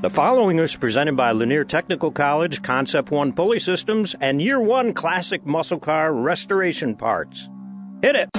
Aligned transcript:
The 0.00 0.10
following 0.10 0.60
is 0.60 0.76
presented 0.76 1.16
by 1.16 1.32
Lanier 1.32 1.64
Technical 1.64 2.12
College, 2.12 2.62
Concept 2.62 3.10
One 3.10 3.32
Pulley 3.32 3.58
Systems, 3.58 4.14
and 4.20 4.40
Year 4.40 4.60
One 4.60 4.94
Classic 4.94 5.44
Muscle 5.44 5.80
Car 5.80 6.12
Restoration 6.12 6.94
Parts. 6.94 7.50
Hit 8.00 8.14
it! 8.14 8.30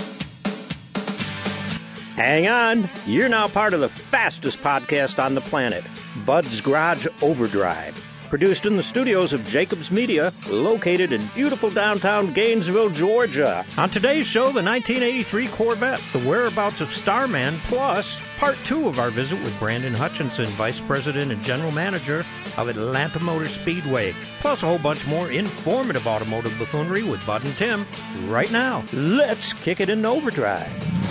Hang 2.15 2.47
on, 2.47 2.89
you're 3.05 3.27
now 3.27 3.49
part 3.49 3.73
of 3.73 3.81
the 3.81 3.89
fastest 3.89 4.61
podcast 4.61 5.21
on 5.21 5.35
the 5.35 5.41
planet, 5.41 5.83
Bud's 6.25 6.61
Garage 6.61 7.07
Overdrive. 7.21 8.08
Produced 8.29 8.67
in 8.67 8.77
the 8.77 8.83
studios 8.83 9.33
of 9.33 9.43
Jacobs 9.47 9.89
Media, 9.89 10.31
located 10.49 11.11
in 11.11 11.25
beautiful 11.33 11.71
downtown 11.71 12.31
Gainesville, 12.31 12.91
Georgia. 12.91 13.65
On 13.75 13.89
today's 13.89 14.27
show, 14.27 14.51
the 14.51 14.61
1983 14.61 15.47
Corvette, 15.47 15.99
the 16.13 16.19
whereabouts 16.19 16.79
of 16.79 16.93
Starman, 16.93 17.57
plus 17.63 18.21
part 18.37 18.55
two 18.65 18.87
of 18.87 18.99
our 18.99 19.09
visit 19.09 19.43
with 19.43 19.57
Brandon 19.57 19.95
Hutchinson, 19.95 20.45
Vice 20.49 20.79
President 20.79 21.31
and 21.31 21.43
General 21.43 21.71
Manager 21.71 22.23
of 22.55 22.67
Atlanta 22.67 23.19
Motor 23.19 23.47
Speedway, 23.47 24.13
plus 24.41 24.61
a 24.61 24.67
whole 24.67 24.77
bunch 24.77 25.07
more 25.07 25.31
informative 25.31 26.05
automotive 26.05 26.55
buffoonery 26.59 27.01
with 27.01 27.25
Bud 27.25 27.43
and 27.43 27.55
Tim 27.55 27.87
right 28.27 28.51
now. 28.51 28.83
Let's 28.93 29.53
kick 29.53 29.79
it 29.79 29.89
in 29.89 30.05
overdrive. 30.05 31.08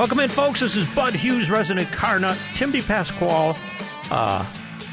Welcome 0.00 0.20
in, 0.20 0.30
folks. 0.30 0.60
This 0.60 0.76
is 0.76 0.86
Bud 0.94 1.12
Hughes, 1.12 1.50
resident 1.50 1.92
car 1.92 2.18
nut, 2.18 2.38
Tim 2.54 2.72
DePasquale, 2.72 3.54
uh, 4.10 4.46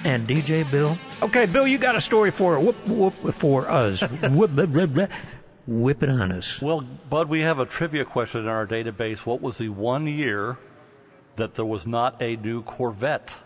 and 0.04 0.28
DJ 0.28 0.70
Bill. 0.70 0.98
Okay, 1.22 1.46
Bill, 1.46 1.66
you 1.66 1.78
got 1.78 1.96
a 1.96 2.02
story 2.02 2.30
for 2.30 2.60
whoop, 2.60 2.76
whoop, 2.90 3.14
for 3.34 3.72
us. 3.72 4.02
whoop, 4.22 4.52
blah, 4.52 4.66
blah, 4.66 4.86
blah. 4.86 5.08
Whip 5.66 6.04
it 6.04 6.10
on 6.10 6.34
us. 6.34 6.62
Well, 6.62 6.82
Bud, 7.10 7.30
we 7.30 7.40
have 7.40 7.58
a 7.58 7.66
trivia 7.66 8.04
question 8.04 8.42
in 8.42 8.48
our 8.50 8.68
database. 8.68 9.20
What 9.20 9.42
was 9.42 9.60
the 9.60 9.70
one 9.70 10.08
year 10.08 10.58
that 11.38 11.56
there 11.56 11.64
was 11.64 11.88
not 11.88 12.22
a 12.22 12.36
new 12.36 12.62
Corvette? 12.64 13.44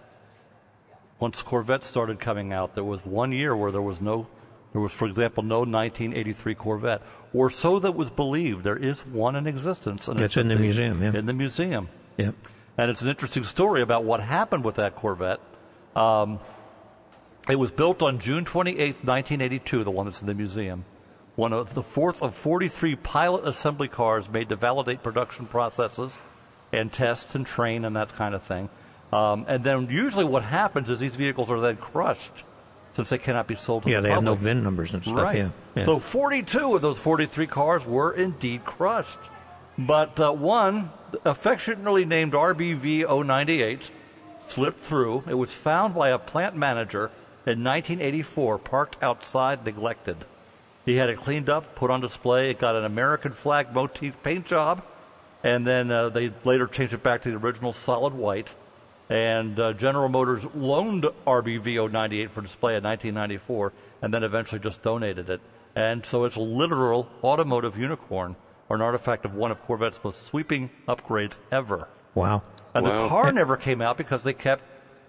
Once 1.19 1.43
Corvette 1.43 1.83
started 1.83 2.19
coming 2.19 2.51
out, 2.51 2.73
there 2.73 2.83
was 2.83 3.05
one 3.05 3.31
year 3.31 3.55
where 3.55 3.71
there 3.71 3.83
was 3.83 4.01
no, 4.01 4.25
there 4.71 4.81
was, 4.81 4.91
for 4.91 5.07
example, 5.07 5.43
no 5.43 5.59
1983 5.59 6.55
Corvette 6.55 7.01
or 7.33 7.49
so 7.49 7.79
that 7.79 7.93
was 7.93 8.09
believed. 8.09 8.63
There 8.63 8.77
is 8.77 9.01
one 9.05 9.35
in 9.35 9.47
existence. 9.47 10.07
And 10.07 10.19
it's, 10.19 10.37
in 10.37 10.47
the, 10.47 10.55
museum, 10.55 11.01
yeah. 11.01 11.13
In 11.13 11.25
the 11.25 11.33
museum. 11.33 11.89
Yep. 12.17 12.35
And 12.77 12.89
it's 12.89 13.01
an 13.01 13.09
interesting 13.09 13.43
story 13.43 13.81
about 13.81 14.03
what 14.03 14.21
happened 14.21 14.63
with 14.63 14.75
that 14.75 14.95
Corvette. 14.95 15.39
Um, 15.95 16.39
it 17.49 17.55
was 17.55 17.71
built 17.71 18.01
on 18.01 18.19
June 18.19 18.45
28, 18.45 19.03
1982, 19.03 19.83
the 19.83 19.91
one 19.91 20.05
that's 20.05 20.21
in 20.21 20.27
the 20.27 20.33
museum. 20.33 20.85
One 21.35 21.53
of 21.53 21.73
the 21.73 21.83
fourth 21.83 22.21
of 22.21 22.35
43 22.35 22.95
pilot 22.97 23.47
assembly 23.47 23.87
cars 23.87 24.29
made 24.29 24.49
to 24.49 24.55
validate 24.55 25.03
production 25.03 25.47
processes 25.47 26.17
and 26.71 26.91
test 26.91 27.35
and 27.35 27.45
train 27.45 27.83
and 27.83 27.95
that 27.95 28.15
kind 28.15 28.35
of 28.35 28.43
thing. 28.43 28.69
Um, 29.11 29.45
and 29.47 29.63
then 29.63 29.89
usually 29.89 30.23
what 30.23 30.43
happens 30.43 30.89
is 30.89 30.99
these 30.99 31.15
vehicles 31.15 31.51
are 31.51 31.59
then 31.59 31.77
crushed 31.77 32.43
since 32.93 33.09
they 33.09 33.17
cannot 33.17 33.47
be 33.47 33.55
sold 33.55 33.83
to 33.83 33.89
yeah, 33.89 33.97
the 33.97 34.03
they 34.03 34.09
public. 34.09 34.29
have 34.29 34.41
no 34.41 34.43
VIN 34.43 34.63
numbers 34.63 34.93
and 34.93 35.03
stuff. 35.03 35.15
Right. 35.15 35.37
Yeah, 35.37 35.49
yeah. 35.75 35.85
So 35.85 35.99
42 35.99 36.75
of 36.75 36.81
those 36.81 36.99
43 36.99 37.47
cars 37.47 37.85
were 37.85 38.11
indeed 38.13 38.65
crushed. 38.65 39.19
But 39.77 40.19
uh, 40.19 40.31
one, 40.31 40.91
affectionately 41.23 42.05
named 42.05 42.33
RBV 42.33 43.25
098, 43.25 43.89
slipped 44.39 44.79
through. 44.79 45.23
It 45.27 45.35
was 45.35 45.53
found 45.53 45.95
by 45.95 46.09
a 46.09 46.19
plant 46.19 46.55
manager 46.55 47.05
in 47.45 47.63
1984, 47.63 48.59
parked 48.59 49.01
outside, 49.01 49.65
neglected. 49.65 50.25
He 50.85 50.95
had 50.95 51.09
it 51.09 51.17
cleaned 51.17 51.49
up, 51.49 51.75
put 51.75 51.89
on 51.89 52.01
display. 52.01 52.49
It 52.49 52.59
got 52.59 52.75
an 52.75 52.83
American 52.85 53.33
flag 53.33 53.73
motif 53.73 54.21
paint 54.23 54.45
job, 54.45 54.83
and 55.43 55.65
then 55.65 55.89
uh, 55.91 56.09
they 56.09 56.31
later 56.43 56.67
changed 56.67 56.93
it 56.93 57.03
back 57.03 57.21
to 57.23 57.31
the 57.31 57.37
original 57.37 57.71
solid 57.71 58.13
white. 58.13 58.55
And 59.11 59.59
uh, 59.59 59.73
General 59.73 60.07
Motors 60.07 60.45
loaned 60.55 61.03
RBV 61.27 61.91
098 61.91 62.31
for 62.31 62.41
display 62.41 62.77
in 62.77 62.83
1994 62.83 63.73
and 64.01 64.13
then 64.13 64.23
eventually 64.23 64.59
just 64.59 64.81
donated 64.83 65.29
it. 65.29 65.41
And 65.75 66.05
so 66.05 66.23
it's 66.23 66.37
a 66.37 66.41
literal 66.41 67.09
automotive 67.21 67.77
unicorn 67.77 68.37
or 68.69 68.77
an 68.77 68.81
artifact 68.81 69.25
of 69.25 69.35
one 69.35 69.51
of 69.51 69.61
Corvette's 69.63 69.99
most 70.01 70.25
sweeping 70.25 70.69
upgrades 70.87 71.39
ever. 71.51 71.89
Wow. 72.15 72.43
And 72.73 72.85
wow. 72.85 73.03
the 73.03 73.09
car 73.09 73.33
never 73.33 73.57
came 73.57 73.81
out 73.81 73.97
because 73.97 74.23
they 74.23 74.31
kept 74.31 74.63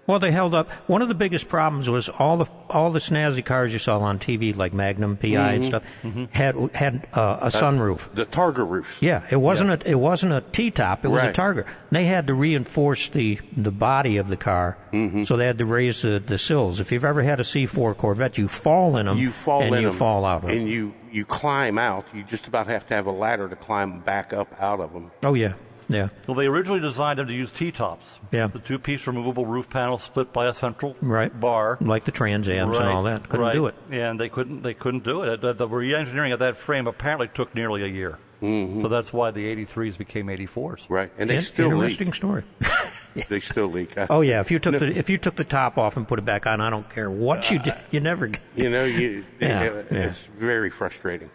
well, 0.05 0.19
they 0.19 0.31
held 0.31 0.53
up. 0.53 0.69
One 0.87 1.01
of 1.01 1.07
the 1.07 1.15
biggest 1.15 1.47
problems 1.47 1.89
was 1.89 2.09
all 2.09 2.37
the 2.37 2.45
all 2.69 2.91
the 2.91 2.99
snazzy 2.99 3.43
cars 3.43 3.71
you 3.71 3.79
saw 3.79 3.99
on 3.99 4.19
TV, 4.19 4.55
like 4.55 4.73
Magnum, 4.73 5.15
PI, 5.15 5.27
mm-hmm. 5.29 5.55
and 5.55 5.65
stuff, 5.65 5.83
mm-hmm. 6.03 6.25
had 6.31 6.55
had 6.75 7.07
uh, 7.13 7.39
a 7.41 7.47
sunroof. 7.47 8.07
Uh, 8.07 8.15
the 8.15 8.25
Targa 8.25 8.69
roof. 8.69 8.97
Yeah, 9.01 9.23
it 9.31 9.37
wasn't 9.37 9.69
yeah. 9.69 9.89
a 9.89 9.91
it 9.91 9.99
wasn't 9.99 10.33
a 10.33 10.41
T 10.41 10.71
top. 10.71 11.05
It 11.05 11.07
was 11.07 11.23
right. 11.23 11.37
a 11.37 11.41
Targa. 11.41 11.67
They 11.91 12.05
had 12.05 12.27
to 12.27 12.33
reinforce 12.33 13.09
the 13.09 13.39
the 13.55 13.71
body 13.71 14.17
of 14.17 14.27
the 14.27 14.37
car, 14.37 14.77
mm-hmm. 14.91 15.23
so 15.23 15.37
they 15.37 15.45
had 15.45 15.57
to 15.59 15.65
raise 15.65 16.01
the, 16.01 16.19
the 16.19 16.37
sills. 16.37 16.81
If 16.81 16.91
you've 16.91 17.05
ever 17.05 17.21
had 17.23 17.39
a 17.39 17.43
C4 17.43 17.95
Corvette, 17.95 18.37
you 18.37 18.47
fall 18.49 18.97
in 18.97 19.05
them. 19.05 19.17
You 19.17 19.31
fall 19.31 19.61
and 19.61 19.75
in 19.75 19.81
you 19.83 19.87
them, 19.89 19.97
fall 19.97 20.25
out 20.25 20.43
of 20.43 20.49
them. 20.49 20.57
and 20.57 20.67
you 20.67 20.93
you 21.11 21.23
climb 21.23 21.77
out. 21.77 22.05
You 22.13 22.23
just 22.23 22.47
about 22.47 22.67
have 22.67 22.85
to 22.87 22.93
have 22.93 23.05
a 23.05 23.11
ladder 23.11 23.47
to 23.47 23.55
climb 23.55 24.01
back 24.01 24.33
up 24.33 24.53
out 24.59 24.81
of 24.81 24.91
them. 24.91 25.11
Oh 25.23 25.33
yeah. 25.33 25.53
Yeah. 25.93 26.09
Well, 26.27 26.35
they 26.35 26.47
originally 26.47 26.79
designed 26.79 27.19
them 27.19 27.27
to 27.27 27.33
use 27.33 27.51
T-tops. 27.51 28.19
Yeah. 28.31 28.47
The 28.47 28.59
two-piece 28.59 29.07
removable 29.07 29.45
roof 29.45 29.69
panel 29.69 29.97
split 29.97 30.33
by 30.33 30.47
a 30.47 30.53
central 30.53 30.95
right. 31.01 31.37
bar, 31.37 31.77
like 31.81 32.05
the 32.05 32.11
Trans 32.11 32.49
Ams 32.49 32.77
right. 32.77 32.85
and 32.85 32.89
all 32.89 33.03
that. 33.03 33.23
Couldn't 33.29 33.45
right. 33.45 33.53
do 33.53 33.67
it. 33.67 33.75
And 33.91 34.19
they 34.19 34.29
couldn't. 34.29 34.63
They 34.63 34.73
couldn't 34.73 35.03
do 35.03 35.23
it. 35.23 35.41
The, 35.41 35.53
the 35.53 35.67
re-engineering 35.67 36.31
of 36.31 36.39
that 36.39 36.57
frame 36.57 36.87
apparently 36.87 37.27
took 37.27 37.53
nearly 37.55 37.83
a 37.83 37.87
year. 37.87 38.17
Mm-hmm. 38.43 38.81
So 38.81 38.89
that's 38.89 39.13
why 39.13 39.31
the 39.31 39.55
83s 39.55 39.97
became 39.97 40.27
84s. 40.27 40.89
Right, 40.89 41.11
and 41.17 41.29
they 41.29 41.37
In, 41.37 41.41
still 41.41 41.71
interesting 41.71 42.07
leak. 42.07 42.15
story. 42.15 42.43
they 43.29 43.39
still 43.39 43.67
leak. 43.67 43.93
oh 44.09 44.19
yeah, 44.19 44.41
if 44.41 44.51
you 44.51 44.59
took 44.59 44.73
no. 44.73 44.79
the 44.79 44.97
if 44.97 45.09
you 45.09 45.17
took 45.17 45.37
the 45.37 45.45
top 45.45 45.77
off 45.77 45.95
and 45.95 46.05
put 46.05 46.19
it 46.19 46.25
back 46.25 46.45
on, 46.45 46.59
I 46.59 46.69
don't 46.69 46.89
care 46.89 47.09
what 47.09 47.49
uh, 47.49 47.53
you 47.53 47.59
did, 47.59 47.75
you 47.91 48.01
never. 48.01 48.29
You 48.55 48.69
know, 48.69 48.83
you 48.83 49.23
yeah, 49.39 49.63
it, 49.63 49.87
yeah. 49.89 49.97
it's 50.07 50.25
very 50.37 50.69
frustrating. 50.69 51.29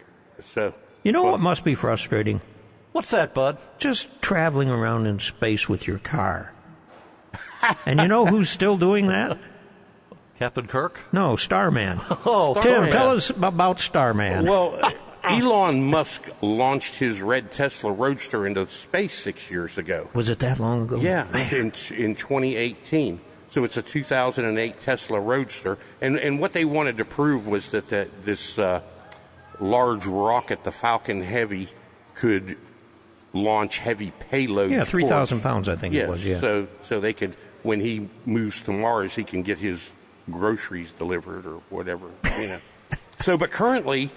So 0.53 0.75
you 1.01 1.11
know 1.11 1.23
well, 1.23 1.31
what 1.33 1.41
must 1.41 1.63
be 1.63 1.73
frustrating? 1.73 2.41
What's 2.91 3.11
that, 3.11 3.33
Bud? 3.33 3.57
Just 3.77 4.21
traveling 4.21 4.69
around 4.69 5.05
in 5.05 5.19
space 5.19 5.69
with 5.69 5.87
your 5.87 5.99
car. 5.99 6.53
and 7.85 7.99
you 7.99 8.07
know 8.07 8.25
who's 8.25 8.49
still 8.49 8.77
doing 8.77 9.07
that? 9.07 9.37
Captain 10.39 10.67
Kirk? 10.67 10.99
No, 11.11 11.35
Starman. 11.35 11.99
Oh, 12.25 12.53
Tim, 12.55 12.63
Starman. 12.63 12.91
tell 12.91 13.11
us 13.11 13.29
about 13.29 13.79
Starman. 13.79 14.45
Well, 14.45 14.79
Elon 15.23 15.83
Musk 15.83 16.29
launched 16.41 16.95
his 16.95 17.21
red 17.21 17.51
Tesla 17.51 17.91
Roadster 17.91 18.47
into 18.47 18.65
space 18.67 19.13
six 19.19 19.51
years 19.51 19.77
ago. 19.77 20.09
Was 20.15 20.29
it 20.29 20.39
that 20.39 20.59
long 20.59 20.83
ago? 20.83 20.97
Yeah, 20.97 21.27
in, 21.51 21.73
in 21.95 22.15
2018. 22.15 23.19
So 23.49 23.63
it's 23.63 23.77
a 23.77 23.81
2008 23.81 24.79
Tesla 24.79 25.19
Roadster, 25.19 25.77
and 26.01 26.17
and 26.17 26.39
what 26.39 26.53
they 26.53 26.65
wanted 26.65 26.97
to 26.97 27.05
prove 27.05 27.47
was 27.47 27.71
that 27.71 27.89
the, 27.89 28.07
this 28.23 28.59
uh, 28.59 28.81
large 29.59 30.05
rocket, 30.05 30.63
the 30.63 30.71
Falcon 30.71 31.23
Heavy, 31.23 31.67
could 32.13 32.57
launch 33.33 33.79
heavy 33.79 34.11
payloads. 34.31 34.71
Yeah, 34.71 34.83
three 34.83 35.07
thousand 35.07 35.41
pounds, 35.41 35.69
I 35.69 35.75
think 35.75 35.93
yes, 35.93 36.03
it 36.03 36.09
was. 36.09 36.25
Yeah. 36.25 36.39
So 36.39 36.67
so 36.83 36.99
they 36.99 37.13
could, 37.13 37.35
when 37.63 37.79
he 37.79 38.09
moves 38.25 38.61
to 38.63 38.71
Mars, 38.71 39.15
he 39.15 39.23
can 39.23 39.43
get 39.43 39.59
his 39.59 39.91
groceries 40.29 40.91
delivered 40.91 41.45
or 41.45 41.61
whatever. 41.69 42.09
You 42.37 42.47
know. 42.47 42.59
so, 43.21 43.37
but 43.37 43.51
currently, 43.51 44.11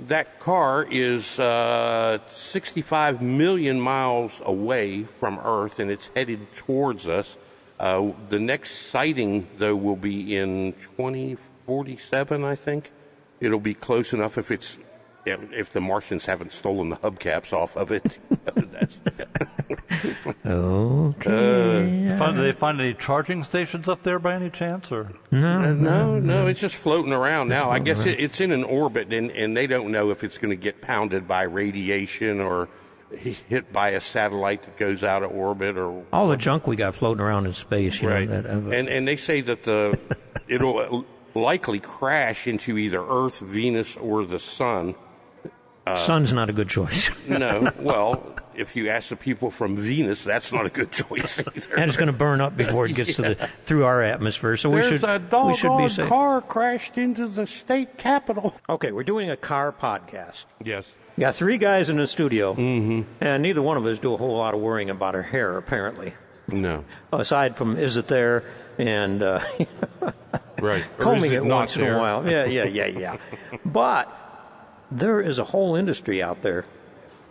that 0.00 0.40
car 0.40 0.86
is 0.88 1.38
uh, 1.38 2.18
65 2.28 3.22
million 3.22 3.80
miles 3.80 4.42
away 4.44 5.04
from 5.04 5.38
Earth, 5.38 5.78
and 5.78 5.90
it's 5.90 6.10
headed 6.14 6.52
towards 6.52 7.08
us. 7.08 7.36
Uh, 7.78 8.12
the 8.28 8.38
next 8.38 8.70
sighting, 8.70 9.48
though, 9.56 9.76
will 9.76 9.96
be 9.96 10.36
in 10.36 10.72
2047, 10.74 12.44
I 12.44 12.54
think. 12.54 12.90
It'll 13.40 13.60
be 13.60 13.74
close 13.74 14.12
enough 14.12 14.38
if 14.38 14.50
it's 14.50 14.78
if 15.26 15.72
the 15.72 15.80
Martians 15.80 16.26
haven't 16.26 16.52
stolen 16.52 16.88
the 16.88 16.96
hubcaps 16.96 17.52
off 17.52 17.76
of 17.76 17.90
it. 17.90 18.18
okay. 20.46 22.08
Uh, 22.08 22.16
find, 22.16 22.36
do 22.36 22.42
they 22.42 22.52
find 22.52 22.80
any 22.80 22.94
charging 22.94 23.44
stations 23.44 23.88
up 23.88 24.02
there 24.02 24.18
by 24.18 24.34
any 24.34 24.50
chance, 24.50 24.90
or 24.92 25.12
no? 25.30 25.58
Uh, 25.60 25.72
no, 25.72 26.18
no, 26.18 26.46
It's 26.46 26.60
just 26.60 26.74
floating 26.74 27.12
around 27.12 27.48
now. 27.48 27.70
I 27.70 27.78
guess 27.78 28.06
it, 28.06 28.20
it's 28.20 28.40
in 28.40 28.52
an 28.52 28.64
orbit, 28.64 29.12
and, 29.12 29.30
and 29.30 29.56
they 29.56 29.66
don't 29.66 29.90
know 29.90 30.10
if 30.10 30.24
it's 30.24 30.38
going 30.38 30.50
to 30.50 30.56
get 30.56 30.80
pounded 30.80 31.28
by 31.28 31.42
radiation 31.42 32.40
or 32.40 32.68
hit 33.10 33.72
by 33.72 33.90
a 33.90 34.00
satellite 34.00 34.64
that 34.64 34.76
goes 34.76 35.04
out 35.04 35.22
of 35.22 35.30
orbit 35.30 35.76
or 35.76 36.04
all 36.12 36.26
the 36.26 36.36
junk 36.36 36.66
we 36.66 36.74
got 36.74 36.92
floating 36.92 37.22
around 37.22 37.46
in 37.46 37.52
space. 37.52 38.02
right. 38.02 38.28
Know, 38.28 38.42
that, 38.42 38.50
uh, 38.50 38.70
and 38.70 38.88
and 38.88 39.06
they 39.06 39.16
say 39.16 39.40
that 39.42 39.62
the 39.62 39.96
it'll 40.48 41.04
likely 41.32 41.78
crash 41.78 42.48
into 42.48 42.76
either 42.76 43.00
Earth, 43.00 43.38
Venus, 43.38 43.96
or 43.96 44.24
the 44.24 44.40
Sun 44.40 44.96
uh, 45.86 45.96
Sun's 45.96 46.32
not 46.32 46.50
a 46.50 46.52
good 46.52 46.68
choice. 46.68 47.10
no. 47.28 47.70
Well, 47.78 48.35
if 48.56 48.76
you 48.76 48.88
ask 48.88 49.08
the 49.08 49.16
people 49.16 49.50
from 49.50 49.76
Venus, 49.76 50.24
that's 50.24 50.52
not 50.52 50.66
a 50.66 50.70
good 50.70 50.92
choice 51.08 51.38
either. 51.38 51.76
and 51.76 51.88
it's 51.88 51.96
going 51.96 52.08
to 52.08 52.12
burn 52.12 52.40
up 52.40 52.56
before 52.56 52.86
it 52.86 52.94
gets 52.94 53.18
yeah. 53.18 53.28
to 53.28 53.34
the 53.34 53.46
through 53.64 53.84
our 53.84 54.02
atmosphere. 54.02 54.56
So 54.56 54.70
There's 54.70 54.90
we 54.90 54.98
should 54.98 55.04
a 55.04 55.44
we 55.44 55.54
should 55.54 55.76
be 55.76 56.08
car 56.08 56.40
crashed 56.40 56.98
into 56.98 57.26
the 57.26 57.46
state 57.46 57.98
capitol. 57.98 58.54
Okay, 58.68 58.92
we're 58.92 59.04
doing 59.04 59.30
a 59.30 59.36
car 59.36 59.72
podcast. 59.72 60.44
Yes. 60.62 60.94
Got 61.18 61.34
three 61.34 61.56
guys 61.56 61.88
in 61.88 61.96
the 61.96 62.06
studio, 62.06 62.54
mm-hmm. 62.54 63.02
and 63.20 63.42
neither 63.42 63.62
one 63.62 63.78
of 63.78 63.86
us 63.86 63.98
do 63.98 64.12
a 64.12 64.16
whole 64.18 64.36
lot 64.36 64.52
of 64.52 64.60
worrying 64.60 64.90
about 64.90 65.14
our 65.14 65.22
hair, 65.22 65.56
apparently. 65.56 66.12
No. 66.48 66.84
Aside 67.12 67.56
from 67.56 67.76
is 67.76 67.96
it 67.96 68.06
there 68.06 68.44
and 68.78 69.22
uh, 69.22 69.40
right 70.60 70.84
combing 70.98 71.32
it, 71.32 71.36
it 71.36 71.44
once 71.44 71.74
there? 71.74 71.92
in 71.92 71.94
a 71.94 71.98
while. 71.98 72.28
Yeah, 72.28 72.44
yeah, 72.44 72.64
yeah, 72.64 72.86
yeah. 72.86 73.16
but 73.64 74.12
there 74.90 75.20
is 75.20 75.38
a 75.38 75.44
whole 75.44 75.74
industry 75.74 76.22
out 76.22 76.42
there 76.42 76.64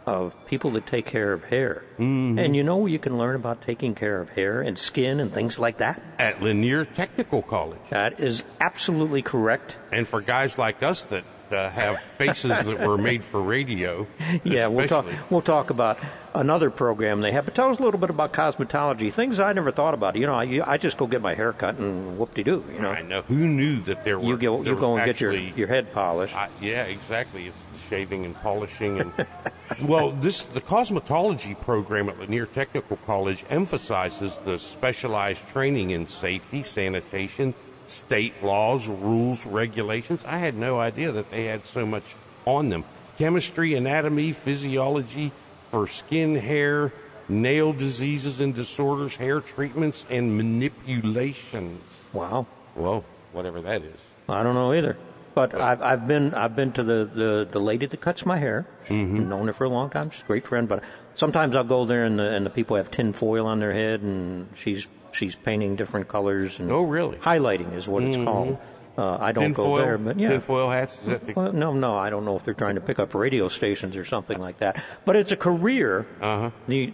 of 0.06 0.34
people 0.48 0.72
that 0.72 0.86
take 0.86 1.06
care 1.06 1.34
of 1.34 1.46
hair. 1.46 1.84
Mm-hmm. 1.98 2.40
And 2.40 2.56
you 2.56 2.64
know 2.64 2.86
you 2.86 3.00
can 3.00 3.18
learn 3.18 3.36
about 3.36 3.62
taking 3.62 3.96
care 3.96 4.22
of 4.22 4.30
hair 4.30 4.62
and 4.62 4.78
skin 4.78 5.20
and 5.20 5.32
things 5.32 5.58
like 5.58 5.78
that? 5.78 6.02
At 6.20 6.42
Lanier 6.42 6.86
Technical 6.86 7.42
College. 7.42 7.80
That 7.90 8.20
is 8.20 8.44
absolutely 8.60 9.22
correct. 9.22 9.78
And 9.92 10.08
for 10.08 10.22
guys 10.22 10.58
like 10.58 10.84
us 10.84 11.04
that 11.06 11.24
uh, 11.52 11.70
have 11.70 12.00
faces 12.00 12.66
that 12.66 12.80
were 12.80 12.98
made 12.98 13.24
for 13.24 13.42
radio. 13.42 14.08
Yeah, 14.44 14.68
we'll 14.68 14.88
talk. 14.88 15.06
We'll 15.30 15.42
talk 15.42 15.70
about 15.70 15.98
another 16.34 16.70
program 16.70 17.22
they 17.22 17.32
have. 17.32 17.46
But 17.46 17.56
tell 17.56 17.70
us 17.70 17.80
a 17.80 17.84
little 17.84 18.00
bit 18.00 18.10
about 18.10 18.34
cosmetology, 18.34 19.12
things 19.12 19.40
I 19.40 19.54
never 19.54 19.72
thought 19.72 19.94
about. 19.94 20.16
You 20.16 20.28
know, 20.28 20.34
I, 20.34 20.62
I 20.66 20.78
just 20.78 20.98
go 20.98 21.08
get 21.08 21.22
my 21.22 21.34
hair 21.34 21.54
cut 21.54 21.78
and 21.78 22.18
whoop 22.18 22.34
de 22.34 22.44
doo. 22.44 22.64
You 22.72 22.80
know, 22.80 22.90
I 22.90 23.02
know. 23.02 23.22
Who 23.24 23.48
knew 23.48 23.80
that 23.82 24.04
there 24.04 24.20
were? 24.20 24.26
you 24.26 24.38
go 24.38 24.62
you 24.64 24.76
go 24.76 24.98
and 24.98 25.06
get 25.06 25.22
your 25.22 25.34
your 25.34 25.68
head 25.68 25.92
polished. 25.94 26.36
I, 26.36 26.50
yeah, 26.62 26.84
exactly. 26.84 27.48
It's 27.48 27.75
shaving 27.90 28.26
and 28.26 28.36
polishing 28.36 29.00
and 29.00 29.12
well, 29.84 30.12
this 30.12 30.44
the 30.44 30.62
cosmetology 30.62 31.60
program 31.60 32.10
at 32.10 32.20
Lanier 32.20 32.46
Technical 32.46 32.98
College 33.06 33.46
emphasizes 33.50 34.36
the 34.46 34.58
specialized 34.60 35.48
training 35.50 35.92
in 35.92 36.08
safety, 36.08 36.64
sanitation, 36.64 37.54
state 37.88 38.44
laws, 38.44 38.88
rules, 38.88 39.46
regulations. 39.46 40.24
I 40.26 40.38
had 40.38 40.56
no 40.56 40.80
idea 40.80 41.12
that 41.12 41.32
they 41.32 41.46
had 41.46 41.66
so 41.66 41.86
much 41.86 42.16
on 42.46 42.70
them. 42.70 42.84
Chemistry, 43.18 43.74
anatomy, 43.76 44.34
physiology 44.34 45.32
for 45.72 45.88
skin, 45.88 46.36
hair, 46.36 46.92
nail 47.30 47.74
diseases 47.74 48.42
and 48.42 48.54
disorders, 48.54 49.16
hair 49.16 49.42
treatments, 49.42 50.06
and 50.10 50.38
manipulations. 50.38 51.82
wow. 52.14 52.46
Well, 52.76 53.06
whatever 53.32 53.62
that 53.62 53.84
is. 53.84 54.02
I 54.28 54.44
don't 54.44 54.56
know 54.56 54.74
either. 54.74 54.98
But 55.36 55.54
I've 55.54 55.82
I've 55.82 56.08
been 56.08 56.34
I've 56.34 56.56
been 56.56 56.72
to 56.72 56.84
the, 56.84 57.10
the, 57.14 57.48
the 57.52 57.60
lady 57.60 57.86
that 57.86 58.00
cuts 58.02 58.26
my 58.26 58.38
hair. 58.38 58.66
Mm-hmm. 58.88 59.30
Known 59.30 59.48
her 59.48 59.54
for 59.54 59.66
a 59.66 59.70
long 59.70 59.90
time. 59.90 60.10
She's 60.10 60.24
a 60.24 60.26
great 60.26 60.48
friend. 60.48 60.68
But 60.68 60.82
sometimes 61.14 61.56
I'll 61.56 61.64
go 61.66 61.86
there 61.86 62.06
and 62.06 62.18
the 62.18 62.30
and 62.32 62.46
the 62.46 62.50
people 62.50 62.78
have 62.78 62.90
tin 62.90 63.12
foil 63.14 63.46
on 63.46 63.60
their 63.60 63.74
head 63.74 64.02
and 64.02 64.48
she's 64.56 64.88
she's 65.12 65.36
painting 65.36 65.76
different 65.76 66.08
colors 66.08 66.60
and 66.60 66.72
Oh, 66.72 66.82
really? 66.84 67.18
highlighting 67.18 67.74
is 67.74 67.88
what 67.88 68.04
it's 68.04 68.18
called. 68.18 68.58
Uh, 68.98 69.18
I 69.20 69.34
don't 69.34 69.52
go 69.52 69.66
foil, 69.66 69.78
there, 69.86 69.98
but 69.98 70.18
yeah. 70.18 70.30
tinfoil 70.30 70.70
hats. 70.70 71.00
Is 71.02 71.08
that 71.08 71.26
the 71.26 71.34
Well, 71.34 71.52
no, 71.52 71.74
no, 71.74 71.98
I 71.98 72.10
don't 72.10 72.24
know 72.24 72.38
if 72.38 72.46
they're 72.46 72.54
trying 72.54 72.76
to 72.76 72.82
pick 72.82 72.98
up 72.98 73.14
radio 73.14 73.50
stations 73.50 73.98
or 73.98 74.06
something 74.06 74.40
like 74.40 74.60
that. 74.60 74.82
But 75.04 75.18
it's 75.18 75.34
a 75.34 75.36
career 75.36 76.06
Uh-huh. 76.22 76.52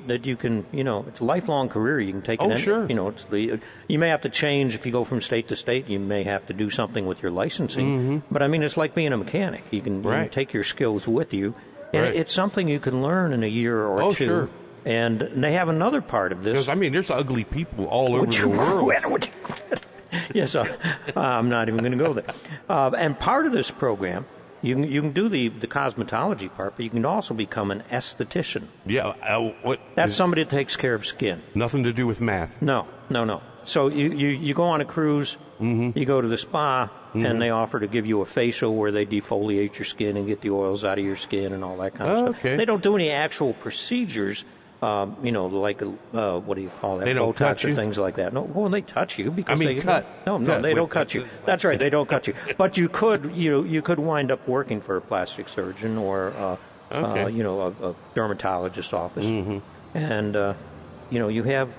that 0.08 0.26
you 0.26 0.36
can, 0.36 0.66
you 0.72 0.84
know, 0.84 1.06
it's 1.08 1.20
a 1.20 1.24
lifelong 1.24 1.70
career. 1.70 2.00
You 2.00 2.12
can 2.12 2.24
take 2.24 2.42
it. 2.42 2.46
Oh, 2.46 2.50
in- 2.52 2.58
sure. 2.58 2.88
You 2.88 2.96
know, 2.96 3.10
it's 3.10 3.26
the, 3.26 3.60
you 3.88 4.00
may 4.00 4.10
have 4.10 4.22
to 4.22 4.30
change 4.30 4.74
if 4.74 4.86
you 4.86 4.92
go 4.92 5.04
from 5.04 5.22
state 5.22 5.48
to 5.50 5.56
state. 5.56 5.88
You 5.90 6.00
may 6.00 6.24
have 6.24 6.48
to 6.48 6.54
do 6.54 6.72
something 6.72 7.06
with 7.06 7.22
your 7.22 7.32
licensing. 7.32 8.24
But 8.32 8.42
I 8.42 8.48
mean, 8.48 8.64
it's 8.64 8.78
like 8.78 8.96
being 8.96 9.14
a 9.14 9.18
mechanic. 9.18 9.64
You 9.70 9.82
can, 9.82 9.98
you 9.98 10.02
can 10.02 10.12
Mm-hmm. 10.12 10.30
Take 10.32 10.54
your 10.54 10.64
skills 10.64 11.08
with 11.08 11.34
you, 11.34 11.54
and 11.94 12.04
Right. 12.06 12.16
it's 12.16 12.34
something 12.34 12.68
you 12.68 12.80
can 12.80 13.04
learn 13.04 13.32
in 13.34 13.44
a 13.44 13.48
year 13.48 13.80
or 13.86 14.02
Oh, 14.02 14.12
two. 14.14 14.26
sure. 14.26 14.50
And 14.86 15.22
they 15.36 15.54
have 15.54 15.70
another 15.70 16.02
part 16.02 16.32
of 16.32 16.42
this. 16.44 16.54
Because 16.54 16.70
I 16.70 16.74
mean, 16.76 16.92
there's 16.94 17.12
ugly 17.12 17.44
people 17.44 17.86
all 17.86 18.16
over 18.16 18.26
the 18.26 18.34
you 18.38 18.50
world. 18.50 19.30
Quit? 20.12 20.22
Would 20.22 20.28
you 20.28 20.34
quit? 20.34 20.36
yes, 20.36 20.56
uh, 20.56 21.20
I'm 21.20 21.50
not 21.50 21.68
even 21.68 21.80
going 21.80 21.98
to 21.98 22.04
go 22.04 22.14
there. 22.14 22.26
Uh, 22.70 22.92
and 22.98 23.18
part 23.20 23.46
of 23.46 23.52
this 23.54 23.72
program, 23.72 24.26
you 24.62 24.76
can, 24.76 24.84
you 24.84 25.02
can 25.02 25.12
do 25.12 25.28
the, 25.30 25.50
the 25.50 25.68
cosmetology 25.68 26.54
part, 26.54 26.76
but 26.76 26.84
you 26.84 26.90
can 26.90 27.06
also 27.06 27.34
become 27.34 27.72
an 27.72 27.84
esthetician. 27.92 28.68
Yeah, 28.86 29.08
uh, 29.08 29.54
what? 29.64 29.80
That's 29.96 30.14
somebody 30.16 30.44
that 30.44 30.50
takes 30.52 30.76
care 30.76 30.94
of 30.94 31.06
skin. 31.06 31.42
nothing 31.56 31.84
to 31.86 31.94
do 31.94 32.06
with 32.06 32.22
math. 32.22 32.62
No, 32.62 32.88
no, 33.10 33.24
no. 33.26 33.42
So 33.64 33.88
you, 33.90 34.12
you, 34.12 34.28
you 34.30 34.54
go 34.54 34.64
on 34.66 34.82
a 34.82 34.86
cruise, 34.86 35.38
Mm-hmm. 35.60 35.96
you 35.98 36.06
go 36.06 36.20
to 36.20 36.28
the 36.28 36.40
spa, 36.40 36.90
and 37.14 37.40
they 37.40 37.52
offer 37.52 37.80
to 37.80 37.86
give 37.86 38.08
you 38.08 38.22
a 38.22 38.26
facial 38.26 38.74
where 38.76 38.90
they 38.92 39.06
defoliate 39.06 39.78
your 39.78 39.86
skin 39.86 40.18
and 40.18 40.26
get 40.26 40.42
the 40.42 40.50
oils 40.50 40.84
out 40.84 40.98
of 40.98 41.06
your 41.06 41.16
skin 41.16 41.54
and 41.54 41.64
all 41.64 41.78
that 41.78 41.94
kind 41.94 42.10
of 42.12 42.18
Oh, 42.18 42.22
stuff. 42.32 42.40
okay. 42.40 42.56
They 42.58 42.66
don't 42.66 42.82
do 42.82 42.96
any 42.96 43.12
actual 43.12 43.54
procedures. 43.54 44.44
Um, 44.82 45.16
you 45.22 45.32
know, 45.32 45.46
like 45.46 45.82
uh, 45.84 46.40
what 46.40 46.56
do 46.56 46.62
you 46.62 46.72
call 46.82 46.98
that? 46.98 47.06
They 47.06 47.14
don't 47.14 47.36
Botox 47.36 47.38
touch 47.38 47.64
you? 47.66 47.76
things 47.76 48.00
like 48.00 48.16
that. 48.16 48.34
No, 48.34 48.42
well, 48.42 48.68
they 48.68 48.82
touch 48.82 49.20
you 49.20 49.30
because 49.30 49.60
I 49.60 49.64
mean, 49.64 49.76
they 49.78 49.82
cut. 49.84 50.08
No, 50.26 50.40
no, 50.40 50.56
Cut. 50.56 50.62
they 50.64 50.74
don't 50.74 50.90
cut 50.90 51.14
you. 51.14 51.22
cut. 51.22 51.46
That's 51.46 51.64
right, 51.64 51.78
they 51.78 51.92
don't 51.92 52.10
cut 52.10 52.26
you. 52.28 52.34
But 52.58 52.78
you 52.78 52.90
could, 52.90 53.32
you 53.36 53.52
know, 53.52 53.64
you 53.64 53.84
could 53.84 54.00
wind 54.00 54.32
up 54.32 54.48
working 54.48 54.82
for 54.82 54.98
a 54.98 55.02
plastic 55.02 55.50
surgeon 55.50 56.00
or, 56.00 56.34
uh, 56.36 56.58
uh, 56.96 57.28
you 57.28 57.44
know, 57.44 57.62
a, 57.62 57.90
a 57.92 57.96
dermatologist 58.16 58.92
office, 58.94 59.26
Mm-hmm. 59.26 59.60
and 59.98 60.36
uh, 60.36 60.54
you 61.12 61.20
know, 61.20 61.28
you 61.28 61.44
have 61.44 61.70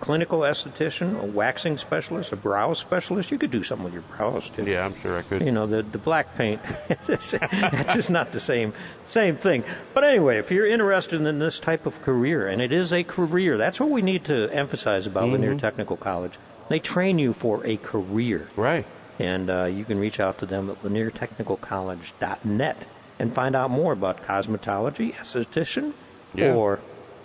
clinical 0.00 0.40
esthetician, 0.40 1.18
a 1.20 1.24
waxing 1.26 1.76
specialist, 1.78 2.32
a 2.32 2.36
brow 2.36 2.72
specialist. 2.74 3.30
You 3.30 3.38
could 3.38 3.50
do 3.50 3.62
something 3.62 3.84
with 3.84 3.92
your 3.94 4.02
brows 4.02 4.48
too. 4.50 4.64
Yeah, 4.64 4.84
I'm 4.84 4.94
sure 4.98 5.16
I 5.18 5.22
could. 5.22 5.42
You 5.42 5.52
know, 5.52 5.66
the 5.66 5.82
the 5.82 5.98
black 5.98 6.34
paint, 6.36 6.60
it's 7.08 7.32
just 7.32 8.10
not 8.10 8.32
the 8.32 8.40
same 8.40 8.72
same 9.06 9.36
thing. 9.36 9.64
But 9.94 10.04
anyway, 10.04 10.38
if 10.38 10.50
you're 10.50 10.66
interested 10.66 11.20
in 11.20 11.38
this 11.38 11.58
type 11.60 11.84
of 11.86 12.00
career, 12.02 12.46
and 12.46 12.60
it 12.62 12.72
is 12.72 12.92
a 12.92 13.02
career, 13.04 13.56
that's 13.58 13.80
what 13.80 13.90
we 13.90 14.02
need 14.02 14.24
to 14.26 14.48
emphasize 14.52 15.06
about 15.06 15.28
Lanier 15.30 15.54
Technical 15.56 15.96
College. 15.96 16.38
They 16.68 16.78
train 16.78 17.18
you 17.18 17.32
for 17.32 17.64
a 17.66 17.78
career, 17.78 18.48
Right. 18.54 18.84
and 19.18 19.48
uh, 19.50 19.64
you 19.64 19.84
can 19.86 19.98
reach 19.98 20.20
out 20.20 20.36
to 20.38 20.46
them 20.46 20.68
at 20.70 20.82
laniertechnicalcollege.net 20.82 22.86
and 23.18 23.34
find 23.34 23.56
out 23.56 23.70
more 23.70 23.92
about 23.92 24.22
cosmetology, 24.24 25.14
esthetician, 25.14 25.92
Yeah. 26.34 26.52
or 26.54 26.78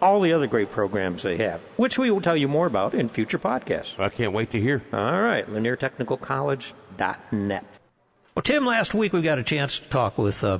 all 0.03 0.19
the 0.19 0.33
other 0.33 0.47
great 0.47 0.69
programs 0.69 1.23
they 1.23 1.37
have, 1.37 1.61
which 1.77 1.97
we 1.97 2.11
will 2.11 2.19
tell 2.19 2.35
you 2.35 2.49
more 2.49 2.67
about 2.67 2.93
in 2.93 3.07
future 3.07 3.39
podcasts. 3.39 3.97
I 3.97 4.09
can't 4.09 4.33
wait 4.33 4.51
to 4.51 4.59
hear. 4.59 4.83
All 4.91 5.21
right, 5.21 5.47
laniertechnicalcollege.net. 5.47 7.65
Well, 8.35 8.43
Tim, 8.43 8.65
last 8.65 8.93
week 8.93 9.13
we 9.13 9.21
got 9.21 9.39
a 9.39 9.43
chance 9.43 9.79
to 9.79 9.87
talk 9.87 10.17
with 10.17 10.43
uh, 10.43 10.59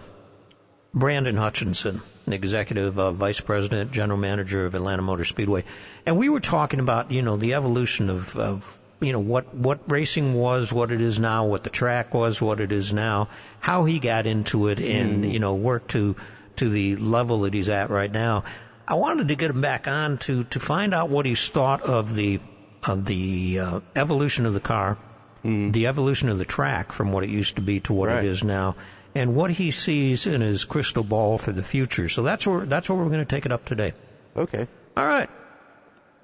Brandon 0.93 1.35
Hutchinson, 1.35 2.01
executive 2.25 2.97
uh, 2.97 3.11
vice 3.11 3.41
president, 3.41 3.91
general 3.91 4.17
manager 4.17 4.65
of 4.65 4.75
Atlanta 4.75 5.01
Motor 5.01 5.25
Speedway, 5.25 5.65
and 6.05 6.17
we 6.17 6.29
were 6.29 6.39
talking 6.39 6.79
about 6.79 7.11
you 7.11 7.21
know 7.21 7.35
the 7.35 7.53
evolution 7.53 8.09
of, 8.09 8.37
of 8.37 8.79
you 9.01 9.11
know 9.11 9.19
what 9.19 9.53
what 9.53 9.81
racing 9.91 10.35
was, 10.35 10.71
what 10.71 10.89
it 10.89 11.01
is 11.01 11.19
now, 11.19 11.45
what 11.45 11.65
the 11.65 11.69
track 11.69 12.13
was, 12.13 12.41
what 12.41 12.61
it 12.61 12.71
is 12.71 12.93
now, 12.93 13.27
how 13.59 13.83
he 13.83 13.99
got 13.99 14.25
into 14.25 14.69
it, 14.69 14.79
and 14.79 15.29
you 15.29 15.39
know 15.39 15.53
worked 15.53 15.91
to 15.91 16.15
to 16.55 16.69
the 16.69 16.95
level 16.95 17.41
that 17.41 17.53
he's 17.53 17.67
at 17.67 17.89
right 17.89 18.11
now. 18.11 18.45
I 18.87 18.95
wanted 18.95 19.27
to 19.29 19.35
get 19.35 19.49
him 19.51 19.61
back 19.61 19.87
on 19.87 20.17
to 20.19 20.43
to 20.45 20.59
find 20.59 20.93
out 20.93 21.09
what 21.09 21.25
he's 21.25 21.49
thought 21.49 21.81
of 21.81 22.15
the 22.15 22.39
of 22.83 23.05
the 23.05 23.59
uh, 23.59 23.79
evolution 23.95 24.45
of 24.45 24.53
the 24.53 24.59
car, 24.59 24.97
the 25.43 25.87
evolution 25.87 26.27
of 26.29 26.37
the 26.37 26.45
track 26.45 26.91
from 26.91 27.11
what 27.13 27.23
it 27.23 27.29
used 27.29 27.55
to 27.55 27.61
be 27.61 27.79
to 27.81 27.93
what 27.93 28.09
Right. 28.09 28.23
it 28.23 28.27
is 28.27 28.43
now, 28.43 28.75
and 29.15 29.35
what 29.35 29.51
he 29.51 29.71
sees 29.71 30.27
in 30.27 30.41
his 30.41 30.65
crystal 30.65 31.03
ball 31.03 31.37
for 31.37 31.53
the 31.53 31.63
future. 31.63 32.09
So 32.09 32.23
that's 32.23 32.45
where 32.45 32.65
that's 32.65 32.89
where 32.89 32.97
we're 32.97 33.05
going 33.09 33.19
to 33.19 33.25
take 33.25 33.45
it 33.45 33.51
up 33.53 33.63
today. 33.65 33.93
Okay. 34.35 34.67
All 34.97 35.05
right. 35.05 35.29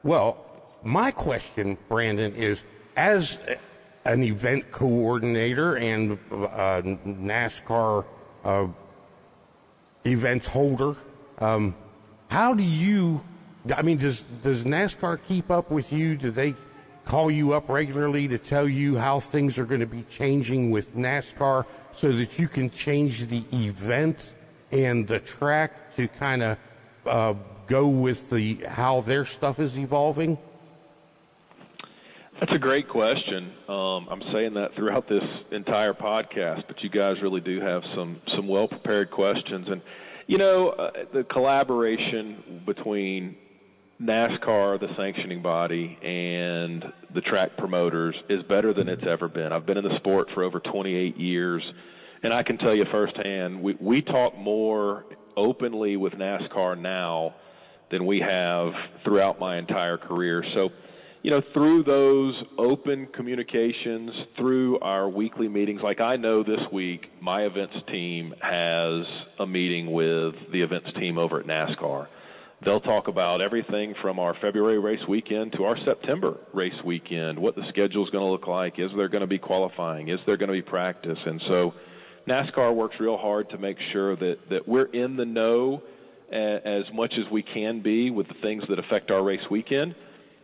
Well, 0.03 0.37
my 0.83 1.11
question, 1.11 1.77
Brandon, 1.87 2.33
is 2.35 2.63
as 2.97 3.37
an 4.05 4.23
event 4.23 4.71
coordinator 4.71 5.75
and 5.75 6.13
uh, 6.31 6.81
NASCAR 7.05 8.05
uh, 8.43 8.67
event 10.05 10.45
holder, 10.45 10.95
um, 11.39 11.75
how 12.29 12.53
do 12.53 12.63
you? 12.63 13.21
I 13.75 13.81
mean, 13.81 13.97
does 13.97 14.23
does 14.41 14.63
NASCAR 14.63 15.19
keep 15.27 15.51
up 15.51 15.69
with 15.69 15.91
you? 15.91 16.15
Do 16.15 16.31
they 16.31 16.55
call 17.05 17.29
you 17.31 17.53
up 17.53 17.67
regularly 17.67 18.27
to 18.27 18.37
tell 18.37 18.69
you 18.69 18.97
how 18.97 19.19
things 19.19 19.57
are 19.57 19.65
going 19.65 19.79
to 19.79 19.87
be 19.87 20.03
changing 20.03 20.69
with 20.69 20.95
NASCAR 20.95 21.65
so 21.91 22.11
that 22.13 22.37
you 22.37 22.47
can 22.47 22.69
change 22.69 23.27
the 23.27 23.43
event 23.51 24.35
and 24.71 25.07
the 25.07 25.19
track 25.19 25.95
to 25.95 26.07
kind 26.07 26.43
of 26.43 26.57
uh, 27.07 27.33
go 27.65 27.87
with 27.87 28.29
the 28.29 28.55
how 28.67 29.01
their 29.01 29.25
stuff 29.25 29.59
is 29.59 29.77
evolving? 29.77 30.37
That's 32.39 32.53
a 32.53 32.59
great 32.59 32.87
question. 32.87 33.51
Um, 33.67 34.07
I'm 34.09 34.21
saying 34.31 34.53
that 34.53 34.69
throughout 34.75 35.09
this 35.09 35.23
entire 35.51 35.93
podcast, 35.93 36.63
but 36.67 36.81
you 36.81 36.89
guys 36.89 37.15
really 37.21 37.41
do 37.41 37.59
have 37.59 37.81
some 37.95 38.21
some 38.35 38.47
well 38.47 38.67
prepared 38.67 39.09
questions, 39.09 39.67
and 39.67 39.81
you 40.29 40.37
know 40.37 40.69
uh, 40.69 40.91
the 41.11 41.23
collaboration 41.23 42.61
between 42.63 43.35
NASCAR, 43.99 44.79
the 44.79 44.87
sanctioning 44.95 45.41
body, 45.41 45.97
and 46.03 46.85
the 47.15 47.21
track 47.21 47.57
promoters 47.57 48.15
is 48.29 48.43
better 48.43 48.71
than 48.71 48.87
it's 48.87 49.03
ever 49.09 49.27
been. 49.27 49.51
I've 49.51 49.65
been 49.65 49.77
in 49.77 49.83
the 49.83 49.97
sport 49.97 50.27
for 50.35 50.43
over 50.43 50.59
28 50.59 51.17
years, 51.17 51.63
and 52.21 52.31
I 52.31 52.43
can 52.43 52.59
tell 52.59 52.75
you 52.75 52.85
firsthand, 52.91 53.59
we 53.59 53.75
we 53.81 54.03
talk 54.03 54.37
more 54.37 55.05
openly 55.35 55.97
with 55.97 56.13
NASCAR 56.13 56.79
now 56.79 57.33
than 57.89 58.05
we 58.05 58.19
have 58.19 58.71
throughout 59.03 59.39
my 59.39 59.57
entire 59.57 59.97
career. 59.97 60.43
So 60.53 60.69
you 61.21 61.31
know, 61.31 61.41
through 61.53 61.83
those 61.83 62.33
open 62.57 63.07
communications, 63.13 64.11
through 64.37 64.79
our 64.79 65.09
weekly 65.09 65.49
meetings, 65.49 65.81
like 65.83 65.99
I 65.99 66.15
know 66.15 66.43
this 66.43 66.61
week, 66.71 67.01
my 67.21 67.41
events 67.41 67.75
team 67.91 68.33
has 68.41 69.05
a 69.39 69.45
meeting 69.45 69.91
with 69.91 70.33
the 70.51 70.61
events 70.61 70.87
team 70.97 71.17
over 71.17 71.41
at 71.41 71.45
NASCAR. 71.45 72.07
They'll 72.63 72.81
talk 72.81 73.07
about 73.07 73.41
everything 73.41 73.95
from 74.01 74.19
our 74.19 74.35
February 74.41 74.79
race 74.79 74.99
weekend 75.07 75.53
to 75.53 75.63
our 75.63 75.77
September 75.85 76.37
race 76.53 76.73
weekend, 76.85 77.39
what 77.39 77.55
the 77.55 77.63
schedule 77.69 78.03
is 78.03 78.09
going 78.11 78.23
to 78.23 78.31
look 78.31 78.47
like, 78.47 78.79
is 78.79 78.91
there 78.95 79.09
going 79.09 79.21
to 79.21 79.27
be 79.27 79.39
qualifying, 79.39 80.09
is 80.09 80.19
there 80.25 80.37
going 80.37 80.49
to 80.49 80.53
be 80.53 80.61
practice, 80.61 81.17
and 81.25 81.41
so 81.47 81.73
NASCAR 82.27 82.75
works 82.75 82.95
real 82.99 83.17
hard 83.17 83.49
to 83.49 83.57
make 83.57 83.77
sure 83.91 84.15
that 84.17 84.35
that 84.49 84.67
we're 84.67 84.91
in 84.91 85.15
the 85.15 85.25
know 85.25 85.81
as 86.31 86.83
much 86.93 87.13
as 87.17 87.29
we 87.31 87.43
can 87.43 87.81
be 87.81 88.11
with 88.11 88.27
the 88.27 88.35
things 88.41 88.63
that 88.69 88.77
affect 88.77 89.09
our 89.09 89.23
race 89.23 89.39
weekend. 89.49 89.95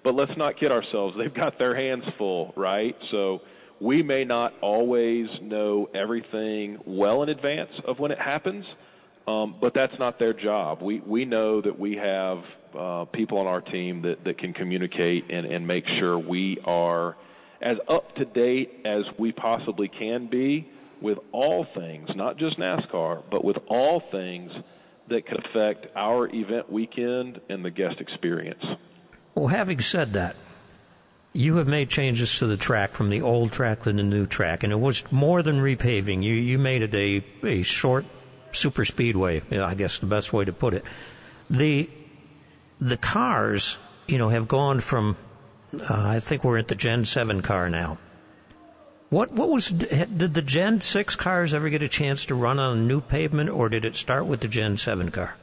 But 0.05 0.15
let's 0.15 0.31
not 0.37 0.57
kid 0.57 0.71
ourselves; 0.71 1.17
they've 1.17 1.33
got 1.33 1.59
their 1.59 1.75
hands 1.75 2.05
full, 2.17 2.53
right? 2.55 2.95
So 3.11 3.39
we 3.81 4.01
may 4.01 4.23
not 4.23 4.53
always 4.61 5.27
know 5.41 5.89
everything 5.93 6.77
well 6.87 7.23
in 7.23 7.29
advance 7.29 7.71
of 7.85 7.99
when 7.99 8.11
it 8.11 8.19
happens 8.19 8.63
um, 9.27 9.55
but 9.59 9.73
that's 9.73 9.93
not 9.97 10.19
their 10.19 10.33
job. 10.33 10.81
We 10.81 10.99
we 10.99 11.25
know 11.25 11.61
that 11.61 11.77
we 11.77 11.95
have 11.95 12.37
uh, 12.77 13.05
people 13.05 13.39
on 13.39 13.47
our 13.47 13.61
team 13.61 14.01
that, 14.03 14.23
that 14.23 14.37
can 14.37 14.53
communicate 14.53 15.25
and, 15.29 15.45
and 15.45 15.65
make 15.65 15.85
sure 15.99 16.19
we 16.19 16.59
are 16.65 17.15
as 17.61 17.77
up 17.89 18.15
to 18.17 18.25
date 18.25 18.69
as 18.85 19.01
we 19.17 19.31
possibly 19.31 19.87
can 19.87 20.29
be 20.29 20.67
with 21.01 21.17
all 21.31 21.65
things, 21.75 22.07
not 22.15 22.37
just 22.37 22.59
NASCAR, 22.59 23.23
but 23.31 23.43
with 23.43 23.57
all 23.67 24.01
things 24.11 24.51
that 25.09 25.25
could 25.27 25.39
affect 25.45 25.87
our 25.95 26.27
event 26.27 26.71
weekend 26.71 27.39
and 27.49 27.65
the 27.65 27.71
guest 27.71 27.95
experience. 27.99 28.63
Well, 29.35 29.47
having 29.47 29.81
said 29.81 30.13
that, 30.13 30.37
you 31.33 31.57
have 31.57 31.67
made 31.67 31.89
changes 31.89 32.39
to 32.39 32.47
the 32.47 32.55
track 32.55 32.93
from 32.93 33.09
the 33.09 33.21
old 33.21 33.51
track 33.51 33.83
to 33.83 33.91
the 33.91 34.01
new 34.01 34.25
track, 34.25 34.63
and 34.63 34.71
it 34.71 34.79
was 34.79 35.03
more 35.11 35.43
than 35.43 35.59
repaving. 35.59 36.23
You 36.23 36.33
you 36.33 36.57
made 36.57 36.81
it 36.81 36.95
a 36.95 37.23
a 37.45 37.61
short 37.61 38.05
super 38.53 38.85
speedway. 38.85 39.41
I 39.51 39.75
guess 39.75 39.99
the 39.99 40.05
best 40.05 40.31
way 40.31 40.45
to 40.45 40.53
put 40.53 40.73
it. 40.73 40.85
The 41.49 41.89
the 42.79 42.95
cars, 42.95 43.77
you 44.07 44.17
know, 44.17 44.29
have 44.29 44.47
gone 44.47 44.79
from. 44.79 45.17
Uh, 45.73 45.83
I 45.89 46.19
think 46.21 46.45
we're 46.45 46.57
at 46.57 46.69
the 46.69 46.75
Gen 46.75 47.03
Seven 47.03 47.41
car 47.41 47.69
now. 47.69 47.97
What 49.09 49.33
what 49.33 49.49
was 49.49 49.67
did 49.67 50.33
the 50.33 50.41
Gen 50.41 50.79
Six 50.79 51.17
cars 51.17 51.53
ever 51.53 51.67
get 51.67 51.83
a 51.83 51.89
chance 51.89 52.25
to 52.27 52.35
run 52.35 52.57
on 52.57 52.77
a 52.77 52.81
new 52.81 53.01
pavement, 53.01 53.49
or 53.49 53.67
did 53.67 53.83
it 53.83 53.97
start 53.97 54.25
with 54.25 54.39
the 54.39 54.47
Gen 54.47 54.77
Seven 54.77 55.11
car? 55.11 55.35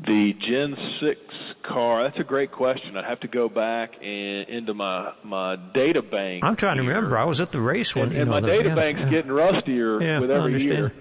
The 0.00 0.32
Gen 0.40 0.76
Six 1.00 1.20
car. 1.66 2.04
That's 2.04 2.20
a 2.20 2.24
great 2.24 2.52
question. 2.52 2.96
I'd 2.96 3.04
have 3.04 3.20
to 3.20 3.28
go 3.28 3.48
back 3.48 3.92
and 4.00 4.48
into 4.48 4.74
my 4.74 5.12
my 5.22 5.56
data 5.74 6.02
bank. 6.02 6.44
I'm 6.44 6.56
trying 6.56 6.76
here. 6.76 6.84
to 6.84 6.88
remember. 6.88 7.18
I 7.18 7.24
was 7.24 7.40
at 7.40 7.52
the 7.52 7.60
race 7.60 7.94
when 7.94 8.10
and, 8.10 8.16
and 8.16 8.30
my 8.30 8.40
the, 8.40 8.46
data 8.48 8.68
yeah, 8.68 8.74
bank's 8.74 9.00
yeah. 9.00 9.10
getting 9.10 9.32
rustier 9.32 10.02
yeah, 10.02 10.20
with 10.20 10.30
every 10.30 10.62
year. 10.62 10.92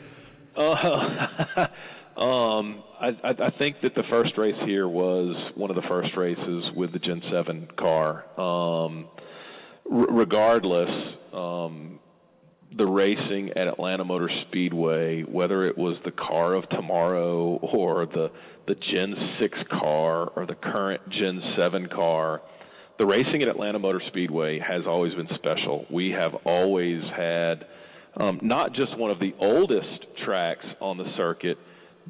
Uh, 0.56 0.62
um, 2.20 2.84
I, 3.00 3.08
I 3.24 3.30
I 3.30 3.52
think 3.58 3.78
that 3.84 3.96
the 3.96 4.04
first 4.10 4.38
race 4.38 4.56
here 4.66 4.88
was 4.88 5.36
one 5.56 5.70
of 5.70 5.76
the 5.76 5.88
first 5.88 6.16
races 6.18 6.64
with 6.76 6.94
the 6.94 7.00
Gen 7.00 7.22
7 7.32 7.68
car. 7.78 8.24
Um, 8.40 9.08
r- 9.92 10.08
regardless, 10.12 10.90
the 12.78 12.86
racing 12.86 13.52
at 13.56 13.68
Atlanta 13.68 14.04
Motor 14.04 14.30
Speedway, 14.48 15.22
whether 15.24 15.66
it 15.68 15.78
was 15.78 15.98
the 16.06 16.12
car 16.12 16.54
of 16.54 16.68
tomorrow 16.70 17.60
or 17.62 18.06
the 18.06 18.30
the 18.66 18.76
Gen 18.76 19.14
6 19.42 19.58
car 19.70 20.32
or 20.36 20.46
the 20.46 20.56
current 20.56 21.02
Gen 21.10 21.42
7 21.58 21.90
car, 21.94 22.42
the 22.98 23.06
racing 23.06 23.42
at 23.42 23.50
Atlanta 23.50 23.78
Motor 23.78 24.02
Speedway 24.08 24.58
has 24.60 24.84
always 24.88 25.14
been 25.16 25.28
special. 25.36 25.86
We 25.92 26.12
have 26.12 26.32
always 26.46 27.02
had 27.16 27.66
um, 28.16 28.40
not 28.42 28.74
just 28.74 28.98
one 28.98 29.12
of 29.12 29.20
the 29.20 29.34
oldest 29.40 30.06
tracks 30.24 30.66
on 30.80 30.98
the 30.98 31.12
circuit, 31.18 31.58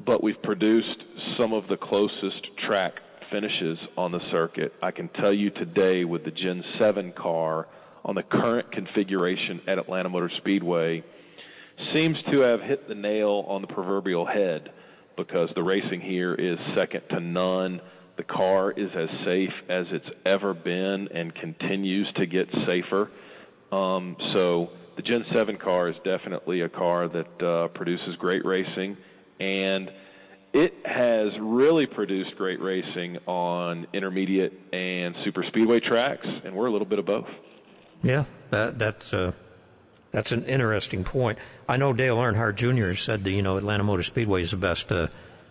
but 0.06 0.22
we've 0.22 0.40
produced 0.44 1.02
some 1.38 1.52
of 1.52 1.66
the 1.68 1.76
closest 1.76 2.46
track 2.66 2.92
finishes 3.32 3.78
on 3.96 4.12
the 4.12 4.20
circuit. 4.30 4.72
I 4.80 4.92
can 4.92 5.08
tell 5.20 5.32
you 5.32 5.50
today 5.50 6.04
with 6.04 6.24
the 6.24 6.30
Gen 6.30 6.62
7 6.78 7.14
car 7.16 7.66
on 8.04 8.14
the 8.14 8.22
current 8.22 8.70
configuration 8.72 9.60
at 9.66 9.78
Atlanta 9.78 10.08
Motor 10.08 10.30
Speedway 10.38 11.02
seems 11.92 12.16
to 12.30 12.40
have 12.40 12.60
hit 12.60 12.88
the 12.88 12.94
nail 12.94 13.44
on 13.48 13.60
the 13.62 13.66
proverbial 13.66 14.26
head 14.26 14.70
because 15.16 15.48
the 15.54 15.62
racing 15.62 16.00
here 16.00 16.34
is 16.34 16.58
second 16.76 17.02
to 17.10 17.20
none. 17.20 17.80
The 18.16 18.24
car 18.24 18.70
is 18.72 18.90
as 18.96 19.08
safe 19.24 19.52
as 19.68 19.86
it's 19.90 20.08
ever 20.24 20.54
been 20.54 21.08
and 21.12 21.34
continues 21.34 22.06
to 22.16 22.26
get 22.26 22.48
safer. 22.66 23.10
Um, 23.72 24.16
so 24.32 24.68
the 24.96 25.02
Gen 25.02 25.24
7 25.32 25.56
car 25.58 25.88
is 25.88 25.96
definitely 26.04 26.60
a 26.60 26.68
car 26.68 27.08
that 27.08 27.44
uh, 27.44 27.68
produces 27.68 28.14
great 28.18 28.44
racing, 28.44 28.96
and 29.40 29.90
it 30.52 30.72
has 30.84 31.32
really 31.40 31.86
produced 31.86 32.36
great 32.36 32.60
racing 32.60 33.18
on 33.26 33.88
intermediate 33.92 34.52
and 34.72 35.16
super 35.24 35.44
speedway 35.48 35.80
tracks, 35.80 36.26
and 36.44 36.54
we're 36.54 36.66
a 36.66 36.72
little 36.72 36.86
bit 36.86 37.00
of 37.00 37.06
both. 37.06 37.26
Yeah, 38.04 38.24
that, 38.50 38.78
that's 38.78 39.12
uh, 39.12 39.32
that's 40.12 40.30
an 40.32 40.44
interesting 40.44 41.02
point. 41.02 41.38
I 41.68 41.76
know 41.76 41.92
Dale 41.92 42.16
Earnhardt 42.16 42.56
Jr. 42.56 42.94
said 42.94 43.24
that 43.24 43.30
you 43.30 43.42
know 43.42 43.56
Atlanta 43.56 43.82
Motor 43.82 44.02
Speedway 44.04 44.42
is 44.42 44.52
the 44.52 44.56
best, 44.56 44.92
uh, 44.92 45.08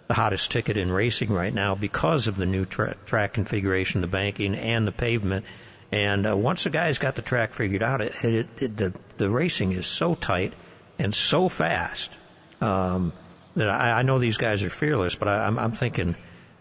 the 0.07 0.13
hottest 0.13 0.51
ticket 0.51 0.77
in 0.77 0.91
racing 0.91 1.29
right 1.29 1.53
now 1.53 1.75
because 1.75 2.27
of 2.27 2.37
the 2.37 2.45
new 2.45 2.65
tra- 2.65 2.95
track 3.05 3.33
configuration, 3.33 4.01
the 4.01 4.07
banking, 4.07 4.55
and 4.55 4.87
the 4.87 4.91
pavement 4.91 5.45
and 5.93 6.25
uh, 6.25 6.35
once 6.35 6.63
the 6.63 6.71
guy's 6.71 6.97
got 6.97 7.13
the 7.13 7.21
track 7.21 7.53
figured 7.53 7.83
out, 7.83 8.01
it, 8.01 8.13
it, 8.23 8.47
it, 8.57 8.77
the 8.77 8.93
the 9.17 9.29
racing 9.29 9.73
is 9.73 9.85
so 9.85 10.15
tight 10.15 10.53
and 10.97 11.13
so 11.13 11.49
fast 11.49 12.17
um, 12.61 13.13
that 13.55 13.69
I, 13.69 13.99
I 13.99 14.01
know 14.01 14.17
these 14.17 14.37
guys 14.37 14.63
are 14.63 14.71
fearless. 14.71 15.13
But 15.13 15.27
I, 15.27 15.45
I'm, 15.45 15.59
I'm 15.59 15.73
thinking, 15.73 16.15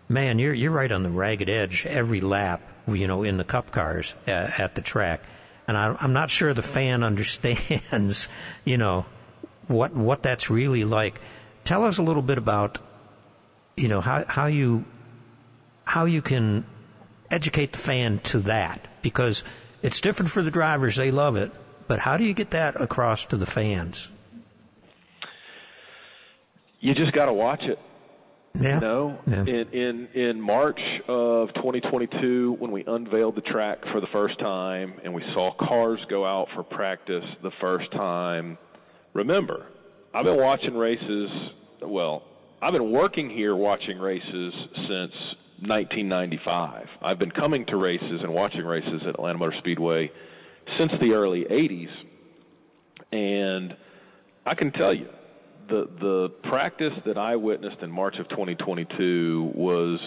man, 0.06 0.38
you're 0.38 0.52
you're 0.52 0.70
right 0.70 0.92
on 0.92 1.02
the 1.02 1.08
ragged 1.08 1.48
edge 1.48 1.86
every 1.86 2.20
lap. 2.20 2.60
You 2.86 3.06
know, 3.06 3.22
in 3.22 3.38
the 3.38 3.44
cup 3.44 3.70
cars 3.70 4.14
at, 4.26 4.60
at 4.60 4.74
the 4.74 4.82
track, 4.82 5.22
and 5.66 5.76
I, 5.76 5.96
I'm 6.00 6.12
not 6.12 6.30
sure 6.30 6.52
the 6.54 6.62
fan 6.62 7.02
understands. 7.02 8.28
You 8.64 8.78
know, 8.78 9.06
what 9.68 9.94
what 9.94 10.22
that's 10.22 10.50
really 10.50 10.84
like. 10.84 11.20
Tell 11.64 11.84
us 11.84 11.98
a 11.98 12.02
little 12.02 12.22
bit 12.22 12.38
about, 12.38 12.78
you 13.76 13.88
know, 13.88 14.00
how 14.00 14.24
how 14.26 14.46
you 14.46 14.84
how 15.84 16.04
you 16.04 16.22
can 16.22 16.64
educate 17.30 17.72
the 17.72 17.78
fan 17.78 18.18
to 18.20 18.40
that 18.40 18.86
because 19.02 19.44
it's 19.82 20.00
different 20.00 20.30
for 20.30 20.42
the 20.42 20.50
drivers. 20.50 20.96
They 20.96 21.10
love 21.10 21.36
it. 21.36 21.52
But 21.88 21.98
how 21.98 22.16
do 22.16 22.24
you 22.24 22.34
get 22.34 22.50
that 22.50 22.80
across 22.80 23.26
to 23.26 23.36
the 23.36 23.46
fans? 23.46 24.10
You 26.80 26.94
just 26.94 27.12
got 27.12 27.26
to 27.26 27.32
watch 27.32 27.62
it. 27.62 27.78
Yeah. 28.60 28.74
You 28.74 28.80
know, 28.80 29.18
yeah. 29.26 29.40
in, 29.40 29.68
in 29.72 30.08
in 30.14 30.40
March 30.40 30.80
of 31.08 31.48
2022, 31.54 32.56
when 32.58 32.70
we 32.70 32.84
unveiled 32.86 33.34
the 33.34 33.40
track 33.40 33.78
for 33.92 34.00
the 34.00 34.06
first 34.12 34.38
time 34.38 34.94
and 35.02 35.14
we 35.14 35.22
saw 35.32 35.52
cars 35.58 35.98
go 36.10 36.24
out 36.26 36.48
for 36.54 36.62
practice 36.62 37.24
the 37.42 37.50
first 37.60 37.90
time, 37.92 38.58
remember, 39.14 39.66
I've 40.14 40.24
been 40.24 40.36
watching 40.36 40.74
races. 40.74 41.30
Well, 41.82 42.24
I've 42.60 42.72
been 42.72 42.92
working 42.92 43.30
here 43.30 43.56
watching 43.56 43.98
races 43.98 44.52
since 44.74 45.12
1995. 45.66 46.86
I've 47.02 47.18
been 47.18 47.30
coming 47.30 47.64
to 47.66 47.76
races 47.76 48.20
and 48.22 48.32
watching 48.32 48.64
races 48.64 49.00
at 49.02 49.14
Atlanta 49.14 49.38
Motor 49.38 49.54
Speedway 49.58 50.10
since 50.78 50.92
the 51.00 51.12
early 51.12 51.44
80s, 51.50 51.88
and 53.12 53.74
I 54.44 54.54
can 54.54 54.72
tell 54.72 54.94
you 54.94 55.08
the 55.68 55.88
the 56.00 56.28
practice 56.48 56.92
that 57.06 57.18
I 57.18 57.36
witnessed 57.36 57.82
in 57.82 57.90
March 57.90 58.16
of 58.18 58.28
2022 58.28 59.52
was 59.54 60.00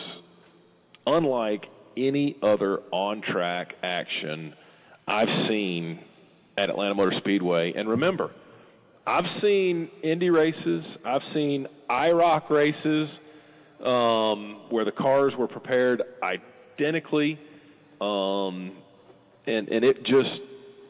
unlike 1.08 1.64
any 1.98 2.36
other 2.42 2.80
on-track 2.92 3.74
action 3.84 4.54
I've 5.08 5.48
seen 5.48 6.00
at 6.58 6.70
Atlanta 6.70 6.96
Motor 6.96 7.14
Speedway. 7.20 7.74
And 7.76 7.88
remember, 7.88 8.32
I've 9.08 9.26
seen 9.42 9.90
Indy 10.04 10.30
races, 10.30 10.84
I've 11.06 11.22
seen 11.34 11.68
IROC 11.90 12.50
races 12.50 13.10
um, 13.86 14.62
where 14.70 14.86
the 14.86 14.92
cars 14.92 15.34
were 15.38 15.48
prepared 15.48 16.02
identically, 16.24 17.40
um, 18.02 18.72
and 19.46 19.68
and 19.70 19.86
it 19.86 19.98
just 20.00 20.30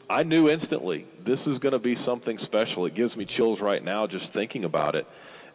I 0.08 0.22
knew 0.22 0.48
instantly 0.48 1.06
this 1.24 1.38
is 1.46 1.58
going 1.58 1.72
to 1.72 1.78
be 1.78 1.96
something 2.06 2.38
special. 2.46 2.86
It 2.86 2.94
gives 2.94 3.16
me 3.16 3.26
chills 3.36 3.58
right 3.60 3.82
now 3.82 4.06
just 4.06 4.26
thinking 4.32 4.64
about 4.64 4.94
it. 4.94 5.06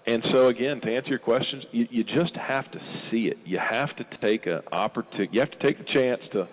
And 0.06 0.24
so 0.32 0.48
again, 0.48 0.82
to 0.82 0.96
answer 0.96 1.10
your 1.10 1.20
questions, 1.20 1.64
you, 1.72 1.88
you 1.90 2.04
just 2.04 2.36
have 2.36 2.70
to 2.72 2.80
see 3.10 3.28
it. 3.28 3.38
You 3.46 3.60
have 3.60 3.96
to 3.98 4.06
take 4.20 4.48
an 4.48 4.62
opportunity. 4.72 5.30
You 5.32 5.40
have 5.42 5.52
to 5.52 5.60
take 5.60 5.78
the 5.78 5.94
chance 5.94 6.22
to 6.34 6.48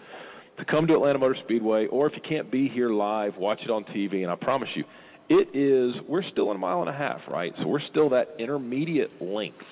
to 0.58 0.64
come 0.64 0.88
to 0.88 0.94
Atlanta 0.94 1.20
Motor 1.20 1.36
Speedway, 1.44 1.86
or 1.86 2.08
if 2.08 2.14
you 2.16 2.22
can't 2.28 2.50
be 2.50 2.68
here 2.68 2.90
live, 2.90 3.36
watch 3.36 3.60
it 3.62 3.70
on 3.70 3.84
TV. 3.84 4.22
And 4.22 4.30
I 4.30 4.34
promise 4.34 4.68
you, 4.74 4.82
it 5.28 5.56
is. 5.56 5.94
We're 6.08 6.28
still 6.32 6.50
in 6.50 6.56
a 6.56 6.58
mile 6.58 6.80
and 6.80 6.90
a 6.90 6.92
half, 6.92 7.20
right? 7.30 7.52
So 7.62 7.68
we're 7.68 7.86
still 7.88 8.10
that 8.10 8.34
intermediate 8.40 9.22
length 9.22 9.64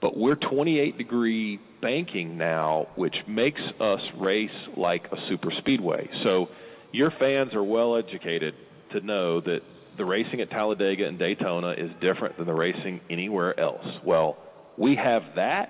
but 0.00 0.16
we're 0.16 0.36
28 0.36 0.98
degree 0.98 1.58
banking 1.80 2.36
now, 2.36 2.86
which 2.96 3.14
makes 3.26 3.60
us 3.80 4.00
race 4.18 4.50
like 4.76 5.04
a 5.10 5.16
super 5.28 5.50
speedway. 5.58 6.08
So 6.22 6.48
your 6.96 7.12
fans 7.18 7.52
are 7.52 7.62
well 7.62 7.96
educated 7.96 8.54
to 8.92 9.00
know 9.00 9.42
that 9.42 9.60
the 9.98 10.04
racing 10.04 10.40
at 10.40 10.48
Talladega 10.48 11.06
and 11.06 11.18
Daytona 11.18 11.72
is 11.72 11.90
different 12.00 12.38
than 12.38 12.46
the 12.46 12.54
racing 12.54 13.00
anywhere 13.10 13.58
else. 13.60 13.84
Well, 14.02 14.38
we 14.78 14.96
have 14.96 15.22
that 15.36 15.68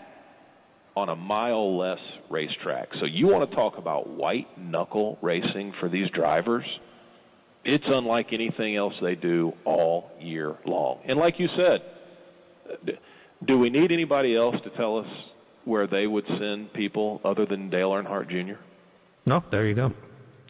on 0.97 1.09
a 1.09 1.16
mile 1.16 1.76
less 1.76 1.99
racetrack. 2.30 2.88
So 3.00 3.06
you 3.06 3.26
want 3.26 3.50
to 3.50 3.56
talk 3.56 3.76
about 3.76 4.09
white 4.09 4.47
knuckle 4.56 5.18
racing 5.21 5.75
for 5.80 5.88
these 5.88 6.09
drivers? 6.11 6.64
It's 7.64 7.85
unlike 7.88 8.28
anything 8.33 8.76
else 8.76 8.95
they 9.02 9.16
do 9.16 9.52
all 9.64 10.12
year 10.21 10.56
long. 10.64 11.00
And 11.09 11.18
like 11.18 11.35
you 11.38 11.49
said, 11.56 12.99
do 13.45 13.59
we 13.59 13.68
need 13.68 13.90
anybody 13.90 14.37
else 14.37 14.54
to 14.62 14.71
tell 14.76 14.99
us 14.99 15.09
where 15.64 15.88
they 15.88 16.06
would 16.06 16.25
send 16.38 16.73
people 16.73 17.21
other 17.25 17.47
than 17.47 17.68
Dale 17.68 17.90
Earnhardt 17.90 18.30
Jr.? 18.30 18.61
No, 19.26 19.42
there 19.50 19.66
you 19.66 19.75
go. 19.75 19.92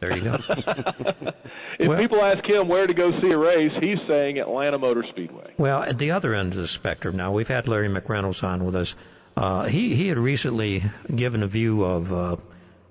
There 0.00 0.16
you 0.16 0.22
go. 0.22 0.36
if 1.78 1.88
well, 1.88 1.98
people 1.98 2.22
ask 2.22 2.44
him 2.44 2.68
where 2.68 2.86
to 2.86 2.94
go 2.94 3.18
see 3.20 3.30
a 3.30 3.38
race, 3.38 3.72
he's 3.80 3.98
saying 4.06 4.38
Atlanta 4.38 4.78
Motor 4.78 5.04
Speedway. 5.10 5.54
Well, 5.56 5.82
at 5.82 5.98
the 5.98 6.10
other 6.10 6.34
end 6.34 6.52
of 6.52 6.58
the 6.58 6.68
spectrum, 6.68 7.16
now 7.16 7.32
we've 7.32 7.48
had 7.48 7.66
Larry 7.66 7.88
McReynolds 7.88 8.44
on 8.44 8.64
with 8.64 8.76
us. 8.76 8.94
Uh, 9.36 9.64
he 9.64 9.94
he 9.94 10.08
had 10.08 10.18
recently 10.18 10.82
given 11.14 11.42
a 11.42 11.46
view 11.46 11.84
of 11.84 12.12
uh, 12.12 12.36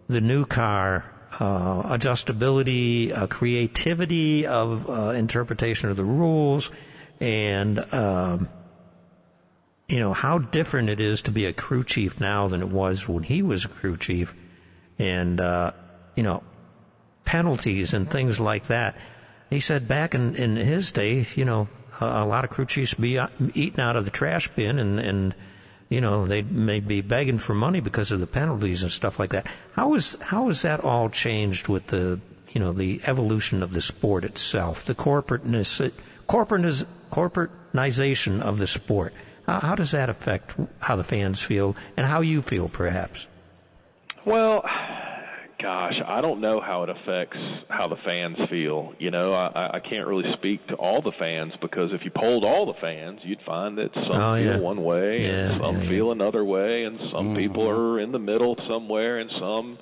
the 0.08 0.22
new 0.22 0.46
car 0.46 1.06
uh, 1.40 1.84
adjustability, 1.98 3.16
uh, 3.16 3.28
creativity 3.28 4.46
of 4.46 4.90
uh, 4.90 5.10
interpretation 5.10 5.90
of 5.90 5.98
the 5.98 6.04
rules, 6.04 6.72
and 7.20 7.80
um, 7.94 8.50
you 9.88 10.00
know 10.00 10.14
how 10.14 10.38
different 10.38 10.90
it 10.90 11.00
is 11.00 11.24
to 11.24 11.32
be 11.32 11.46
a 11.46 11.54
crew 11.54 11.84
chief 11.84 12.20
now 12.20 12.48
than 12.48 12.62
it 12.62 12.70
was 12.70 13.08
when 13.08 13.24
he 13.24 13.42
was 13.42 13.66
a 13.66 13.68
crew 13.68 13.98
chief, 13.98 14.34
and 14.98 15.40
uh, 15.42 15.72
you 16.16 16.24
know 16.24 16.44
penalties 17.26 17.94
and 17.94 18.10
things 18.10 18.40
like 18.40 18.68
that. 18.68 18.96
He 19.50 19.60
said 19.60 19.88
back 19.88 20.16
in, 20.16 20.36
in 20.36 20.56
his 20.56 20.92
day, 20.92 21.26
you 21.36 21.46
know, 21.46 21.68
a, 22.00 22.06
a 22.06 22.26
lot 22.26 22.46
of 22.46 22.52
crew 22.52 22.66
chiefs 22.66 22.94
be 22.94 23.20
eating 23.54 23.80
out 23.80 23.96
of 23.96 24.06
the 24.06 24.12
trash 24.12 24.48
bin 24.50 24.80
and, 24.80 25.00
and, 25.00 25.36
you 25.90 26.02
know, 26.02 26.26
they 26.26 26.42
may 26.42 26.80
be 26.80 27.02
begging 27.02 27.38
for 27.38 27.54
money 27.54 27.80
because 27.80 28.12
of 28.12 28.20
the 28.20 28.28
penalties 28.28 28.84
and 28.84 28.92
stuff 28.92 29.20
like 29.20 29.32
that. 29.32 29.48
How 29.74 29.94
is, 29.96 30.18
how 30.22 30.48
has 30.48 30.62
that 30.64 30.84
all 30.84 31.10
changed 31.10 31.68
with 31.68 31.88
the, 31.88 32.20
you 32.50 32.60
know, 32.60 32.74
the 32.74 33.02
evolution 33.06 33.62
of 33.62 33.74
the 33.74 33.82
sport 33.82 34.24
itself, 34.24 34.86
the 34.86 34.96
corporateness, 34.96 35.92
corporateness, 36.28 36.86
corporatization 37.12 38.42
of 38.42 38.58
the 38.58 38.68
sport? 38.68 39.14
How, 39.46 39.60
how 39.60 39.76
does 39.76 39.92
that 39.92 40.10
affect 40.10 40.56
how 40.80 40.96
the 40.96 41.04
fans 41.04 41.42
feel 41.42 41.76
and 41.96 42.08
how 42.08 42.22
you 42.22 42.42
feel, 42.42 42.68
perhaps? 42.68 43.28
Well, 44.26 44.64
gosh, 45.62 45.96
I 46.06 46.22
don't 46.22 46.42
know 46.42 46.62
how 46.62 46.84
it 46.84 46.90
affects 46.90 47.38
how 47.70 47.88
the 47.88 47.96
fans 48.04 48.38
feel. 48.50 48.94
You 49.00 49.12
know, 49.12 49.34
I, 49.34 49.76
I 49.76 49.80
can't 49.80 50.08
really 50.08 50.30
speak 50.38 50.66
to 50.68 50.76
all 50.76 51.02
the 51.02 51.12
fans 51.18 51.54
because 51.62 51.92
if 51.94 52.02
you 52.04 52.12
polled 52.12 52.44
all 52.44 52.66
the 52.66 52.80
fans, 52.80 53.20
you'd 53.24 53.42
find 53.46 53.78
that 53.78 53.94
some 53.94 54.22
oh, 54.22 54.36
feel 54.36 54.46
yeah. 54.46 54.60
one 54.60 54.84
way 54.84 55.22
yeah, 55.24 55.30
and 55.30 55.62
some 55.62 55.82
yeah, 55.82 55.90
feel 55.90 56.12
another 56.12 56.44
way, 56.44 56.84
and 56.84 57.00
some 57.12 57.28
mm-hmm. 57.28 57.38
people 57.38 57.68
are 57.68 58.00
in 58.00 58.12
the 58.12 58.20
middle 58.20 58.56
somewhere, 58.68 59.20
and 59.20 59.30
some 59.40 59.78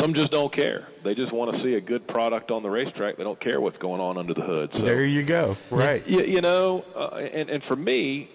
some 0.00 0.14
just 0.14 0.30
don't 0.32 0.52
care. 0.52 0.88
They 1.04 1.14
just 1.14 1.32
want 1.32 1.56
to 1.56 1.62
see 1.62 1.74
a 1.74 1.80
good 1.80 2.06
product 2.08 2.50
on 2.50 2.62
the 2.62 2.68
racetrack. 2.68 3.16
They 3.16 3.22
don't 3.22 3.40
care 3.40 3.60
what's 3.60 3.78
going 3.78 4.00
on 4.00 4.18
under 4.18 4.34
the 4.34 4.42
hood. 4.42 4.70
So, 4.76 4.84
there 4.84 5.04
you 5.04 5.22
go. 5.22 5.56
Right. 5.70 6.06
You, 6.06 6.22
you 6.22 6.40
know, 6.40 6.82
uh, 6.96 7.16
and 7.16 7.48
and 7.48 7.62
for 7.68 7.76
me, 7.76 8.28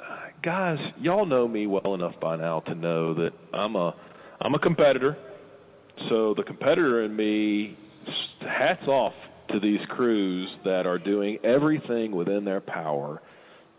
uh, 0.00 0.16
guys, 0.42 0.78
y'all 0.98 1.26
know 1.26 1.46
me 1.46 1.66
well 1.66 1.94
enough 1.94 2.18
by 2.20 2.36
now 2.36 2.60
to 2.60 2.74
know 2.74 3.14
that 3.14 3.30
I'm 3.52 3.76
a 3.76 3.94
I'm 4.40 4.54
a 4.54 4.58
competitor. 4.58 5.16
So 6.08 6.34
the 6.36 6.42
competitor 6.42 7.04
in 7.04 7.14
me, 7.14 7.76
hats 8.40 8.86
off 8.86 9.14
to 9.50 9.60
these 9.60 9.80
crews 9.90 10.48
that 10.64 10.86
are 10.86 10.98
doing 10.98 11.38
everything 11.44 12.12
within 12.12 12.44
their 12.44 12.60
power 12.60 13.20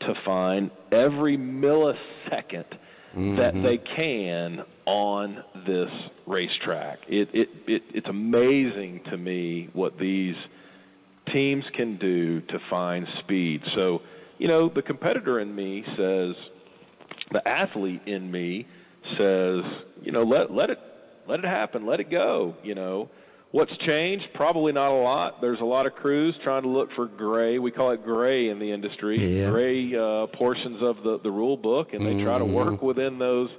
to 0.02 0.14
find 0.26 0.72
every 0.92 1.38
millisecond 1.38 2.66
mm-hmm. 3.16 3.36
that 3.36 3.54
they 3.56 3.80
can 3.96 4.64
on 4.86 5.44
this 5.66 5.90
racetrack. 6.26 7.00
It, 7.08 7.30
it, 7.34 7.50
it, 7.68 7.82
it's 7.94 8.08
amazing 8.08 9.02
to 9.12 9.18
me 9.18 9.70
what 9.74 9.98
these 10.00 10.36
teams 11.34 11.64
can 11.76 11.98
do 11.98 12.42
to 12.42 12.60
find 12.70 13.06
speed. 13.24 13.62
So, 13.76 14.00
you 14.38 14.48
know, 14.48 14.70
the 14.74 14.82
competitor 14.82 15.40
in 15.40 15.54
me 15.54 15.84
says, 15.98 16.36
the 17.32 17.46
athlete 17.46 18.02
in 18.06 18.32
me 18.32 18.66
says, 19.18 19.64
you 20.02 20.12
know, 20.12 20.24
let 20.24 20.52
let 20.52 20.70
it 20.70 20.80
let 21.28 21.40
it 21.40 21.46
happen. 21.46 21.86
Let 21.86 22.00
it 22.00 22.10
go. 22.10 22.56
You 22.64 22.76
know, 22.76 23.10
what's 23.52 23.72
changed? 23.86 24.26
Probably 24.34 24.72
not 24.72 24.92
a 24.92 25.02
lot. 25.02 25.42
There's 25.42 25.60
a 25.62 25.66
lot 25.66 25.86
of 25.86 25.94
crews 25.96 26.36
trying 26.44 26.64
to 26.64 26.70
look 26.70 26.90
for 26.96 27.08
gray. 27.08 27.60
We 27.60 27.72
call 27.72 27.92
it 27.92 28.04
gray 28.04 28.50
in 28.50 28.60
the 28.60 28.72
industry. 28.72 29.18
Yeah. 29.20 29.50
Gray 29.50 29.94
uh, 29.96 30.28
portions 30.38 30.82
of 30.82 30.98
the 31.04 31.20
the 31.24 31.32
rule 31.32 31.58
book, 31.58 31.90
and 31.94 32.02
they 32.02 32.12
mm-hmm. 32.12 32.26
try 32.26 32.38
to 32.38 32.46
work 32.46 32.68
Mm-hmm. 32.68 32.86
within 32.86 33.20
those 33.20 33.50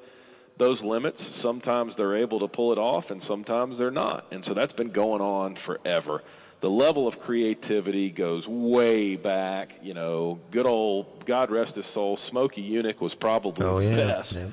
those 0.59 0.79
limits. 0.83 1.19
Sometimes 1.43 1.93
they're 1.97 2.17
able 2.23 2.41
to 2.41 2.49
pull 2.49 2.73
it 2.73 2.79
off, 2.79 3.05
and 3.11 3.23
sometimes 3.29 3.77
they're 3.79 3.91
not. 3.91 4.27
And 4.33 4.45
so 4.47 4.55
that's 4.55 4.73
been 4.73 4.93
going 4.93 5.21
on 5.21 5.57
forever. 5.67 6.23
The 6.61 6.69
level 6.69 7.07
of 7.07 7.15
creativity 7.21 8.11
goes 8.11 8.45
way 8.49 9.15
back. 9.15 9.69
You 9.81 9.95
know, 9.95 10.41
good 10.53 10.67
old 10.67 11.25
God 11.27 11.51
rest 11.53 11.77
his 11.77 11.85
soul, 11.95 12.19
Smokey 12.31 12.69
Yunick 12.69 13.01
was 13.01 13.13
probably 13.21 13.65
oh, 13.65 13.79
the 13.79 13.87
yeah. 13.87 13.97
best. 13.97 14.33
yeah. 14.33 14.47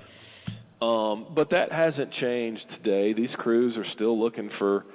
Um, 0.81 1.27
but 1.35 1.49
that 1.51 1.71
hasn't 1.71 2.11
changed 2.19 2.61
today. 2.83 3.13
These 3.13 3.33
crews 3.38 3.75
are 3.77 3.85
still 3.95 4.19
looking 4.19 4.49
for 4.59 4.85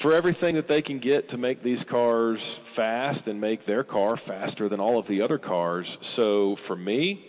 for 0.00 0.14
everything 0.14 0.56
that 0.56 0.68
they 0.68 0.80
can 0.80 1.00
get 1.00 1.28
to 1.30 1.36
make 1.36 1.62
these 1.62 1.78
cars 1.90 2.38
fast 2.74 3.20
and 3.26 3.40
make 3.40 3.66
their 3.66 3.84
car 3.84 4.18
faster 4.26 4.68
than 4.68 4.80
all 4.80 4.98
of 4.98 5.06
the 5.06 5.20
other 5.20 5.38
cars. 5.38 5.86
So 6.16 6.56
for 6.66 6.74
me, 6.74 7.24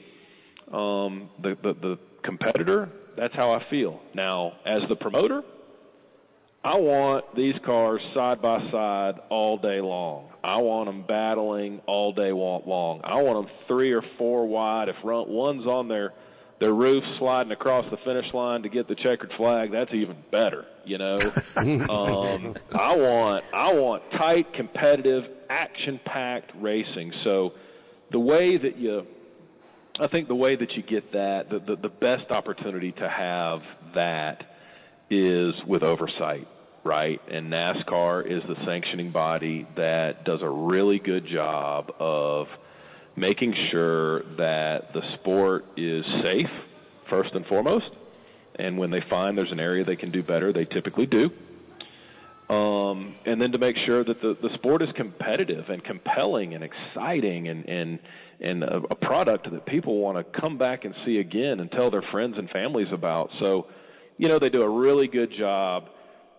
um, 0.71 1.29
the, 1.41 1.55
the 1.61 1.73
the 1.73 1.99
competitor, 2.23 2.89
that's 3.17 3.35
how 3.35 3.51
I 3.51 3.59
feel. 3.69 3.99
Now, 4.15 4.53
as 4.65 4.81
the 4.87 4.95
promoter, 4.95 5.41
I 6.63 6.75
want 6.75 7.25
these 7.35 7.55
cars 7.65 7.99
side 8.15 8.41
by 8.41 8.59
side 8.71 9.15
all 9.29 9.57
day 9.57 9.81
long. 9.81 10.29
I 10.43 10.57
want 10.57 10.87
them 10.87 11.03
battling 11.05 11.81
all 11.85 12.13
day 12.13 12.31
long. 12.31 13.01
I 13.03 13.15
want 13.21 13.45
them 13.45 13.55
three 13.67 13.91
or 13.91 14.01
four 14.17 14.47
wide. 14.47 14.87
If 14.87 14.95
one's 15.03 15.65
on 15.65 15.89
their 15.89 16.13
their 16.63 16.73
roof 16.73 17.03
sliding 17.19 17.51
across 17.51 17.83
the 17.91 17.97
finish 18.05 18.33
line 18.33 18.63
to 18.63 18.69
get 18.69 18.87
the 18.87 18.95
checkered 18.95 19.33
flag, 19.35 19.69
that's 19.73 19.91
even 19.93 20.15
better. 20.31 20.63
You 20.85 20.97
know, 20.97 21.15
um, 21.57 22.55
I 22.71 22.95
want 22.95 23.43
I 23.53 23.73
want 23.73 24.03
tight, 24.11 24.53
competitive, 24.53 25.25
action-packed 25.49 26.53
racing. 26.61 27.11
So 27.25 27.51
the 28.13 28.19
way 28.19 28.57
that 28.57 28.77
you, 28.77 29.05
I 29.99 30.07
think 30.07 30.29
the 30.29 30.35
way 30.35 30.55
that 30.55 30.71
you 30.71 30.83
get 30.83 31.11
that, 31.11 31.49
the 31.49 31.59
the, 31.59 31.81
the 31.81 31.89
best 31.89 32.31
opportunity 32.31 32.93
to 32.93 33.09
have 33.09 33.59
that 33.95 34.43
is 35.09 35.53
with 35.67 35.83
oversight, 35.83 36.47
right? 36.85 37.19
And 37.29 37.51
NASCAR 37.51 38.25
is 38.25 38.41
the 38.47 38.55
sanctioning 38.65 39.11
body 39.11 39.67
that 39.75 40.23
does 40.23 40.39
a 40.41 40.49
really 40.49 40.99
good 40.99 41.27
job 41.27 41.91
of 41.99 42.47
making 43.15 43.53
sure 43.71 44.23
that 44.37 44.93
the 44.93 45.01
sport 45.19 45.65
is 45.77 46.03
safe 46.23 46.49
first 47.09 47.31
and 47.33 47.45
foremost. 47.45 47.89
And 48.57 48.77
when 48.77 48.91
they 48.91 49.01
find 49.09 49.37
there's 49.37 49.51
an 49.51 49.59
area 49.59 49.83
they 49.83 49.95
can 49.95 50.11
do 50.11 50.23
better, 50.23 50.53
they 50.53 50.65
typically 50.65 51.05
do. 51.05 51.29
Um, 52.53 53.15
and 53.25 53.41
then 53.41 53.51
to 53.51 53.57
make 53.57 53.75
sure 53.85 54.03
that 54.03 54.21
the, 54.21 54.37
the 54.41 54.49
sport 54.55 54.81
is 54.81 54.89
competitive 54.95 55.65
and 55.69 55.83
compelling 55.83 56.53
and 56.53 56.63
exciting 56.63 57.47
and, 57.47 57.65
and, 57.67 57.99
and 58.41 58.63
a, 58.63 58.77
a 58.91 58.95
product 58.95 59.49
that 59.51 59.65
people 59.65 59.97
want 59.99 60.17
to 60.17 60.39
come 60.39 60.57
back 60.57 60.83
and 60.85 60.93
see 61.05 61.17
again 61.17 61.59
and 61.61 61.71
tell 61.71 61.89
their 61.89 62.03
friends 62.11 62.35
and 62.37 62.49
families 62.49 62.87
about. 62.93 63.29
So, 63.39 63.67
you 64.17 64.27
know, 64.27 64.39
they 64.39 64.49
do 64.49 64.61
a 64.61 64.69
really 64.69 65.07
good 65.07 65.31
job. 65.37 65.85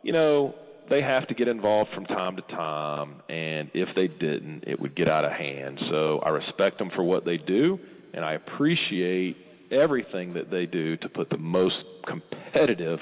You 0.03 0.13
know, 0.13 0.55
they 0.89 1.01
have 1.01 1.27
to 1.29 1.35
get 1.35 1.49
involved 1.49 1.91
from 1.95 2.05
time 2.05 2.37
to 2.37 2.43
time, 2.43 3.23
and 3.29 3.71
if 3.75 3.89
they 3.95 4.09
didn't, 4.09 4.65
it 4.67 4.79
would 4.81 4.95
get 4.95 5.09
out 5.09 5.25
of 5.25 5.33
hand. 5.33 5.79
So 5.91 6.19
I 6.19 6.29
respect 6.31 6.79
them 6.79 6.91
for 6.95 7.03
what 7.03 7.25
they 7.25 7.39
do, 7.39 7.79
and 8.13 8.25
I 8.25 8.35
appreciate 8.35 9.37
everything 9.71 10.35
that 10.35 10.51
they 10.51 10.67
do 10.67 10.97
to 10.99 11.09
put 11.09 11.31
the 11.31 11.39
most 11.39 11.77
competitive 12.07 12.99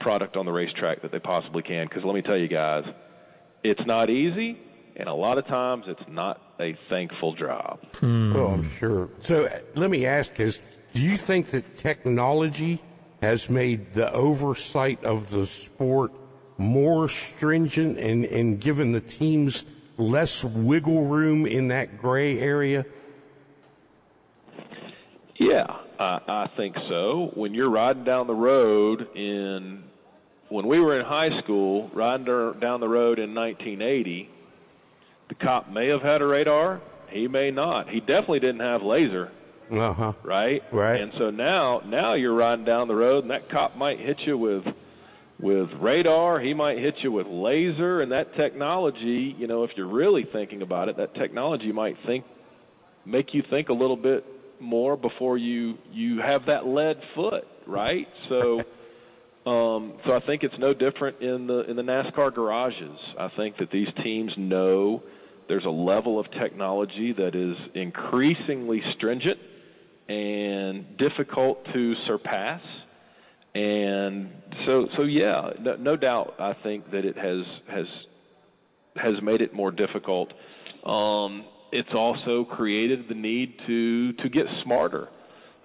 product 0.00 0.36
on 0.36 0.44
the 0.44 0.52
racetrack 0.52 1.02
that 1.02 1.12
they 1.12 1.18
possibly 1.18 1.62
can. 1.62 1.86
Because 1.88 2.04
let 2.04 2.14
me 2.14 2.22
tell 2.22 2.36
you 2.36 2.48
guys, 2.48 2.84
it's 3.62 3.84
not 3.86 4.10
easy, 4.10 4.58
and 4.96 5.08
a 5.08 5.14
lot 5.14 5.38
of 5.38 5.46
times 5.46 5.84
it's 5.88 6.08
not 6.08 6.40
a 6.60 6.76
thankful 6.90 7.34
job. 7.34 7.80
Hmm. 7.94 8.36
Oh, 8.36 8.46
I'm 8.48 8.70
sure. 8.78 9.08
So 9.22 9.46
uh, 9.46 9.58
let 9.74 9.90
me 9.90 10.04
ask: 10.04 10.38
Is 10.38 10.60
do 10.92 11.00
you 11.00 11.16
think 11.16 11.48
that 11.48 11.76
technology 11.76 12.82
has 13.22 13.48
made 13.48 13.94
the 13.94 14.12
oversight 14.12 15.02
of 15.02 15.30
the 15.30 15.46
sport 15.46 16.12
more 16.56 17.08
stringent 17.08 17.98
and, 17.98 18.24
and 18.24 18.60
given 18.60 18.92
the 18.92 19.00
teams 19.00 19.64
less 19.96 20.44
wiggle 20.44 21.04
room 21.04 21.46
in 21.46 21.68
that 21.68 21.98
gray 21.98 22.38
area? 22.38 22.84
Yeah, 25.38 25.66
I, 25.98 26.18
I 26.26 26.50
think 26.56 26.76
so. 26.88 27.30
When 27.34 27.54
you're 27.54 27.70
riding 27.70 28.04
down 28.04 28.26
the 28.26 28.34
road 28.34 29.08
in, 29.16 29.84
when 30.48 30.66
we 30.66 30.80
were 30.80 30.98
in 30.98 31.06
high 31.06 31.40
school, 31.42 31.90
riding 31.92 32.26
down 32.60 32.80
the 32.80 32.88
road 32.88 33.18
in 33.18 33.34
1980, 33.34 34.30
the 35.28 35.34
cop 35.34 35.70
may 35.70 35.88
have 35.88 36.02
had 36.02 36.22
a 36.22 36.26
radar. 36.26 36.80
He 37.10 37.28
may 37.28 37.50
not. 37.50 37.88
He 37.88 38.00
definitely 38.00 38.40
didn't 38.40 38.60
have 38.60 38.82
laser. 38.82 39.30
Uh 39.70 39.92
huh. 39.92 40.12
Right. 40.22 40.62
Right. 40.72 41.00
And 41.00 41.12
so 41.18 41.30
now, 41.30 41.80
now 41.86 42.14
you're 42.14 42.34
riding 42.34 42.64
down 42.64 42.88
the 42.88 42.94
road, 42.94 43.24
and 43.24 43.30
that 43.30 43.50
cop 43.50 43.76
might 43.76 43.98
hit 43.98 44.18
you 44.26 44.36
with 44.36 44.64
with 45.40 45.68
radar. 45.80 46.40
He 46.40 46.54
might 46.54 46.78
hit 46.78 46.94
you 47.02 47.12
with 47.12 47.26
laser, 47.26 48.02
and 48.02 48.12
that 48.12 48.34
technology. 48.36 49.34
You 49.38 49.46
know, 49.46 49.64
if 49.64 49.70
you're 49.76 49.92
really 49.92 50.24
thinking 50.32 50.62
about 50.62 50.88
it, 50.88 50.96
that 50.96 51.14
technology 51.14 51.72
might 51.72 51.96
think 52.06 52.24
make 53.06 53.34
you 53.34 53.42
think 53.50 53.68
a 53.68 53.72
little 53.72 53.96
bit 53.96 54.24
more 54.60 54.96
before 54.96 55.36
you 55.36 55.74
you 55.92 56.20
have 56.20 56.46
that 56.46 56.66
lead 56.66 56.96
foot, 57.14 57.44
right? 57.66 58.06
So. 58.28 58.62
Um, 59.46 59.98
so 60.06 60.12
I 60.12 60.20
think 60.24 60.42
it's 60.42 60.54
no 60.58 60.72
different 60.72 61.20
in 61.20 61.46
the 61.46 61.68
in 61.68 61.76
the 61.76 61.82
NASCAR 61.82 62.34
garages. 62.34 62.98
I 63.20 63.28
think 63.36 63.58
that 63.58 63.70
these 63.70 63.88
teams 64.02 64.32
know 64.38 65.02
there's 65.48 65.66
a 65.66 65.70
level 65.70 66.18
of 66.18 66.26
technology 66.40 67.12
that 67.12 67.34
is 67.34 67.54
increasingly 67.74 68.80
stringent 68.96 69.38
and 70.08 70.96
difficult 70.96 71.64
to 71.72 71.94
surpass. 72.06 72.60
And 73.54 74.30
so, 74.66 74.86
so 74.96 75.02
yeah, 75.02 75.50
no, 75.60 75.76
no 75.76 75.96
doubt. 75.96 76.34
I 76.38 76.54
think 76.62 76.90
that 76.90 77.04
it 77.04 77.16
has 77.16 77.44
has 77.68 77.86
has 78.96 79.14
made 79.22 79.40
it 79.40 79.54
more 79.54 79.70
difficult. 79.70 80.32
Um, 80.84 81.44
it's 81.72 81.90
also 81.94 82.44
created 82.44 83.06
the 83.08 83.14
need 83.14 83.54
to 83.66 84.12
to 84.14 84.28
get 84.28 84.44
smarter, 84.64 85.08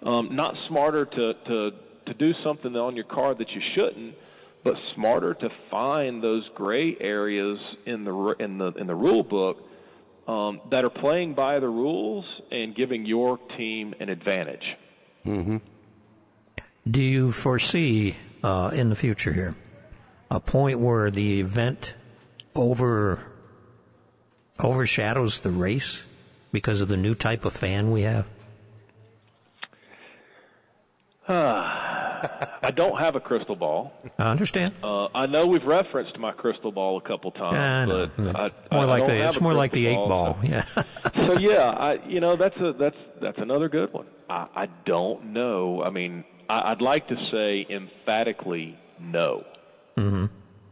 um, 0.06 0.30
not 0.36 0.54
smarter 0.67 1.06
to 1.06 1.34
to 1.47 1.71
to 2.08 2.13
do 2.13 2.32
something 2.43 2.75
on 2.75 2.95
your 2.95 3.06
car 3.06 3.36
that 3.36 3.49
you 3.49 3.62
shouldn't, 3.75 4.15
but 4.63 4.73
smarter 4.95 5.34
to 5.34 5.49
find 5.71 6.23
those 6.23 6.43
gray 6.56 6.95
areas 6.99 7.58
in 7.86 8.04
the 8.04 8.36
in 8.39 8.58
the 8.58 8.71
in 8.80 8.88
the 8.88 8.95
rule 8.95 9.23
book 9.23 9.58
um, 10.28 10.62
that 10.69 10.84
are 10.84 10.91
playing 10.91 11.34
by 11.34 11.60
the 11.60 11.67
rules 11.67 12.25
and 12.52 12.75
giving 12.75 13.06
your 13.06 13.39
team 13.58 13.93
an 13.99 14.10
advantage. 14.10 14.63
Mm-hmm. 15.25 15.58
Do 16.89 17.02
you 17.02 17.32
foresee 17.32 18.15
uh, 18.43 18.71
in 18.73 18.89
the 18.89 18.95
future 18.95 19.34
here 19.34 19.54
a 20.32 20.39
point 20.39 20.80
where 20.80 21.12
the 21.12 21.41
event 21.41 21.93
over 22.56 23.19
overshadows 24.60 25.41
the 25.41 25.52
race 25.52 26.04
because 26.52 26.82
of 26.82 26.88
the 26.88 26.97
new 26.97 27.15
type 27.15 27.45
of 27.45 27.54
fan 27.54 27.91
we 27.91 28.02
have? 28.04 28.25
I 32.63 32.71
don't 32.71 32.97
have 32.99 33.15
a 33.15 33.19
crystal 33.19 33.55
ball. 33.55 33.93
I 34.17 34.32
understand. 34.32 34.75
Uh, 34.84 35.08
I 35.08 35.25
know 35.25 35.47
we've 35.47 35.65
referenced 35.65 36.17
my 36.17 36.32
crystal 36.32 36.71
ball 36.71 36.97
a 36.97 37.01
couple 37.01 37.32
times, 37.32 37.91
I 37.91 38.08
but 38.17 38.36
I, 38.36 38.45
it's 38.47 38.71
more 38.71 38.82
I 38.82 38.86
like 38.86 39.05
the 39.05 39.27
it's 39.27 39.41
more 39.41 39.53
like 39.53 39.71
the 39.71 39.88
eight 39.88 39.95
crystal 39.95 40.08
ball. 40.08 40.38
Yeah. 40.43 40.65
so 41.15 41.39
yeah, 41.39 41.69
I 41.69 41.93
you 42.08 42.19
know 42.19 42.36
that's 42.38 42.58
a 42.58 42.73
that's 42.77 42.97
that's 43.21 43.38
another 43.38 43.69
good 43.69 43.93
one. 43.93 44.08
I, 44.29 44.47
I 44.55 44.65
don't 44.86 45.34
know. 45.34 45.82
I 45.84 45.89
mean, 45.89 46.23
I, 46.49 46.71
I'd 46.71 46.82
like 46.82 47.08
to 47.10 47.15
say 47.32 47.65
emphatically 47.73 48.77
no. 48.99 49.43
hmm 49.97 50.25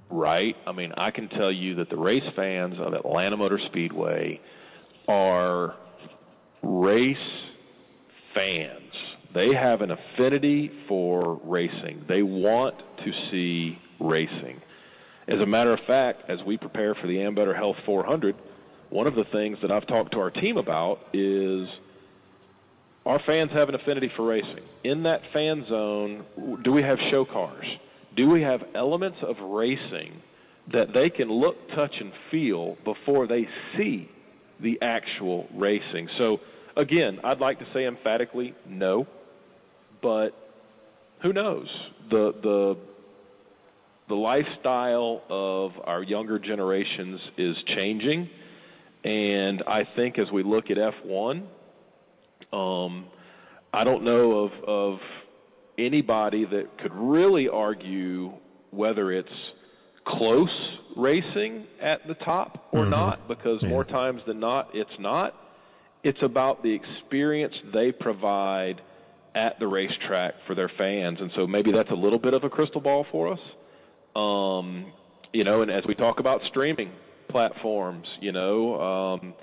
Right? 0.10 0.55
I 0.65 0.71
mean, 0.71 0.93
I 0.95 1.12
can 1.12 1.27
tell 1.27 1.51
you 1.51 1.75
that 1.75 1.89
the 1.89 1.97
race 1.97 2.23
fans 2.36 2.75
of 2.79 2.93
Atlanta 2.93 3.36
Motor 3.36 3.60
Speedway 3.69 4.39
are 5.07 5.75
race 6.63 7.17
fans. 8.33 8.87
They 9.38 9.54
have 9.54 9.82
an 9.82 9.91
affinity 9.91 10.71
for 10.88 11.39
racing. 11.43 12.06
They 12.10 12.23
want 12.23 12.73
to 13.06 13.12
see 13.30 13.78
racing. 14.00 14.60
As 15.28 15.39
a 15.39 15.45
matter 15.45 15.71
of 15.73 15.80
fact, 15.86 16.23
as 16.28 16.39
we 16.47 16.58
prepare 16.58 16.95
for 16.95 17.06
the 17.06 17.17
Ambetter 17.17 17.56
Health 17.56 17.76
400, 17.86 18.36
one 18.89 19.06
of 19.06 19.13
the 19.13 19.26
things 19.32 19.60
that 19.62 19.69
I've 19.69 19.86
talked 19.86 20.13
to 20.13 20.17
our 20.17 20.32
team 20.32 20.58
about 20.58 20.97
is 21.13 21.67
our 23.06 23.21
fans 23.28 23.52
have 23.54 23.69
an 23.69 23.76
affinity 23.76 24.10
for 24.17 24.26
racing. 24.26 24.63
In 24.84 25.04
that 25.04 25.19
fan 25.32 25.63
zone, 25.69 26.26
do 26.63 26.71
we 26.71 26.82
have 26.82 26.97
show 27.12 27.23
cars? 27.23 27.65
Do 28.15 28.32
we 28.32 28.41
have 28.41 28.62
elements 28.73 29.19
of 29.21 29.36
racing 29.52 30.19
that 30.73 30.88
they 30.95 31.12
can 31.15 31.32
look, 31.32 31.58
touch, 31.76 31.93
and 32.00 32.12
feel 32.32 32.76
before 32.84 33.28
they 33.28 33.45
see 33.78 34.10
the 34.63 34.80
actual 34.82 35.47
racing? 35.54 36.10
So, 36.17 36.38
again, 36.76 37.19
I'd 37.23 37.39
like 37.39 37.60
to 37.60 37.65
say 37.71 37.86
emphatically 37.86 38.56
no, 38.67 39.06
but 40.01 40.29
who 41.21 41.33
knows? 41.33 41.67
The 42.10 42.33
the 42.41 42.77
the 44.10 44.15
lifestyle 44.15 45.21
of 45.29 45.71
our 45.83 46.01
younger 46.01 46.39
generations 46.39 47.19
is 47.38 47.55
changing, 47.75 48.29
and 49.03 49.63
I 49.67 49.81
think 49.95 50.17
as 50.17 50.27
we 50.31 50.43
look 50.43 50.65
at 50.69 50.77
F1, 50.77 51.43
um, 52.53 53.05
I 53.73 53.83
don't 53.83 54.03
know 54.03 54.45
of 54.45 54.51
of 54.67 54.99
anybody 55.77 56.45
that 56.45 56.65
could 56.81 56.93
really 56.93 57.49
argue 57.49 58.31
whether 58.71 59.12
it's 59.12 59.29
close 60.05 60.49
racing 60.95 61.65
at 61.81 61.99
the 62.07 62.15
top 62.15 62.69
or 62.71 62.86
Mhm. 62.86 62.89
not, 62.89 63.27
because 63.27 63.62
Yeah. 63.62 63.69
more 63.69 63.83
times 63.83 64.23
than 64.25 64.39
not, 64.39 64.73
it's 64.73 64.97
not. 64.99 65.36
It's 66.03 66.21
about 66.23 66.63
the 66.63 66.73
experience 66.73 67.53
they 67.73 67.91
provide 67.91 68.81
at 69.38 69.60
the 69.60 69.67
racetrack 69.67 70.34
for 70.47 70.56
their 70.56 70.71
fans, 70.78 71.19
and 71.21 71.32
so 71.36 71.45
maybe 71.45 71.71
that's 71.71 71.91
a 71.91 71.95
little 71.95 72.19
bit 72.19 72.34
of 72.34 72.43
a 72.43 72.50
crystal 72.50 72.82
ball 72.82 73.06
for 73.12 73.34
us. 73.34 73.39
Um, 74.15 74.91
you 75.32 75.43
know, 75.43 75.62
and 75.62 75.69
as 75.69 75.84
we 75.88 75.93
talk 75.93 76.19
about 76.19 76.41
streaming 76.50 76.91
platforms, 77.30 78.08
you 78.19 78.32
know, 78.32 78.82
um, 78.82 79.34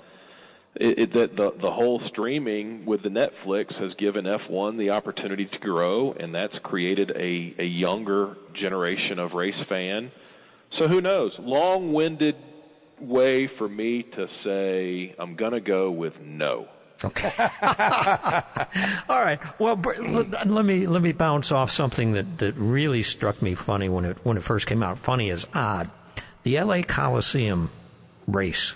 it, 0.75 1.09
it, 1.13 1.13
the, 1.13 1.51
the 1.61 1.71
whole 1.71 2.01
streaming 2.11 2.85
with 2.85 3.01
the 3.03 3.09
Netflix 3.09 3.73
has 3.79 3.93
given 3.97 4.25
F1 4.25 4.77
the 4.77 4.89
opportunity 4.89 5.45
to 5.45 5.57
grow, 5.59 6.11
and 6.11 6.35
that's 6.35 6.53
created 6.63 7.11
a 7.11 7.55
a 7.57 7.65
younger 7.65 8.35
generation 8.59 9.19
of 9.19 9.31
race 9.31 9.53
fan. 9.69 10.11
So 10.77 10.89
who 10.89 10.99
knows? 10.99 11.31
Long-winded 11.39 12.35
way 12.99 13.49
for 13.57 13.69
me 13.69 14.03
to 14.15 14.27
say 14.43 15.15
I'm 15.17 15.37
going 15.37 15.53
to 15.53 15.61
go 15.61 15.91
with 15.91 16.13
no. 16.21 16.67
Okay. 17.03 17.33
All 19.09 19.21
right. 19.21 19.39
Well, 19.59 19.75
let 19.75 20.65
me 20.65 20.87
let 20.87 21.01
me 21.01 21.11
bounce 21.11 21.51
off 21.51 21.69
something 21.69 22.13
that, 22.13 22.37
that 22.37 22.55
really 22.55 23.03
struck 23.03 23.41
me 23.41 23.53
funny 23.53 23.89
when 23.89 24.05
it 24.05 24.17
when 24.23 24.37
it 24.37 24.43
first 24.43 24.65
came 24.65 24.81
out. 24.81 24.97
Funny 24.97 25.29
is 25.29 25.45
odd. 25.53 25.89
The 26.43 26.57
L.A. 26.57 26.83
Coliseum 26.83 27.69
race. 28.27 28.75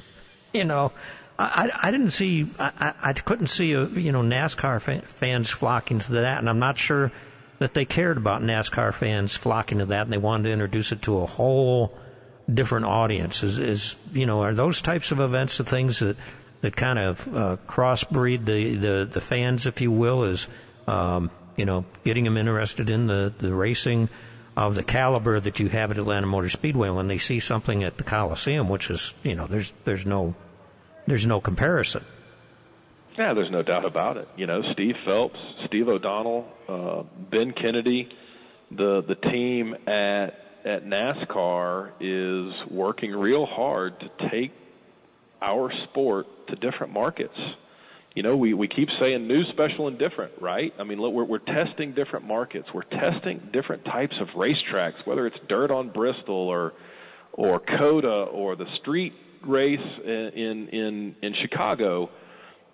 You 0.54 0.66
know, 0.66 0.92
I, 1.38 1.72
I, 1.84 1.92
didn't 1.92 2.10
see 2.10 2.48
I, 2.60 2.94
I 3.02 3.14
couldn't 3.14 3.48
see 3.48 3.74
a, 3.74 3.86
you 3.86 4.12
know 4.12 4.22
NASCAR 4.22 4.82
fa- 4.82 5.04
fans 5.04 5.50
flocking 5.50 6.00
to 6.00 6.12
that, 6.14 6.40
and 6.40 6.50
I'm 6.50 6.60
not 6.60 6.78
sure 6.78 7.12
that 7.60 7.74
they 7.74 7.86
cared 7.86 8.18
about 8.18 8.42
NASCAR 8.42 8.94
fans 8.94 9.36
flocking 9.36 9.78
to 9.78 9.86
that, 9.88 10.04
and 10.04 10.12
they 10.12 10.18
wanted 10.18 10.44
to 10.44 10.52
introduce 10.52 10.92
it 10.92 11.04
to 11.04 11.20
a 11.20 11.26
whole 11.26 11.98
different 12.54 12.88
audience. 12.88 13.44
Is, 13.44 13.58
is 13.60 13.96
you 14.12 14.26
know 14.26 14.42
are 14.42 14.54
those 14.54 14.82
types 14.82 15.12
of 15.12 15.20
events 15.22 15.58
the 15.58 15.64
things 15.64 16.00
that 16.00 16.18
that 16.62 16.76
kind 16.76 17.00
of 17.00 17.28
uh, 17.28 17.58
crossbreed 17.67 18.45
the, 18.45 18.76
the 18.76 19.10
the 19.12 19.22
fans, 19.22 19.65
if 19.65 19.82
you 19.82 19.91
will, 19.91 20.24
is 20.24 20.48
um, 20.88 21.32
you 21.56 21.65
know 21.65 21.86
getting 22.04 22.24
them 22.24 22.38
interested 22.38 22.89
in 22.89 23.08
the 23.08 23.34
the 23.38 23.54
racing 23.54 24.10
of 24.58 24.76
the 24.76 24.84
caliber 24.84 25.39
that 25.39 25.60
you 25.60 25.69
have 25.69 25.91
at 25.91 25.98
Atlanta 25.98 26.28
Motor 26.28 26.50
Speedway 26.50 26.89
when 26.89 27.08
they 27.08 27.17
see 27.17 27.39
something 27.39 27.84
at 27.84 27.98
the 27.98 28.04
Coliseum, 28.04 28.67
which 28.67 28.89
is 28.89 29.13
you 29.24 29.36
know 29.36 29.48
there's 29.48 29.74
there's 29.86 30.06
no 30.06 30.36
there's 31.08 31.26
no 31.26 31.39
comparison. 31.39 32.04
Yeah, 33.17 33.34
there's 33.34 33.52
no 33.52 33.63
doubt 33.63 33.86
about 33.86 34.17
it. 34.17 34.28
You 34.38 34.48
know, 34.48 34.62
Steve 34.74 34.95
Phelps, 35.06 35.39
Steve 35.67 35.89
O'Donnell, 35.89 36.45
uh, 36.67 37.04
Ben 37.30 37.54
Kennedy, 37.54 38.10
the 38.72 39.02
the 39.08 39.15
team 39.15 39.76
at 39.88 40.30
at 40.65 40.86
NASCAR 40.86 41.91
is 42.00 42.54
working 42.69 43.12
real 43.12 43.45
hard 43.45 44.00
to 44.00 44.30
take 44.30 44.52
our 45.41 45.71
sport 45.89 46.28
to 46.49 46.56
different 46.56 46.93
markets. 46.93 47.36
You 48.15 48.23
know, 48.23 48.36
we, 48.36 48.54
we 48.54 48.67
keep 48.67 48.89
saying 48.99 49.28
new, 49.28 49.43
special, 49.54 49.88
and 49.88 49.97
different, 49.97 50.34
right? 50.41 50.73
I 50.80 50.84
mean, 50.84 50.99
look, 50.99 51.13
we're, 51.13 51.25
we're 51.25 51.39
testing 51.39 51.93
different 51.93 52.25
markets. 52.25 52.67
We're 52.73 52.84
testing 52.84 53.49
different 53.54 53.86
types 53.86 54.15
of 54.19 54.28
racetracks, 54.30 55.06
whether 55.06 55.28
it's 55.28 55.38
dirt 55.47 55.71
on 55.71 55.89
Bristol 55.89 56.36
or 56.36 56.73
or 57.34 57.60
COTA 57.60 58.08
or 58.08 58.56
the 58.56 58.65
street 58.82 59.13
race 59.47 59.80
in 60.04 60.69
in 60.73 61.15
in, 61.21 61.34
Chicago. 61.41 62.10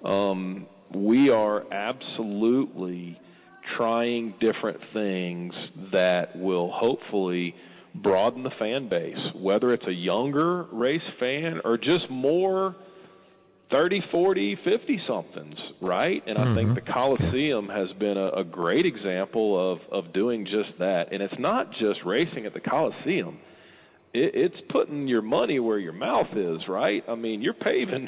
Um, 0.04 0.68
we 0.94 1.30
are 1.30 1.72
absolutely 1.72 3.20
trying 3.78 4.34
different 4.40 4.80
things 4.94 5.54
that 5.92 6.36
will 6.36 6.72
hopefully 6.72 7.54
broaden 8.02 8.44
the 8.44 8.52
fan 8.60 8.90
base, 8.90 9.18
whether 9.36 9.74
it's 9.74 9.88
a 9.88 9.94
younger 9.94 10.64
race 10.72 11.02
fan 11.20 11.62
or 11.64 11.78
just 11.78 12.10
more 12.10 12.76
30, 13.72 14.02
40, 14.12 14.58
50 14.64 15.02
somethings, 15.08 15.56
right? 15.82 16.22
And 16.28 16.38
I 16.38 16.42
mm-hmm. 16.44 16.56
think 16.56 16.76
the 16.76 16.92
Coliseum 16.92 17.68
has 17.68 17.90
been 18.00 18.18
a, 18.18 18.30
a 18.40 18.44
great 18.44 18.86
example 18.86 19.74
of, 19.74 19.80
of 19.92 20.14
doing 20.14 20.46
just 20.46 20.78
that. 20.80 21.12
And 21.12 21.22
it's 21.22 21.40
not 21.40 21.72
just 21.72 22.00
racing 22.06 22.46
at 22.46 22.54
the 22.54 22.60
Coliseum. 22.60 23.40
It, 24.14 24.32
it's 24.36 24.56
putting 24.70 25.08
your 25.08 25.24
money 25.24 25.60
where 25.60 25.80
your 25.80 25.94
mouth 25.94 26.36
is, 26.36 26.60
right? 26.68 27.04
I 27.10 27.16
mean, 27.16 27.42
you're 27.42 27.54
paving 27.54 28.08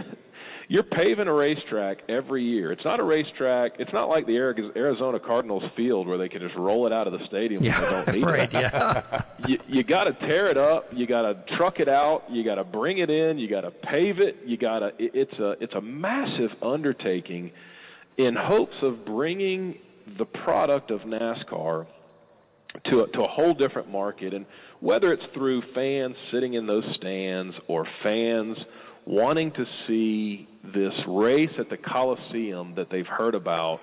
you're 0.70 0.84
paving 0.84 1.28
a 1.28 1.34
racetrack 1.34 2.00
every 2.10 2.44
year. 2.44 2.74
It's 2.74 2.84
not 2.84 3.00
a 3.00 3.04
racetrack. 3.04 3.74
It's 3.80 3.94
not 3.94 4.10
like 4.10 4.26
the 4.26 4.36
Arizona 4.36 5.20
Cardinals 5.20 5.64
field 5.78 6.08
where 6.08 6.18
they 6.18 6.28
can 6.28 6.42
just 6.42 6.56
roll 6.56 6.86
it 6.86 6.92
out 6.92 7.08
of 7.08 7.14
the 7.14 7.26
stadium 7.28 7.64
when 7.64 7.72
they 7.72 7.90
don't 7.90 8.16
need 8.16 8.24
right, 8.24 8.54
it. 8.54 8.54
yeah. 8.54 9.22
You, 9.48 9.60
you 9.68 9.84
got 9.84 10.06
to 10.06 10.14
tear 10.14 10.50
it 10.50 10.58
up. 10.58 10.90
You 10.92 11.06
got 11.06 11.22
to 11.22 11.56
truck 11.58 11.80
it 11.80 11.88
out. 11.88 12.24
You 12.30 12.44
got 12.44 12.56
to 12.56 12.64
bring 12.64 12.98
it 12.98 13.10
in. 13.10 13.38
You 13.38 13.48
got 13.48 13.62
to 13.62 13.72
pave 13.72 14.20
it. 14.20 14.38
You 14.46 14.58
got 14.58 14.80
to. 14.80 14.88
It, 14.98 15.12
it's 15.14 15.40
a 15.40 15.52
it's 15.62 15.74
a 15.74 15.80
massive 15.80 16.50
undertaking, 16.62 17.52
in 18.18 18.36
hopes 18.36 18.76
of 18.82 19.06
bringing 19.06 19.78
the 20.18 20.26
product 20.26 20.90
of 20.92 21.02
NASCAR 21.02 21.86
to 22.90 23.02
a, 23.02 23.08
to 23.08 23.22
a 23.22 23.28
whole 23.28 23.54
different 23.54 23.90
market. 23.90 24.34
And 24.34 24.46
whether 24.80 25.14
it's 25.14 25.24
through 25.34 25.62
fans 25.74 26.16
sitting 26.32 26.56
in 26.56 26.66
those 26.66 26.84
stands 26.98 27.56
or 27.68 27.88
fans 28.04 28.58
wanting 29.08 29.52
to 29.52 29.66
see 29.88 30.48
this 30.64 30.94
race 31.08 31.50
at 31.58 31.70
the 31.70 31.78
Coliseum 31.78 32.76
that 32.76 32.88
they've 32.92 33.08
heard 33.08 33.36
about, 33.36 33.80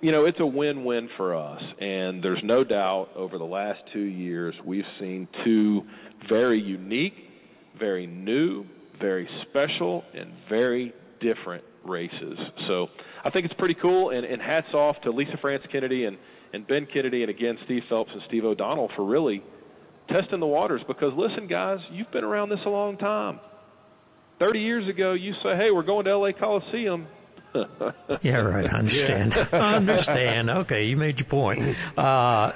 you 0.00 0.10
know, 0.10 0.24
it's 0.24 0.40
a 0.40 0.46
win-win 0.46 1.08
for 1.16 1.36
us. 1.36 1.62
And 1.80 2.22
there's 2.22 2.42
no 2.42 2.64
doubt 2.64 3.10
over 3.14 3.38
the 3.38 3.44
last 3.44 3.78
two 3.92 4.00
years 4.00 4.54
we've 4.64 4.84
seen 4.98 5.28
two 5.44 5.82
very 6.28 6.60
unique, 6.60 7.14
very 7.78 8.06
new, 8.06 8.66
very 9.00 9.28
special, 9.48 10.02
and 10.12 10.32
very 10.48 10.92
different 11.20 11.62
races. 11.84 12.36
So 12.66 12.88
I 13.24 13.30
think 13.30 13.44
it's 13.44 13.54
pretty 13.54 13.76
cool. 13.80 14.10
And, 14.10 14.26
and 14.26 14.42
hats 14.42 14.74
off 14.74 14.96
to 15.04 15.12
Lesa 15.12 15.38
France 15.40 15.62
Kennedy 15.70 16.06
and, 16.06 16.18
and 16.52 16.66
Ben 16.66 16.88
Kennedy, 16.92 17.22
and 17.22 17.30
again 17.30 17.56
Steve 17.66 17.82
Phelps 17.88 18.10
and 18.12 18.22
Steve 18.26 18.44
O'Donnell 18.44 18.90
for 18.96 19.04
really 19.04 19.44
testing 20.08 20.40
the 20.40 20.46
waters. 20.46 20.80
Because 20.88 21.12
listen, 21.16 21.46
guys, 21.46 21.78
you've 21.92 22.10
been 22.10 22.24
around 22.24 22.48
this 22.48 22.58
a 22.66 22.70
long 22.70 22.98
time. 22.98 23.38
30 24.38 24.60
years 24.60 24.88
ago, 24.88 25.12
you 25.12 25.32
say, 25.42 25.56
hey, 25.56 25.70
we're 25.70 25.82
going 25.82 26.04
to 26.04 26.16
LA 26.16 26.32
Coliseum. 26.32 27.06
Yeah, 28.22 28.36
right. 28.36 28.70
I 28.70 28.78
understand. 28.78 29.34
I 29.34 29.76
understand. 29.76 30.50
Okay, 30.50 30.84
you 30.84 30.96
made 30.98 31.18
your 31.18 31.26
point. 31.26 31.74
Uh, 31.96 32.52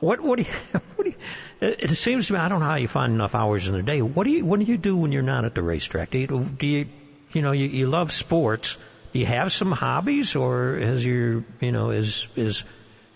what 0.00 0.20
what 0.20 0.36
do 0.36 0.42
you 0.42 0.50
what 0.96 1.04
do 1.04 1.10
you? 1.10 1.16
It, 1.60 1.90
it 1.90 1.94
seems 1.96 2.26
to 2.26 2.34
me 2.34 2.38
I 2.38 2.48
don't 2.48 2.60
know 2.60 2.66
how 2.66 2.74
you 2.74 2.88
find 2.88 3.14
enough 3.14 3.34
hours 3.34 3.66
in 3.66 3.74
the 3.74 3.82
day. 3.82 4.02
What 4.02 4.24
do 4.24 4.30
you 4.30 4.44
what 4.44 4.60
do 4.60 4.66
you 4.66 4.76
do 4.76 4.96
when 4.96 5.10
you're 5.12 5.22
not 5.22 5.44
at 5.44 5.54
the 5.54 5.62
racetrack? 5.62 6.10
Do 6.10 6.18
you 6.18 6.26
do 6.26 6.66
you 6.66 6.86
you 7.32 7.42
know 7.42 7.52
you, 7.52 7.66
you 7.66 7.86
love 7.86 8.12
sports? 8.12 8.76
Do 9.12 9.18
you 9.18 9.26
have 9.26 9.52
some 9.52 9.72
hobbies, 9.72 10.36
or 10.36 10.76
is 10.76 11.06
your 11.06 11.44
you 11.60 11.72
know 11.72 11.90
is 11.90 12.28
is 12.36 12.64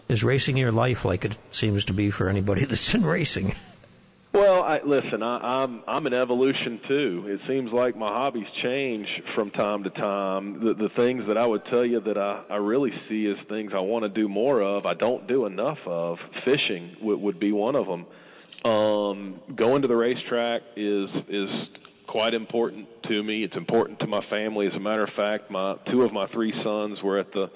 is 0.09 0.25
racing 0.25 0.57
your 0.57 0.73
life 0.73 1.05
like 1.05 1.25
it 1.25 1.37
seems 1.51 1.85
to 1.87 1.93
be 1.93 2.11
for 2.11 2.29
anybody 2.29 2.65
that's 2.67 2.95
in 2.95 3.05
racing? 3.05 3.55
Well, 4.33 4.63
I, 4.63 4.79
listen, 4.87 5.25
I, 5.25 5.39
I'm 5.65 5.83
I'm 5.89 6.07
an 6.07 6.15
evolution 6.15 6.81
too. 6.87 7.25
It 7.27 7.41
seems 7.49 7.71
like 7.73 7.97
my 7.97 8.09
hobbies 8.09 8.47
change 8.63 9.07
from 9.35 9.51
time 9.51 9.83
to 9.83 9.91
time. 9.91 10.61
The, 10.61 10.75
the 10.75 10.89
things 10.95 11.25
that 11.27 11.37
I 11.37 11.45
would 11.45 11.63
tell 11.69 11.85
you 11.85 12.01
that 12.01 12.17
I, 12.17 12.45
I 12.49 12.57
really 12.57 12.93
see 13.09 13.27
as 13.27 13.49
things 13.49 13.73
I 13.75 13.81
want 13.81 14.05
to 14.05 14.09
do 14.09 14.29
more 14.29 14.63
of, 14.63 14.87
I 14.87 14.95
don't 14.95 15.27
do 15.27 15.47
enough 15.47 15.79
of. 15.85 16.19
Fishing 16.45 16.95
would, 17.03 17.21
would 17.21 17.41
be 17.41 17.51
one 17.51 17.75
of 17.75 17.87
them. 17.87 18.07
Um, 18.71 19.41
going 19.57 19.83
to 19.83 19.89
the 19.89 19.97
racetrack 19.97 20.63
is 20.77 21.09
is 21.29 21.49
quite 22.07 22.33
important 22.33 22.87
to 23.09 23.23
me. 23.25 23.43
It's 23.43 23.57
important 23.57 23.99
to 24.01 24.07
my 24.07 24.21
family. 24.31 24.69
As 24.69 24.73
a 24.77 24.81
matter 24.81 25.03
of 25.03 25.11
fact, 25.17 25.51
my 25.51 25.75
two 25.91 26.03
of 26.03 26.13
my 26.13 26.29
three 26.33 26.53
sons 26.63 26.99
were 27.03 27.19
at 27.19 27.33
the 27.33 27.47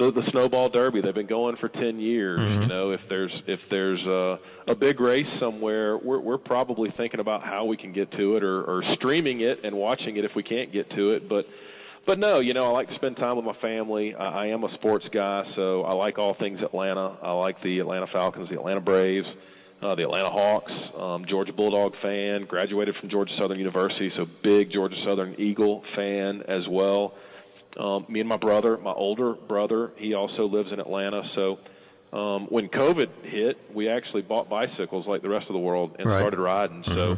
the, 0.00 0.10
the 0.12 0.22
snowball 0.30 0.70
derby. 0.70 1.00
They've 1.02 1.14
been 1.14 1.26
going 1.26 1.56
for 1.60 1.68
ten 1.68 2.00
years. 2.00 2.40
Mm-hmm. 2.40 2.62
You 2.62 2.68
know, 2.68 2.90
if 2.90 3.00
there's 3.08 3.32
if 3.46 3.60
there's 3.68 4.00
a, 4.06 4.38
a 4.72 4.74
big 4.74 4.98
race 5.00 5.26
somewhere, 5.38 5.98
we're 5.98 6.20
we're 6.20 6.38
probably 6.38 6.88
thinking 6.96 7.20
about 7.20 7.42
how 7.42 7.66
we 7.66 7.76
can 7.76 7.92
get 7.92 8.10
to 8.12 8.36
it 8.36 8.42
or, 8.42 8.62
or 8.62 8.82
streaming 8.96 9.42
it 9.42 9.58
and 9.62 9.76
watching 9.76 10.16
it 10.16 10.24
if 10.24 10.32
we 10.34 10.42
can't 10.42 10.72
get 10.72 10.88
to 10.90 11.12
it. 11.12 11.28
But 11.28 11.44
but 12.06 12.18
no, 12.18 12.40
you 12.40 12.54
know, 12.54 12.66
I 12.66 12.70
like 12.70 12.88
to 12.88 12.94
spend 12.94 13.16
time 13.16 13.36
with 13.36 13.44
my 13.44 13.56
family. 13.60 14.14
I, 14.14 14.24
I 14.24 14.46
am 14.46 14.64
a 14.64 14.72
sports 14.74 15.04
guy, 15.12 15.44
so 15.54 15.82
I 15.82 15.92
like 15.92 16.18
all 16.18 16.34
things 16.40 16.58
Atlanta. 16.64 17.18
I 17.22 17.32
like 17.32 17.56
the 17.62 17.78
Atlanta 17.78 18.06
Falcons, 18.10 18.48
the 18.48 18.56
Atlanta 18.56 18.80
Braves, 18.80 19.26
uh, 19.82 19.94
the 19.94 20.02
Atlanta 20.02 20.30
Hawks. 20.30 20.72
Um, 20.98 21.26
Georgia 21.28 21.52
Bulldog 21.52 21.92
fan. 22.02 22.46
Graduated 22.48 22.94
from 23.00 23.10
Georgia 23.10 23.32
Southern 23.38 23.58
University, 23.58 24.10
so 24.16 24.24
big 24.42 24.72
Georgia 24.72 24.96
Southern 25.06 25.38
Eagle 25.38 25.82
fan 25.94 26.42
as 26.48 26.62
well. 26.70 27.12
Um, 27.78 28.06
me 28.08 28.20
and 28.20 28.28
my 28.28 28.36
brother, 28.36 28.76
my 28.78 28.92
older 28.92 29.34
brother, 29.34 29.92
he 29.96 30.14
also 30.14 30.46
lives 30.46 30.70
in 30.72 30.80
Atlanta. 30.80 31.22
So 31.34 31.58
um, 32.16 32.46
when 32.48 32.68
COVID 32.68 33.08
hit, 33.22 33.56
we 33.72 33.88
actually 33.88 34.22
bought 34.22 34.48
bicycles 34.48 35.06
like 35.06 35.22
the 35.22 35.28
rest 35.28 35.46
of 35.48 35.52
the 35.52 35.60
world 35.60 35.96
and 35.98 36.08
Right. 36.08 36.18
started 36.18 36.38
riding. 36.40 36.82
So 36.86 37.16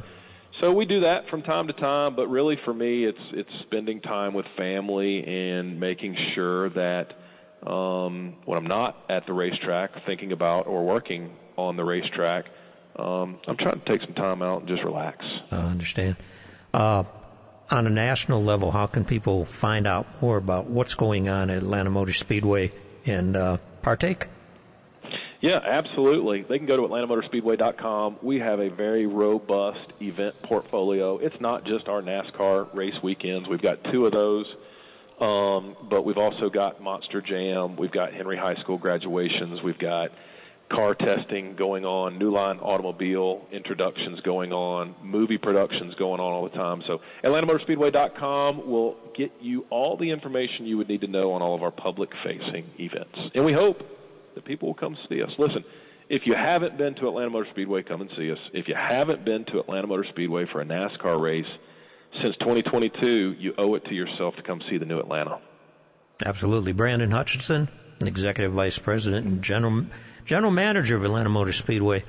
so 0.60 0.72
we 0.72 0.84
do 0.84 1.00
that 1.00 1.28
from 1.30 1.42
time 1.42 1.66
to 1.68 1.72
time. 1.72 2.14
But 2.14 2.28
really, 2.28 2.56
for 2.64 2.74
me, 2.74 3.04
it's 3.04 3.18
it's 3.32 3.50
spending 3.66 4.00
time 4.00 4.34
with 4.34 4.46
family 4.56 5.24
and 5.26 5.80
making 5.80 6.16
sure 6.34 6.68
that 6.70 7.06
um, 7.66 8.36
when 8.44 8.58
I'm 8.58 8.66
not 8.66 8.96
at 9.08 9.24
the 9.26 9.32
racetrack, 9.32 9.90
thinking 10.06 10.32
about 10.32 10.66
or 10.66 10.84
working 10.84 11.30
on 11.56 11.76
the 11.76 11.84
racetrack, 11.84 12.44
um, 12.96 13.38
I'm 13.46 13.56
trying 13.56 13.80
to 13.80 13.84
take 13.86 14.02
some 14.02 14.14
time 14.14 14.42
out 14.42 14.60
and 14.60 14.68
just 14.68 14.84
relax. 14.84 15.24
I 15.50 15.56
understand. 15.56 16.16
Uh, 16.74 17.04
on 17.72 17.86
a 17.86 17.90
national 17.90 18.42
level, 18.42 18.70
how 18.70 18.86
can 18.86 19.04
people 19.04 19.44
find 19.44 19.86
out 19.86 20.06
more 20.20 20.36
about 20.36 20.66
what's 20.66 20.94
going 20.94 21.28
on 21.28 21.50
at 21.50 21.58
Atlanta 21.58 21.90
Motor 21.90 22.12
Speedway 22.12 22.70
and 23.06 23.36
uh, 23.36 23.56
partake? 23.80 24.28
Yeah, 25.40 25.58
absolutely. 25.58 26.44
They 26.48 26.58
can 26.58 26.68
go 26.68 26.76
to 26.76 26.82
AtlantaMotorspeedway.com. 26.82 28.18
We 28.22 28.38
have 28.38 28.60
a 28.60 28.68
very 28.68 29.06
robust 29.06 29.92
event 30.00 30.36
portfolio. 30.44 31.18
It's 31.18 31.34
not 31.40 31.64
just 31.64 31.88
our 31.88 32.00
NASCAR 32.00 32.72
race 32.74 32.94
weekends. 33.02 33.48
We've 33.48 33.60
got 33.60 33.78
two 33.92 34.06
of 34.06 34.12
those, 34.12 34.46
um, 35.20 35.76
but 35.90 36.02
we've 36.02 36.18
also 36.18 36.48
got 36.48 36.80
Monster 36.80 37.20
Jam. 37.20 37.76
We've 37.76 37.90
got 37.90 38.12
Henry 38.12 38.36
High 38.36 38.54
School 38.62 38.78
graduations. 38.78 39.60
We've 39.64 39.78
got 39.78 40.10
car 40.72 40.94
testing 40.94 41.54
going 41.56 41.84
on, 41.84 42.18
new 42.18 42.32
line 42.32 42.58
automobile 42.58 43.46
introductions 43.52 44.20
going 44.20 44.52
on, 44.52 44.94
movie 45.02 45.38
productions 45.38 45.94
going 45.98 46.20
on 46.20 46.32
all 46.32 46.44
the 46.44 46.56
time. 46.56 46.82
So 46.86 46.98
AtlantaMotorspeedway.com 47.24 48.68
will 48.68 48.96
get 49.16 49.30
you 49.40 49.66
all 49.70 49.96
the 49.96 50.10
information 50.10 50.66
you 50.66 50.76
would 50.78 50.88
need 50.88 51.02
to 51.02 51.06
know 51.06 51.32
on 51.32 51.42
all 51.42 51.54
of 51.54 51.62
our 51.62 51.70
public-facing 51.70 52.64
events. 52.78 53.18
And 53.34 53.44
we 53.44 53.52
hope 53.52 53.78
that 54.34 54.44
people 54.44 54.68
will 54.68 54.74
come 54.74 54.96
see 55.08 55.22
us. 55.22 55.30
Listen, 55.38 55.64
if 56.08 56.22
you 56.26 56.34
haven't 56.34 56.76
been 56.78 56.94
to 56.96 57.08
Atlanta 57.08 57.30
Motor 57.30 57.48
Speedway, 57.52 57.82
come 57.82 58.00
and 58.00 58.10
see 58.16 58.30
us. 58.30 58.38
If 58.52 58.68
you 58.68 58.74
haven't 58.74 59.24
been 59.24 59.44
to 59.46 59.60
Atlanta 59.60 59.86
Motor 59.86 60.06
Speedway 60.10 60.46
for 60.50 60.60
a 60.60 60.64
NASCAR 60.64 61.20
race 61.20 61.46
since 62.22 62.34
2022, 62.40 63.36
you 63.38 63.54
owe 63.58 63.74
it 63.74 63.84
to 63.86 63.94
yourself 63.94 64.34
to 64.36 64.42
come 64.42 64.60
see 64.70 64.78
the 64.78 64.84
new 64.84 64.98
Atlanta. 64.98 65.38
Absolutely. 66.24 66.72
Brandon 66.72 67.10
Hutchinson, 67.10 67.68
Executive 68.00 68.52
Vice 68.52 68.78
President 68.78 69.26
and 69.26 69.42
General, 69.42 69.86
General 70.24 70.52
Manager 70.52 70.96
of 70.96 71.04
Atlanta 71.04 71.28
Motor 71.28 71.52
Speedway. 71.52 72.04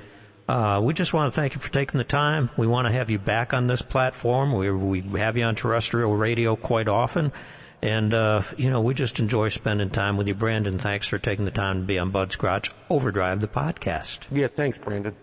Uh, 0.48 0.80
we 0.82 0.92
just 0.92 1.14
want 1.14 1.32
to 1.32 1.40
thank 1.40 1.54
you 1.54 1.60
for 1.60 1.72
taking 1.72 1.98
the 1.98 2.04
time. 2.04 2.50
We 2.56 2.66
want 2.66 2.86
to 2.86 2.92
have 2.92 3.08
you 3.08 3.18
back 3.18 3.54
on 3.54 3.66
this 3.66 3.82
platform. 3.82 4.52
We, 4.52 5.00
we 5.00 5.20
have 5.20 5.36
you 5.36 5.44
on 5.44 5.54
terrestrial 5.54 6.14
radio 6.14 6.54
quite 6.54 6.88
often. 6.88 7.32
And, 7.80 8.14
uh, 8.14 8.42
you 8.56 8.70
know, 8.70 8.80
we 8.80 8.94
just 8.94 9.20
enjoy 9.20 9.50
spending 9.50 9.90
time 9.90 10.16
with 10.16 10.26
you. 10.28 10.34
Brandon, 10.34 10.78
thanks 10.78 11.06
for 11.06 11.18
taking 11.18 11.44
the 11.44 11.50
time 11.50 11.80
to 11.80 11.86
be 11.86 11.98
on 11.98 12.10
Bud's 12.10 12.36
Garage 12.36 12.70
Overdrive, 12.88 13.40
the 13.40 13.48
podcast. 13.48 14.26
Yeah, 14.30 14.46
thanks, 14.46 14.78
Brandon. 14.78 15.14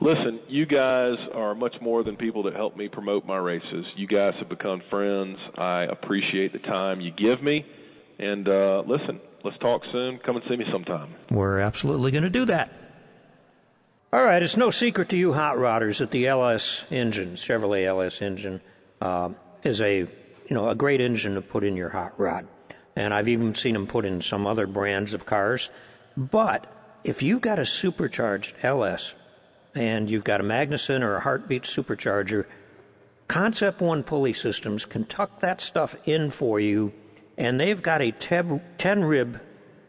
Listen, 0.00 0.40
you 0.48 0.66
guys 0.66 1.14
are 1.34 1.54
much 1.54 1.74
more 1.80 2.04
than 2.04 2.16
people 2.16 2.42
that 2.44 2.54
help 2.54 2.76
me 2.76 2.88
promote 2.88 3.24
my 3.24 3.38
races. 3.38 3.86
You 3.96 4.06
guys 4.06 4.34
have 4.38 4.48
become 4.48 4.82
friends. 4.90 5.38
I 5.56 5.84
appreciate 5.84 6.52
the 6.52 6.58
time 6.60 7.00
you 7.00 7.10
give 7.10 7.42
me. 7.42 7.64
And 8.18 8.48
uh, 8.48 8.82
listen, 8.86 9.20
let's 9.42 9.58
talk 9.58 9.82
soon. 9.92 10.18
Come 10.18 10.36
and 10.36 10.44
see 10.48 10.56
me 10.56 10.64
sometime. 10.70 11.14
We're 11.30 11.58
absolutely 11.58 12.10
going 12.10 12.24
to 12.24 12.30
do 12.30 12.44
that. 12.46 12.72
All 14.12 14.24
right, 14.24 14.40
it's 14.40 14.56
no 14.56 14.70
secret 14.70 15.08
to 15.08 15.16
you 15.16 15.32
hot 15.32 15.56
rodders 15.56 15.98
that 15.98 16.12
the 16.12 16.28
LS 16.28 16.84
engine, 16.88 17.34
Chevrolet 17.34 17.84
LS 17.84 18.22
engine, 18.22 18.60
uh, 19.00 19.30
is 19.64 19.80
a 19.80 19.98
you 19.98 20.08
know 20.50 20.68
a 20.68 20.76
great 20.76 21.00
engine 21.00 21.34
to 21.34 21.40
put 21.40 21.64
in 21.64 21.76
your 21.76 21.88
hot 21.88 22.12
rod, 22.16 22.46
and 22.94 23.12
I've 23.12 23.26
even 23.26 23.54
seen 23.54 23.74
them 23.74 23.88
put 23.88 24.04
in 24.04 24.20
some 24.20 24.46
other 24.46 24.68
brands 24.68 25.14
of 25.14 25.26
cars. 25.26 25.68
But 26.16 26.72
if 27.02 27.22
you've 27.22 27.40
got 27.40 27.58
a 27.58 27.66
supercharged 27.66 28.54
LS 28.62 29.14
and 29.74 30.08
you've 30.08 30.22
got 30.22 30.40
a 30.40 30.44
Magnuson 30.44 31.02
or 31.02 31.16
a 31.16 31.20
Heartbeat 31.20 31.64
supercharger, 31.64 32.46
Concept 33.26 33.80
One 33.80 34.04
pulley 34.04 34.32
systems 34.32 34.84
can 34.84 35.06
tuck 35.06 35.40
that 35.40 35.60
stuff 35.60 35.96
in 36.04 36.30
for 36.30 36.60
you, 36.60 36.92
and 37.36 37.58
they've 37.58 37.82
got 37.82 38.02
a 38.02 38.12
10 38.12 39.04
rib 39.04 39.40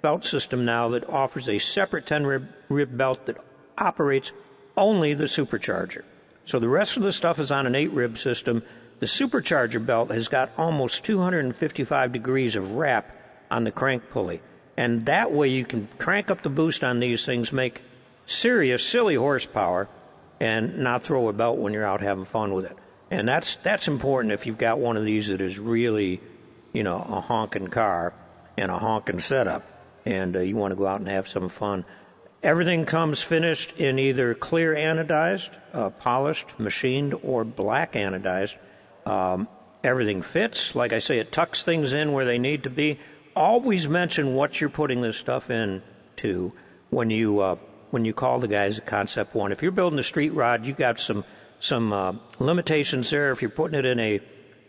belt 0.02 0.26
system 0.26 0.66
now 0.66 0.90
that 0.90 1.10
offers 1.10 1.50
a 1.50 1.60
separate 1.60 2.06
10 2.06 2.26
rib, 2.26 2.48
rib 2.70 2.98
belt 2.98 3.26
that 3.26 3.38
operates 3.78 4.32
only 4.78 5.14
the 5.14 5.26
supercharger. 5.26 6.04
So 6.46 6.60
the 6.60 6.70
rest 6.70 6.98
of 6.98 7.04
the 7.04 7.14
stuff 7.14 7.40
is 7.40 7.52
on 7.52 7.66
an 7.66 7.76
8 7.76 7.92
rib 7.92 8.18
system. 8.18 8.64
the 9.00 9.06
supercharger 9.08 9.86
belt 9.86 10.10
has 10.12 10.28
got 10.28 10.52
almost 10.58 11.04
255 11.04 12.12
degrees 12.14 12.56
of 12.56 12.74
wrap 12.74 13.12
on 13.52 13.64
the 13.64 13.72
crank 13.72 14.10
pulley. 14.10 14.42
And 14.78 15.06
that 15.06 15.32
way 15.32 15.50
you 15.50 15.66
can 15.66 15.88
crank 15.98 16.32
up 16.32 16.44
the 16.44 16.50
boost 16.50 16.84
on 16.84 17.00
these 17.00 17.26
things, 17.26 17.52
make 17.52 17.82
serious, 18.26 18.86
silly 18.86 19.16
horsepower, 19.16 19.88
and 20.40 20.80
not 20.80 21.04
throw 21.04 21.28
a 21.28 21.34
belt 21.34 21.58
when 21.58 21.74
you're 21.74 21.86
out 21.86 22.02
having 22.02 22.26
fun 22.26 22.54
with 22.54 22.66
it. 22.66 22.78
And 23.12 23.28
that's 23.28 23.58
that's 23.58 23.88
important 23.88 24.34
if 24.34 24.46
you've 24.46 24.58
got 24.58 24.80
one 24.80 24.98
of 24.98 25.06
these 25.06 25.28
that 25.28 25.42
is 25.42 25.60
really, 25.60 26.20
you 26.76 26.84
know, 26.84 26.98
a 26.98 27.22
honking 27.22 27.68
car 27.68 28.14
and 28.58 28.70
a 28.70 28.78
honking 28.78 29.20
setup, 29.20 29.64
and 30.06 30.36
uh, 30.36 30.40
you 30.40 30.56
want 30.56 30.72
to 30.72 30.76
go 30.76 30.86
out 30.86 31.00
and 31.00 31.08
have 31.08 31.28
some 31.28 31.50
fun. 31.50 31.86
Everything 32.44 32.86
comes 32.86 33.22
finished 33.22 33.74
in 33.78 33.98
either 33.98 34.36
clear 34.36 34.76
anodized, 34.76 35.50
uh, 35.74 35.90
polished, 35.90 36.60
machined, 36.60 37.16
or 37.24 37.44
black 37.44 37.94
anodized. 37.94 38.58
Um, 39.06 39.48
everything 39.84 40.22
fits. 40.22 40.76
Like 40.76 40.94
I 40.94 41.00
say, 41.00 41.20
it 41.20 41.32
tucks 41.32 41.64
things 41.64 41.94
in 41.94 42.12
where 42.12 42.26
they 42.26 42.38
need 42.38 42.64
to 42.64 42.70
be. 42.70 43.00
Always 43.36 43.88
mention 43.88 44.36
what 44.36 44.60
you're 44.60 44.70
putting 44.70 45.02
this 45.02 45.18
stuff 45.18 45.50
in 45.50 45.82
to 46.18 46.54
when 46.90 47.10
you 47.10 47.40
uh, 47.40 47.56
when 47.92 48.06
you 48.06 48.14
call 48.14 48.40
the 48.40 48.48
guys 48.48 48.80
at 48.80 48.86
Concept 48.86 49.34
One. 49.34 49.52
If 49.52 49.64
you're 49.64 49.72
building 49.72 50.00
a 50.00 50.04
street 50.04 50.34
rod, 50.34 50.66
you 50.66 50.74
got 50.74 51.00
some 51.00 51.24
some 51.60 51.94
uh, 51.94 52.14
limitations 52.40 53.10
there. 53.10 53.32
If 53.32 53.42
you're 53.42 53.50
putting 53.50 53.80
it 53.80 53.86
in 53.86 54.00
a 54.00 54.22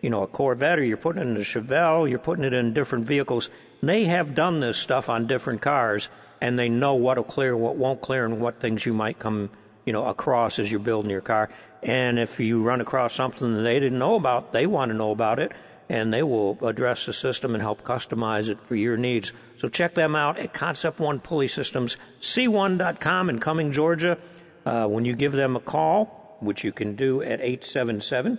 you 0.07 0.11
know 0.11 0.23
a 0.23 0.29
Corvette 0.29 0.79
or 0.79 0.85
you're 0.85 0.97
putting 0.97 1.21
it 1.21 1.27
in 1.27 1.37
a 1.37 1.40
Chevelle, 1.40 2.09
you're 2.09 2.21
putting 2.21 2.45
it 2.45 2.53
in 2.53 2.73
different 2.73 3.07
vehicles. 3.07 3.51
They 3.83 4.05
have 4.05 4.37
done 4.37 4.61
this 4.61 4.79
stuff 4.79 5.09
on 5.09 5.27
different 5.27 5.62
cars, 5.62 6.09
and 6.40 6.57
they 6.57 6.69
know 6.69 6.95
what'll 6.95 7.25
clear, 7.25 7.57
what 7.57 7.75
won't 7.75 8.01
clear, 8.03 8.25
and 8.25 8.40
what 8.40 8.61
things 8.61 8.87
you 8.87 8.95
might 8.95 9.19
come 9.19 9.51
you 9.85 9.92
know 9.92 10.07
across 10.07 10.61
as 10.61 10.71
you're 10.71 10.79
building 10.79 11.11
your 11.11 11.23
car. 11.23 11.51
And 11.83 12.21
if 12.21 12.38
you 12.38 12.62
run 12.62 12.81
across 12.81 13.16
something 13.16 13.53
that 13.53 13.62
they 13.62 13.81
didn't 13.81 13.99
know 13.99 14.14
about, 14.14 14.53
they 14.53 14.69
want 14.69 14.92
to 14.92 14.97
know 14.97 15.11
about 15.11 15.40
it, 15.40 15.51
and 15.88 16.14
they 16.14 16.23
will 16.23 16.57
address 16.64 17.07
the 17.07 17.12
system 17.12 17.55
and 17.55 17.61
help 17.61 17.83
customize 17.83 18.47
it 18.47 18.61
for 18.61 18.77
your 18.77 18.97
needs. 18.97 19.33
So 19.59 19.69
check 19.69 19.95
them 19.95 20.14
out 20.14 20.38
at 20.38 20.55
Concept 20.55 21.01
One 21.01 21.19
Pulley 21.19 21.49
Systems, 21.49 21.97
C1.com 22.21 23.29
in 23.29 23.40
Cumming, 23.40 23.73
Georgia. 23.73 24.19
Uh, 24.64 24.87
when 24.87 25.05
you 25.05 25.16
give 25.16 25.33
them 25.33 25.57
a 25.57 25.61
call, 25.61 26.38
which 26.38 26.62
you 26.62 26.71
can 26.71 26.95
do 26.95 27.23
at 27.23 27.40
877 27.40 28.38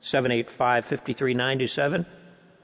785 0.00 0.84
5397, 0.84 2.06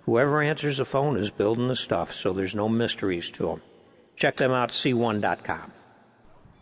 whoever 0.02 0.42
answers 0.42 0.78
the 0.78 0.84
phone 0.84 1.16
is 1.16 1.30
building 1.30 1.68
the 1.68 1.76
stuff, 1.76 2.12
so 2.12 2.32
there's 2.32 2.54
no 2.54 2.68
mysteries 2.68 3.30
to 3.30 3.46
them. 3.46 3.62
Check 4.16 4.36
them 4.36 4.52
out, 4.52 4.70
C1.com. 4.70 5.72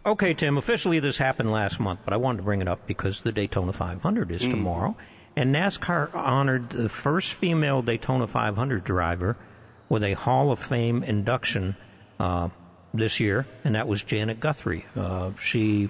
Okay, 0.05 0.35
Tim, 0.35 0.59
officially 0.59 0.99
this 0.99 1.19
happened 1.19 1.51
last 1.51 1.79
month, 1.79 2.01
but 2.05 2.13
I 2.13 2.17
wanted 2.17 2.39
to 2.39 2.43
bring 2.43 2.61
it 2.61 2.69
up 2.69 2.87
because 2.87 3.23
the 3.23 3.31
Daytona 3.31 3.73
500 3.73 4.33
is 4.33 4.43
tomorrow. 4.43 4.97
And 5.37 5.55
NASCAR 5.55 6.15
honored 6.15 6.71
the 6.71 6.89
first 6.89 7.33
female 7.33 7.83
Daytona 7.83 8.27
500 8.27 8.85
driver 8.85 9.37
with 9.89 10.03
a 10.03 10.15
Hall 10.15 10.51
of 10.51 10.59
Fame 10.59 11.05
induction 11.05 11.77
uh, 12.19 12.49
this 12.93 13.21
year, 13.21 13.47
and 13.65 13.75
that 13.77 13.87
was 13.87 14.03
Janet 14.03 14.41
Guthrie. 14.41 14.87
Uh, 14.97 15.31
she 15.41 15.89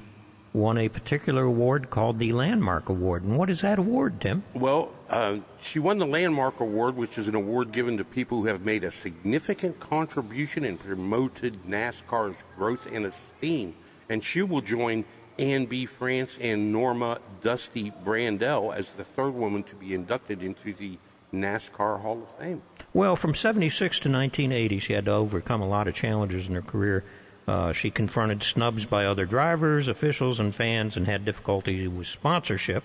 won 0.52 0.76
a 0.76 0.88
particular 0.88 1.44
award 1.44 1.90
called 1.90 2.18
the 2.18 2.32
Landmark 2.32 2.88
Award. 2.88 3.22
And 3.22 3.38
what 3.38 3.48
is 3.48 3.62
that 3.62 3.78
award, 3.78 4.20
Tim? 4.20 4.42
Well, 4.54 4.90
uh, 5.08 5.38
she 5.60 5.78
won 5.78 5.98
the 5.98 6.06
Landmark 6.06 6.60
Award, 6.60 6.96
which 6.96 7.16
is 7.18 7.28
an 7.28 7.34
award 7.34 7.72
given 7.72 7.96
to 7.98 8.04
people 8.04 8.42
who 8.42 8.46
have 8.46 8.62
made 8.62 8.84
a 8.84 8.90
significant 8.90 9.80
contribution 9.80 10.64
and 10.64 10.78
promoted 10.78 11.64
NASCAR's 11.66 12.44
growth 12.56 12.86
and 12.86 13.06
esteem. 13.06 13.74
And 14.08 14.22
she 14.22 14.42
will 14.42 14.60
join 14.60 15.04
Anne 15.38 15.66
B. 15.66 15.86
France 15.86 16.38
and 16.40 16.72
Norma 16.72 17.18
Dusty 17.40 17.90
Brandel 17.90 18.74
as 18.74 18.90
the 18.90 19.04
third 19.04 19.30
woman 19.30 19.62
to 19.64 19.74
be 19.74 19.94
inducted 19.94 20.42
into 20.42 20.74
the 20.74 20.98
NASCAR 21.32 22.02
Hall 22.02 22.22
of 22.22 22.38
Fame. 22.38 22.62
Well, 22.92 23.16
from 23.16 23.34
76 23.34 24.00
to 24.00 24.10
1980, 24.10 24.78
she 24.78 24.92
had 24.92 25.06
to 25.06 25.12
overcome 25.12 25.62
a 25.62 25.68
lot 25.68 25.88
of 25.88 25.94
challenges 25.94 26.46
in 26.46 26.54
her 26.54 26.62
career. 26.62 27.04
Uh, 27.48 27.72
she 27.72 27.90
confronted 27.90 28.42
snubs 28.42 28.86
by 28.86 29.04
other 29.04 29.26
drivers, 29.26 29.88
officials, 29.88 30.38
and 30.38 30.54
fans 30.54 30.96
and 30.96 31.06
had 31.06 31.24
difficulties 31.24 31.88
with 31.88 32.06
sponsorship. 32.06 32.84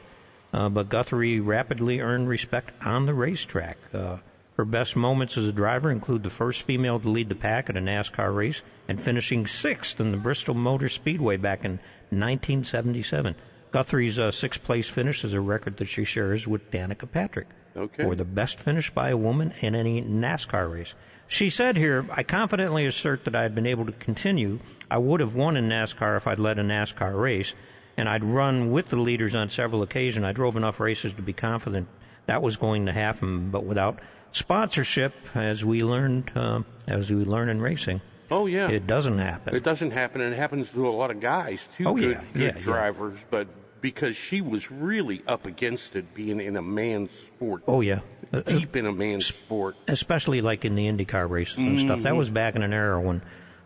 Uh, 0.54 0.70
but 0.70 0.90
Guthrie 0.90 1.40
rapidly 1.40 2.00
earned 2.00 2.28
respect 2.30 2.72
on 2.86 3.06
the 3.06 3.14
racetrack. 3.14 3.78
Uh, 3.94 4.18
her 4.56 4.66
best 4.66 4.96
moments 4.96 5.38
as 5.38 5.46
a 5.48 5.52
driver 5.52 5.92
include 5.92 6.24
the 6.24 6.30
first 6.32 6.64
female 6.64 7.00
to 7.00 7.10
lead 7.10 7.30
the 7.30 7.36
pack 7.36 7.70
at 7.70 7.78
a 7.78 7.82
NASCAR 7.82 8.34
race 8.36 8.64
and 8.88 9.00
finishing 9.00 9.46
sixth 9.46 10.00
in 10.00 10.12
the 10.12 10.18
Bristol 10.18 10.56
Motor 10.56 10.90
Speedway 10.90 11.38
back 11.38 11.64
in 11.64 11.74
1977. 12.10 13.36
Guthrie's 13.72 14.18
uh, 14.18 14.32
sixth 14.32 14.64
place 14.64 14.90
finish 14.90 15.24
is 15.24 15.34
a 15.34 15.42
record 15.42 15.78
that 15.78 15.86
she 15.86 16.04
shares 16.04 16.48
with 16.48 16.72
Danica 16.72 17.12
Patrick 17.12 17.48
Okay. 17.76 18.04
for 18.04 18.16
the 18.16 18.26
best 18.26 18.60
finish 18.60 18.90
by 18.90 19.10
a 19.10 19.18
woman 19.18 19.54
in 19.62 19.76
any 19.76 20.02
NASCAR 20.02 20.72
race. 20.72 20.96
She 21.28 21.50
said 21.50 21.76
here, 21.78 22.06
I 22.12 22.24
confidently 22.24 22.86
assert 22.86 23.26
that 23.26 23.36
I 23.36 23.44
had 23.44 23.54
been 23.54 23.66
able 23.68 23.86
to 23.86 23.92
continue. 23.92 24.60
I 24.90 24.98
would 24.98 25.20
have 25.20 25.36
won 25.36 25.58
in 25.58 25.68
NASCAR 25.68 26.16
if 26.16 26.26
I'd 26.28 26.40
led 26.40 26.58
a 26.58 26.64
NASCAR 26.64 27.20
race, 27.20 27.54
and 27.98 28.08
I'd 28.08 28.24
run 28.24 28.72
with 28.72 28.88
the 28.88 28.96
leaders 28.96 29.36
on 29.36 29.50
several 29.50 29.82
occasions. 29.82 30.26
I 30.26 30.32
drove 30.32 30.56
enough 30.56 30.80
races 30.80 31.14
to 31.14 31.22
be 31.22 31.34
confident 31.34 31.88
that 32.28 32.42
was 32.42 32.56
going 32.58 32.86
to 32.86 32.92
happen, 32.92 33.50
but 33.52 33.64
without 33.66 34.00
sponsorship, 34.32 35.14
as 35.36 35.64
we 35.66 35.84
learned, 35.84 36.32
uh, 36.36 36.62
as 36.88 37.10
we 37.10 37.16
learn 37.26 37.50
in 37.50 37.62
racing, 37.62 38.02
Oh, 38.30 38.46
yeah. 38.46 38.70
it 38.70 38.86
doesn't 38.86 39.18
happen. 39.20 39.56
It 39.56 39.64
doesn't 39.64 39.92
happen, 39.92 40.20
and 40.22 40.34
it 40.34 40.38
happens 40.38 40.72
to 40.72 40.88
a 40.88 40.92
lot 40.92 41.12
of 41.12 41.20
guys 41.22 41.68
too. 41.78 41.88
Oh, 41.88 41.94
good, 41.96 42.12
yeah, 42.12 42.22
good 42.34 42.42
yeah, 42.42 42.52
yeah. 42.56 42.62
drivers, 42.64 43.26
but 43.30 43.48
because 43.82 44.16
she 44.18 44.42
was 44.42 44.70
really 44.72 45.24
up 45.28 45.46
against 45.46 45.96
it, 45.96 46.14
being 46.14 46.40
in 46.42 46.56
a 46.58 46.62
man's 46.62 47.12
sport, 47.12 47.64
oh 47.68 47.80
yeah, 47.82 48.00
deep 48.46 48.76
in 48.76 48.86
a 48.86 48.92
man's 48.92 49.26
sport. 49.26 49.76
especially 49.88 50.42
like 50.42 50.66
in 50.66 50.76
the 50.76 50.88
IndyCar 50.88 51.30
races 51.30 51.58
and 51.58 51.80
stuff. 51.80 52.02
That 52.02 52.16
was 52.16 52.30
back 52.30 52.56
in 52.56 52.64
an 52.64 52.74
era 52.74 53.00
when 53.02 53.22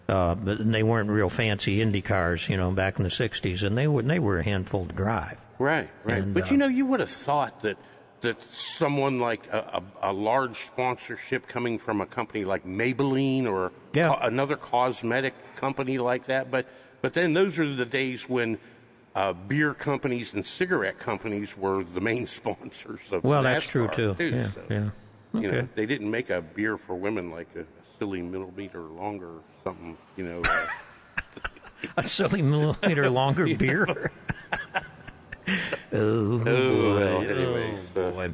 uh, 0.09 0.35
but 0.35 0.57
they 0.71 0.83
weren't 0.83 1.09
real 1.09 1.29
fancy 1.29 1.81
Indy 1.81 2.01
cars, 2.01 2.49
you 2.49 2.57
know, 2.57 2.71
back 2.71 2.97
in 2.97 3.03
the 3.03 3.09
'60s, 3.09 3.63
and 3.63 3.77
they 3.77 3.87
were 3.87 4.01
they 4.01 4.19
were 4.19 4.39
a 4.39 4.43
handful 4.43 4.85
to 4.85 4.93
drive. 4.93 5.37
Right, 5.59 5.89
right. 6.03 6.17
And, 6.23 6.33
but 6.33 6.43
uh, 6.47 6.51
you 6.51 6.57
know, 6.57 6.67
you 6.67 6.85
would 6.87 6.99
have 6.99 7.09
thought 7.11 7.61
that 7.61 7.77
that 8.21 8.41
someone 8.53 9.19
like 9.19 9.47
a, 9.47 9.81
a, 10.01 10.11
a 10.11 10.13
large 10.13 10.57
sponsorship 10.57 11.47
coming 11.47 11.79
from 11.79 12.01
a 12.01 12.05
company 12.05 12.45
like 12.45 12.65
Maybelline 12.65 13.45
or 13.47 13.71
Yeah. 13.93 14.09
co- 14.09 14.19
another 14.27 14.57
cosmetic 14.57 15.33
company 15.55 15.97
like 15.97 16.25
that, 16.25 16.51
but 16.51 16.67
but 17.01 17.13
then 17.13 17.33
those 17.33 17.57
are 17.59 17.73
the 17.73 17.85
days 17.85 18.27
when. 18.29 18.57
Uh, 19.13 19.33
beer 19.33 19.73
companies 19.73 20.33
and 20.33 20.45
cigarette 20.45 20.97
companies 20.97 21.57
were 21.57 21.83
the 21.83 21.99
main 22.01 22.25
sponsors 22.39 23.01
of 23.11 23.23
Well, 23.23 23.43
that's 23.43 23.67
true 23.67 23.87
too. 23.89 24.15
Yeah, 24.17 24.49
so, 24.51 24.61
yeah. 24.69 24.89
You 25.33 25.41
know, 25.41 25.47
Okay. 25.59 25.67
they 25.75 25.85
didn't 25.85 26.09
make 26.11 26.29
a 26.29 26.41
beer 26.41 26.77
for 26.77 26.95
women 26.95 27.29
like 27.31 27.47
a, 27.55 27.65
silly 27.99 28.21
millimeter 28.21 28.81
longer 28.81 29.27
or 29.27 29.41
something. 29.63 29.95
You 30.17 30.23
know, 30.25 30.41
uh, 30.43 30.65
A 31.97 32.03
silly 32.03 32.41
millimeter 32.41 33.09
longer 33.09 33.53
beer. 33.55 34.11
oh, 35.93 36.37
boy. 36.39 36.95
well, 36.95 37.21
anyways, 37.21 37.79
oh, 37.95 38.01
uh, 38.07 38.11
boy. 38.11 38.27
Do 38.29 38.33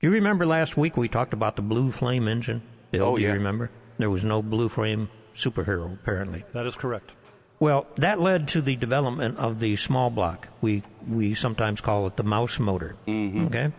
you 0.00 0.10
remember 0.10 0.44
last 0.46 0.76
week 0.76 0.96
we 0.96 1.08
talked 1.08 1.32
about 1.32 1.56
the 1.56 1.62
Blue 1.62 1.90
Flame 1.90 2.26
engine? 2.28 2.62
Bill, 2.90 3.04
Oh, 3.04 3.16
do 3.16 3.22
you 3.22 3.32
remember? 3.32 3.70
There 3.98 4.10
was 4.10 4.24
no 4.24 4.42
Blue 4.42 4.68
Flame 4.68 5.08
superhero, 5.34 5.92
apparently. 5.94 6.44
That 6.52 6.66
is 6.66 6.74
correct. 6.76 7.12
Well, 7.58 7.86
that 7.96 8.20
led 8.20 8.48
to 8.48 8.60
the 8.60 8.76
development 8.76 9.38
of 9.38 9.60
the 9.60 9.76
small 9.76 10.10
block. 10.10 10.48
We 10.60 10.82
we 11.08 11.34
sometimes 11.34 11.80
call 11.80 12.06
it 12.06 12.16
the 12.16 12.22
mouse 12.24 12.58
motor. 12.58 12.96
Mm-hmm. 13.06 13.46
Okay, 13.46 13.72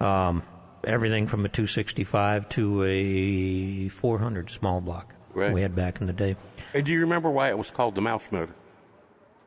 um, 0.00 0.42
everything 0.84 1.26
from 1.26 1.44
a 1.44 1.48
265 1.48 2.48
to 2.50 2.84
a 2.84 3.88
400 3.88 4.48
small 4.50 4.80
block 4.80 5.14
Right. 5.34 5.52
we 5.52 5.60
had 5.62 5.76
back 5.76 6.00
in 6.00 6.06
the 6.06 6.12
day. 6.12 6.36
and 6.74 6.84
do 6.86 6.92
you 6.92 7.00
remember 7.00 7.30
why 7.30 7.50
it 7.50 7.58
was 7.58 7.70
called 7.70 7.94
the 7.94 8.00
mouse 8.00 8.32
motor? 8.32 8.54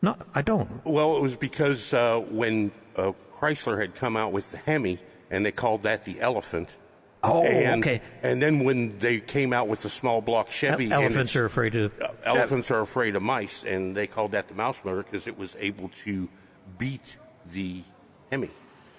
No, 0.01 0.17
I 0.35 0.41
don't. 0.41 0.85
Well, 0.85 1.15
it 1.17 1.21
was 1.21 1.35
because 1.35 1.93
uh, 1.93 2.19
when 2.19 2.71
uh, 2.95 3.13
Chrysler 3.33 3.79
had 3.79 3.95
come 3.95 4.15
out 4.17 4.31
with 4.33 4.51
the 4.51 4.57
Hemi, 4.57 4.99
and 5.31 5.45
they 5.45 5.51
called 5.51 5.83
that 5.83 6.05
the 6.05 6.19
Elephant. 6.21 6.75
Oh, 7.23 7.43
and, 7.43 7.81
okay. 7.83 8.01
And 8.21 8.41
then 8.41 8.63
when 8.65 8.97
they 8.99 9.19
came 9.19 9.53
out 9.53 9.67
with 9.69 9.81
the 9.81 9.89
small 9.89 10.21
block 10.21 10.51
Chevy, 10.51 10.85
and 10.85 10.93
Elephants 10.93 11.35
are 11.35 11.45
afraid 11.45 11.75
of 11.75 11.91
uh, 12.01 12.07
elephants 12.25 12.69
are 12.69 12.81
afraid 12.81 13.15
of 13.15 13.21
mice, 13.23 13.63
and 13.63 13.95
they 13.95 14.07
called 14.07 14.31
that 14.33 14.49
the 14.49 14.53
mouse 14.53 14.79
motor 14.83 15.03
because 15.03 15.25
it 15.27 15.37
was 15.37 15.55
able 15.59 15.89
to 16.03 16.27
beat 16.77 17.17
the 17.51 17.83
Hemi. 18.29 18.49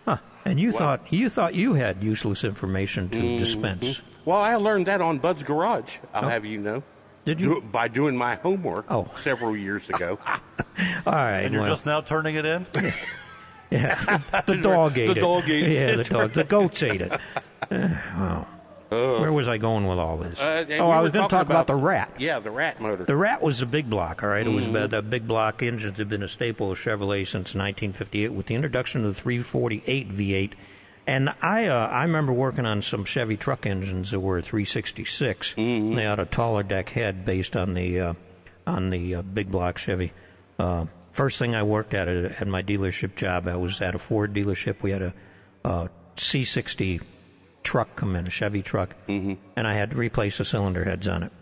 Huh. 0.07 0.19
And 0.45 0.59
you 0.61 0.73
thought 0.73 1.13
you 1.13 1.29
thought 1.29 1.55
you 1.55 1.75
had 1.75 2.03
useless 2.03 2.45
information 2.45 3.09
to 3.11 3.19
Mm-hmm. 3.19 3.39
dispense. 3.39 4.03
Well, 4.25 4.39
I 4.41 4.55
learned 4.57 4.87
that 4.87 5.01
on 5.03 5.19
Bud's 5.19 5.42
Garage. 5.42 5.98
I'll 6.15 6.29
have 6.29 6.44
you 6.46 6.59
know. 6.61 6.77
Oh. 6.77 6.83
Did 7.27 7.40
you? 7.40 7.55
Do- 7.57 7.61
by 7.63 7.88
doing 7.88 8.17
my 8.17 8.37
homework 8.37 8.87
Oh. 8.90 9.11
several 9.17 9.57
years 9.57 9.88
ago. 9.90 10.19
All 10.27 11.13
right. 11.13 11.40
And 11.40 11.53
you're 11.53 11.63
well, 11.63 11.73
just 11.73 11.87
now 11.87 12.01
turning 12.03 12.35
it 12.37 12.44
in? 12.44 12.67
yeah. 13.71 14.21
the 14.46 14.57
dog 14.57 14.96
ate 14.98 15.07
The 15.07 15.13
it. 15.13 15.21
dog 15.21 15.44
ate 15.48 15.65
it. 15.65 15.73
Yeah, 15.73 15.96
the 15.96 16.05
dog. 16.05 16.33
The 16.33 16.44
goats 16.44 16.83
ate 16.83 17.01
it. 17.01 17.19
Uh, 17.71 17.88
wow. 18.19 18.46
Where 18.90 19.33
was 19.33 19.48
I 19.48 19.58
going 19.58 19.87
with 19.88 19.98
all 19.98 20.17
this? 20.19 20.40
Uh, 20.40 20.65
oh, 20.79 20.87
we 20.87 20.92
I 20.92 21.00
was 21.00 21.10
going 21.10 21.29
to 21.29 21.35
talk 21.35 21.46
about, 21.46 21.67
the 21.67 21.75
rat. 21.75 22.12
Yeah, 22.19 22.38
the 22.38 22.52
rat 22.52 22.81
motor. 22.81 23.04
The 23.04 23.17
rat 23.17 23.42
was 23.42 23.58
the 23.58 23.67
big 23.67 23.90
block, 23.90 24.23
all 24.23 24.29
right? 24.29 24.46
It 24.46 24.50
was 24.50 24.67
Mm-hmm. 24.67 24.88
the 24.90 25.02
big 25.02 25.27
block 25.27 25.62
engines 25.65 25.98
have 25.98 26.08
been 26.08 26.23
a 26.23 26.29
staple 26.29 26.71
of 26.71 26.79
Chevrolet 26.79 27.25
since 27.27 27.54
1958. 27.56 28.29
With 28.33 28.46
the 28.46 28.54
introduction 28.54 29.04
of 29.04 29.17
the 29.17 29.21
348 29.21 30.10
V8, 30.12 30.52
And 31.08 31.35
I 31.42 31.67
uh, 31.67 31.87
I 31.88 32.02
remember 32.02 32.33
working 32.33 32.67
on 32.67 32.83
some 32.83 33.04
Chevy 33.04 33.37
truck 33.37 33.67
engines 33.67 34.12
that 34.12 34.21
were 34.21 34.40
366. 34.40 35.54
Mm-hmm. 35.54 35.94
They 35.96 36.04
had 36.04 36.21
a 36.21 36.25
taller 36.27 36.62
deck 36.62 36.90
head 36.90 37.25
based 37.25 37.56
on 37.56 37.75
the 37.75 37.98
uh, 38.00 38.15
on 38.65 38.90
the 38.90 39.17
uh, 39.17 39.23
big 39.23 39.50
block 39.50 39.77
Chevy. 39.79 40.12
Uh, 40.58 40.87
first 41.10 41.38
thing 41.40 41.54
I 41.56 41.65
worked 41.65 41.94
at 41.94 42.06
at 42.06 42.40
at 42.42 42.46
my 42.46 42.62
dealership 42.62 43.17
job, 43.17 43.48
I 43.48 43.56
was 43.56 43.81
at 43.83 43.96
a 43.96 43.98
Ford 43.98 44.33
dealership. 44.35 44.83
We 44.83 44.92
had 44.92 45.02
a 45.02 45.15
uh, 45.65 45.88
C60 46.17 47.00
truck 47.65 47.96
come 47.96 48.15
in, 48.15 48.27
a 48.27 48.31
Chevy 48.31 48.62
truck, 48.62 48.94
Mm-hmm. 49.08 49.35
and 49.56 49.67
I 49.67 49.75
had 49.75 49.90
to 49.90 49.96
replace 49.96 50.38
the 50.38 50.44
cylinder 50.44 50.85
heads 50.85 51.08
on 51.08 51.23
it. 51.25 51.33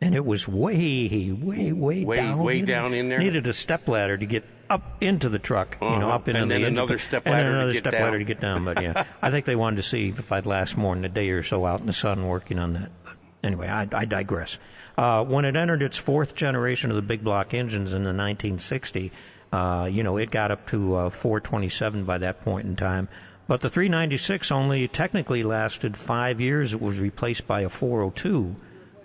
And 0.00 0.14
it 0.14 0.24
was 0.24 0.46
way, 0.46 1.32
way, 1.32 1.72
way, 1.72 2.04
Way- 2.04 2.16
down. 2.16 2.38
way 2.38 2.54
Needed- 2.54 2.66
down 2.66 2.94
in 2.94 3.08
there? 3.08 3.18
Needed 3.18 3.46
a 3.46 3.52
step 3.52 3.88
ladder 3.88 4.16
to 4.16 4.26
get 4.26 4.44
up 4.68 4.96
into 5.00 5.28
the 5.28 5.38
truck, 5.38 5.76
you 5.80 5.88
know, 5.88 5.94
Uh-huh. 6.08 6.08
up 6.16 6.28
into 6.28 6.42
And 6.42 6.50
the 6.50 6.54
then 6.56 6.62
engine 6.64 6.78
another 6.78 6.98
step 6.98 7.22
and 7.24 7.32
ladder 7.34 7.50
to 7.52 7.54
another 7.58 7.74
step 7.74 7.92
down. 7.92 8.02
ladder 8.02 8.18
to 8.18 8.24
get 8.24 8.40
down. 8.40 8.64
But 8.64 8.82
yeah, 8.82 9.04
I 9.22 9.30
think 9.30 9.46
they 9.46 9.54
wanted 9.56 9.76
to 9.76 9.82
see 9.82 10.08
if 10.08 10.32
I'd 10.32 10.44
last 10.46 10.76
more 10.76 10.94
than 10.94 11.04
a 11.04 11.08
day 11.08 11.30
or 11.30 11.42
so 11.42 11.64
out 11.66 11.80
in 11.80 11.86
the 11.86 11.92
sun 11.92 12.26
working 12.26 12.58
on 12.58 12.72
that. 12.74 12.90
But 13.04 13.14
anyway, 13.44 13.68
I, 13.68 13.88
I 13.92 14.04
digress. 14.04 14.58
Uh, 14.98 15.22
when 15.24 15.44
it 15.44 15.56
entered 15.56 15.82
its 15.82 15.96
fourth 15.98 16.34
generation 16.34 16.90
of 16.90 16.96
the 16.96 17.02
big 17.02 17.22
block 17.22 17.54
engines 17.54 17.92
in 17.92 18.02
the 18.02 18.08
1960, 18.12 19.12
uh, 19.52 19.88
you 19.90 20.02
know, 20.02 20.16
it 20.16 20.30
got 20.30 20.50
up 20.50 20.66
to 20.68 20.94
uh, 20.96 21.10
427 21.10 22.04
by 22.04 22.18
that 22.18 22.42
point 22.42 22.66
in 22.66 22.76
time. 22.76 23.08
But 23.48 23.60
the 23.60 23.70
396 23.70 24.50
only 24.50 24.88
technically 24.88 25.44
lasted 25.44 25.96
five 25.96 26.40
years. 26.40 26.72
It 26.72 26.80
was 26.80 26.98
replaced 26.98 27.46
by 27.46 27.60
a 27.60 27.68
402, 27.68 28.56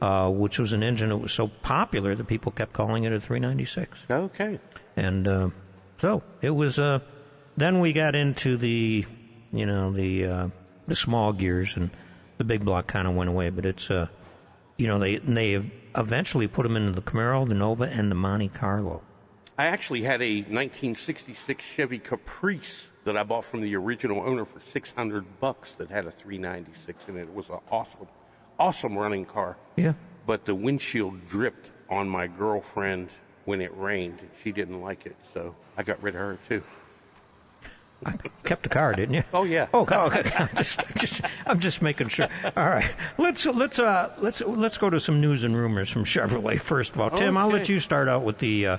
uh, 0.02 0.30
which 0.30 0.58
was 0.58 0.74
an 0.74 0.82
engine 0.82 1.10
that 1.10 1.18
was 1.18 1.32
so 1.32 1.48
popular 1.48 2.16
that 2.16 2.26
people 2.26 2.52
kept 2.52 2.74
calling 2.74 3.04
it 3.04 3.14
a 3.14 3.20
396. 3.20 4.00
Okay. 4.10 4.60
And 4.96 5.28
uh, 5.28 5.50
so 5.98 6.24
it 6.42 6.52
was. 6.52 6.80
Uh, 6.80 7.00
then 7.56 7.80
we 7.80 7.94
got 7.94 8.16
into 8.16 8.58
the, 8.58 9.06
you 9.52 9.66
know, 9.66 9.92
the 9.92 10.26
uh, 10.26 10.48
the 10.88 10.96
small 10.96 11.34
gears, 11.34 11.78
and 11.78 11.92
the 12.38 12.44
big 12.44 12.66
block 12.66 12.88
kind 12.88 13.08
of 13.08 13.14
went 13.14 13.30
away. 13.30 13.52
But 13.52 13.66
it's, 13.66 13.92
uh, 13.92 14.08
you 14.78 14.88
know, 14.88 14.98
they 14.98 15.18
they 15.18 15.72
eventually 15.96 16.48
put 16.48 16.64
them 16.64 16.76
into 16.76 16.92
the 16.94 17.02
Camaro, 17.02 17.48
the 17.48 17.54
Nova, 17.54 17.84
and 17.84 18.10
the 18.10 18.16
Monte 18.16 18.50
Carlo. 18.50 19.04
I 19.62 19.68
actually 19.68 20.01
had 20.01 20.24
a 20.24 20.38
1966 20.38 21.64
Chevy 21.64 21.99
Caprice 21.99 22.88
that 23.03 23.16
I 23.16 23.22
bought 23.22 23.45
from 23.45 23.62
the 23.62 23.76
original 23.76 24.20
owner 24.22 24.43
for 24.43 24.59
600 24.59 25.39
bucks 25.39 25.74
that 25.74 25.91
had 25.91 26.07
a 26.07 26.12
396 26.12 27.03
in 27.07 27.18
it. 27.18 27.22
It 27.22 27.34
was 27.36 27.51
an 27.51 27.59
awesome, 27.70 28.07
awesome 28.57 28.97
running 28.97 29.24
car. 29.24 29.57
Yeah. 29.76 29.93
But 30.26 30.45
the 30.45 30.55
windshield 30.55 31.28
dripped 31.28 31.70
on 31.91 32.09
my 32.09 32.26
girlfriend 32.26 33.09
when 33.45 33.62
it 33.62 33.72
rained. 33.78 34.28
She 34.41 34.51
didn't 34.51 34.82
like 34.82 35.05
it, 35.05 35.16
so 35.32 35.55
I 35.78 35.84
got 35.84 36.01
rid 36.01 36.16
of 36.16 36.22
her 36.22 36.39
too. 36.47 36.64
I 38.03 38.14
kept 38.43 38.64
the 38.64 38.70
car, 38.70 38.93
didn't 38.93 39.14
you? 39.14 39.24
Oh, 39.32 39.43
yeah. 39.43 39.68
Oh, 39.76 39.82
okay. 39.82 39.95
okay. 39.95 40.32
I'm 40.39 40.49
just, 40.55 40.84
just, 40.97 41.22
I'm 41.45 41.59
just 41.59 41.84
making 41.84 42.07
sure. 42.07 42.30
All 42.57 42.68
right, 42.68 42.91
let's 43.20 43.45
let's 43.45 43.78
uh 43.78 44.12
let's 44.18 44.41
let's 44.41 44.80
go 44.80 44.89
to 44.89 44.99
some 44.99 45.22
news 45.22 45.43
and 45.43 45.55
rumors 45.55 45.91
from 45.91 46.03
Chevrolet 46.03 46.59
first 46.59 46.95
of 46.95 46.99
all. 46.99 47.12
Tim, 47.12 47.38
I'll 47.38 47.49
let 47.49 47.70
you 47.70 47.80
start 47.80 48.07
out 48.07 48.24
with 48.24 48.39
the 48.39 48.66
uh, 48.66 48.78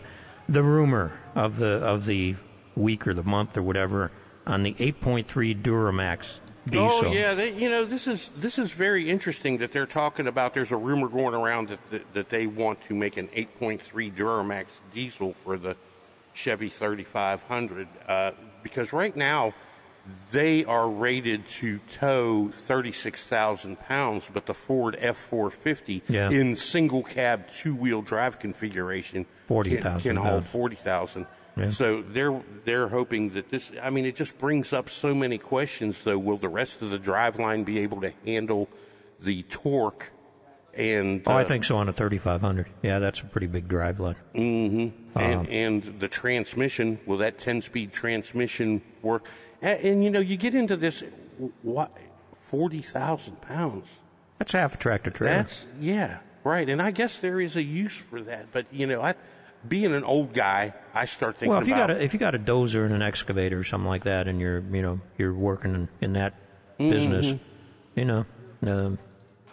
the 0.48 0.62
rumor 0.62 1.12
of 1.34 1.56
the 1.58 1.66
of 1.66 2.06
the 2.06 2.36
week 2.76 3.06
or 3.06 3.14
the 3.14 3.22
month 3.22 3.56
or 3.56 3.62
whatever 3.62 4.10
on 4.46 4.62
the 4.62 4.74
8.3 4.74 5.62
Duramax 5.62 6.40
diesel. 6.66 7.08
Oh 7.08 7.12
yeah, 7.12 7.34
they, 7.34 7.52
you 7.52 7.70
know 7.70 7.84
this 7.84 8.06
is 8.06 8.30
this 8.36 8.58
is 8.58 8.72
very 8.72 9.08
interesting 9.08 9.58
that 9.58 9.72
they're 9.72 9.86
talking 9.86 10.26
about. 10.26 10.54
There's 10.54 10.72
a 10.72 10.76
rumor 10.76 11.08
going 11.08 11.34
around 11.34 11.68
that 11.68 11.90
that, 11.90 12.12
that 12.14 12.28
they 12.28 12.46
want 12.46 12.80
to 12.82 12.94
make 12.94 13.16
an 13.16 13.28
8.3 13.28 14.14
Duramax 14.14 14.66
diesel 14.92 15.32
for 15.32 15.56
the 15.56 15.76
Chevy 16.34 16.68
3500 16.68 17.88
uh, 18.08 18.32
because 18.62 18.92
right 18.92 19.14
now 19.14 19.54
they 20.32 20.64
are 20.64 20.88
rated 20.88 21.46
to 21.46 21.78
tow 21.90 22.48
36,000 22.52 23.78
pounds, 23.78 24.28
but 24.32 24.46
the 24.46 24.54
Ford 24.54 24.96
F450 25.00 26.02
Yeah. 26.08 26.30
in 26.30 26.56
single 26.56 27.02
cab 27.02 27.48
two 27.48 27.74
wheel 27.74 28.02
drive 28.02 28.38
configuration 28.38 29.26
40,000 29.46 30.00
can, 30.00 30.16
can 30.16 30.16
hold 30.16 30.44
40,000. 30.44 31.26
Yeah. 31.56 31.70
So 31.70 32.02
they're 32.02 32.40
they're 32.64 32.88
hoping 32.88 33.30
that 33.30 33.50
this. 33.50 33.70
I 33.82 33.90
mean, 33.90 34.06
it 34.06 34.16
just 34.16 34.38
brings 34.38 34.72
up 34.72 34.88
so 34.88 35.14
many 35.14 35.36
questions. 35.36 36.02
Though, 36.02 36.18
will 36.18 36.38
the 36.38 36.48
rest 36.48 36.80
of 36.80 36.88
the 36.88 36.98
driveline 36.98 37.64
be 37.66 37.78
able 37.80 38.00
to 38.00 38.12
handle 38.24 38.70
the 39.20 39.42
torque? 39.44 40.12
And 40.74 41.20
Oh, 41.26 41.32
I 41.32 41.42
uh, 41.42 41.44
think 41.44 41.64
so 41.64 41.76
on 41.76 41.90
a 41.90 41.92
3500. 41.92 42.66
Yeah, 42.82 42.98
that's 43.00 43.20
a 43.20 43.26
pretty 43.26 43.46
big 43.48 43.68
drive 43.68 44.00
line. 44.00 44.16
and, 44.34 44.92
Um, 45.14 45.46
and 45.50 45.82
the 46.00 46.08
transmission 46.08 46.98
will 47.04 47.18
that 47.18 47.36
10-speed 47.36 47.92
transmission 47.92 48.80
work? 49.02 49.26
And, 49.62 49.80
and 49.80 50.04
you 50.04 50.10
know, 50.10 50.20
you 50.20 50.36
get 50.36 50.54
into 50.54 50.76
this. 50.76 51.02
What 51.62 51.96
forty 52.38 52.82
thousand 52.82 53.40
pounds? 53.40 53.88
That's 54.38 54.52
half 54.52 54.74
a 54.74 54.78
tractor 54.78 55.10
trailer. 55.10 55.36
That's 55.38 55.66
yeah, 55.78 56.18
right. 56.44 56.68
And 56.68 56.82
I 56.82 56.90
guess 56.90 57.16
there 57.16 57.40
is 57.40 57.56
a 57.56 57.62
use 57.62 57.94
for 57.96 58.20
that. 58.22 58.52
But 58.52 58.66
you 58.72 58.86
know, 58.86 59.00
I 59.00 59.14
being 59.66 59.94
an 59.94 60.04
old 60.04 60.34
guy, 60.34 60.74
I 60.92 61.04
start 61.06 61.36
thinking 61.36 61.50
well, 61.52 61.62
if 61.62 61.68
you 61.68 61.74
about 61.74 61.88
got 61.88 61.96
a, 61.96 62.04
if 62.04 62.12
you 62.12 62.18
got 62.18 62.34
a 62.34 62.38
dozer 62.38 62.84
and 62.84 62.92
an 62.92 63.02
excavator 63.02 63.58
or 63.58 63.64
something 63.64 63.88
like 63.88 64.04
that, 64.04 64.28
and 64.28 64.40
you're 64.40 64.60
you 64.60 64.82
know 64.82 65.00
you're 65.16 65.32
working 65.34 65.74
in, 65.74 65.88
in 66.00 66.12
that 66.14 66.34
business, 66.78 67.26
Mm-hmm. 67.26 67.98
you 68.00 68.04
know, 68.04 68.26
um, 68.66 68.98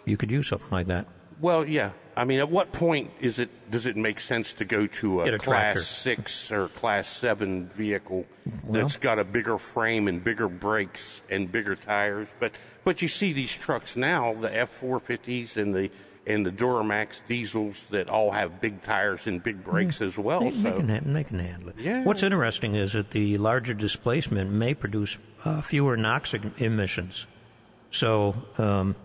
you 0.04 0.16
could 0.16 0.30
use 0.30 0.48
something 0.48 0.70
like 0.70 0.88
that. 0.88 1.06
Well, 1.40 1.64
yeah. 1.64 1.92
I 2.16 2.24
mean, 2.24 2.40
at 2.40 2.50
what 2.50 2.72
point 2.72 3.10
is 3.20 3.38
it 3.38 3.70
does 3.70 3.86
it 3.86 3.96
make 3.96 4.20
sense 4.20 4.52
to 4.54 4.64
go 4.64 4.86
to 4.86 5.22
a, 5.22 5.34
a 5.34 5.38
class 5.38 5.44
tractor. 5.44 5.82
six 5.82 6.50
or 6.50 6.68
class 6.68 7.08
seven 7.08 7.68
vehicle 7.68 8.26
that's 8.68 8.96
got 8.96 9.18
a 9.18 9.24
bigger 9.24 9.58
frame 9.58 10.08
and 10.08 10.22
bigger 10.22 10.48
brakes 10.48 11.22
and 11.30 11.50
bigger 11.50 11.76
tires? 11.76 12.28
But 12.38 12.52
but 12.84 13.02
you 13.02 13.08
see 13.08 13.32
these 13.32 13.56
trucks 13.56 13.96
now, 13.96 14.34
the 14.34 14.54
F 14.54 14.68
four 14.68 15.00
fifties 15.00 15.56
and 15.56 15.74
the 15.74 15.90
and 16.26 16.44
the 16.44 16.50
Duramax 16.50 17.20
diesels 17.26 17.84
that 17.90 18.08
all 18.08 18.30
have 18.32 18.60
big 18.60 18.82
tires 18.82 19.26
and 19.26 19.42
big 19.42 19.64
brakes 19.64 20.00
as 20.00 20.18
well. 20.18 20.40
They, 20.40 20.50
they, 20.50 20.72
can, 20.72 21.12
they 21.12 21.24
can 21.24 21.38
handle 21.38 21.70
it. 21.70 21.76
Yeah. 21.78 22.04
What's 22.04 22.22
interesting 22.22 22.74
is 22.74 22.92
that 22.92 23.10
the 23.10 23.38
larger 23.38 23.74
displacement 23.74 24.50
may 24.50 24.74
produce 24.74 25.18
uh, 25.44 25.62
fewer 25.62 25.96
NOx 25.96 26.34
emissions. 26.58 27.26
So, 27.90 28.36
um, 28.58 28.96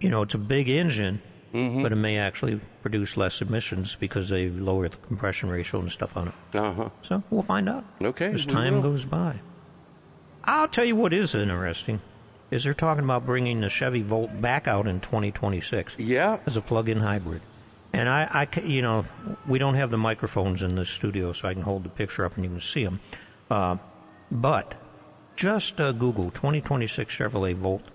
you 0.00 0.10
know, 0.10 0.22
it's 0.22 0.34
a 0.34 0.38
big 0.38 0.68
engine, 0.68 1.22
Mm-hmm. 1.54 1.82
but 1.82 1.92
it 1.92 1.96
may 1.96 2.18
actually 2.18 2.60
produce 2.82 3.16
less 3.16 3.40
emissions 3.40 3.96
because 3.96 4.28
they 4.28 4.50
lower 4.50 4.88
the 4.88 4.96
compression 4.98 5.48
ratio 5.48 5.80
and 5.80 5.90
stuff 5.90 6.14
on 6.16 6.28
it. 6.28 6.34
uh 6.56 6.72
huh. 6.74 6.88
So 7.02 7.22
we'll 7.30 7.42
find 7.42 7.68
out 7.68 7.84
Okay, 8.02 8.32
as 8.32 8.44
time 8.44 8.80
goes 8.82 9.04
by. 9.06 9.36
I'll 10.44 10.68
tell 10.68 10.84
you 10.84 10.94
what 10.96 11.12
is 11.12 11.34
interesting 11.34 12.00
is 12.50 12.64
they're 12.64 12.74
talking 12.74 13.04
about 13.04 13.26
bringing 13.26 13.60
the 13.60 13.68
Chevy 13.68 14.02
Volt 14.02 14.40
back 14.40 14.66
out 14.68 14.86
in 14.86 15.00
2026 15.00 15.98
Yeah. 15.98 16.38
as 16.46 16.56
a 16.56 16.62
plug-in 16.62 16.98
hybrid. 17.00 17.42
And 17.92 18.08
I, 18.08 18.46
I 18.54 18.60
you 18.60 18.82
know, 18.82 19.06
we 19.46 19.58
don't 19.58 19.74
have 19.74 19.90
the 19.90 19.98
microphones 19.98 20.62
in 20.62 20.74
the 20.74 20.84
studio, 20.84 21.32
so 21.32 21.48
I 21.48 21.54
can 21.54 21.62
hold 21.62 21.82
the 21.84 21.88
picture 21.90 22.24
up 22.24 22.34
and 22.36 22.44
you 22.44 22.50
can 22.50 22.60
see 22.60 22.84
them. 22.84 23.00
Uh, 23.50 23.76
but 24.30 24.74
just 25.36 25.80
uh, 25.80 25.92
Google 25.92 26.24
2026 26.30 27.14
Chevrolet 27.14 27.54
Volt. 27.54 27.88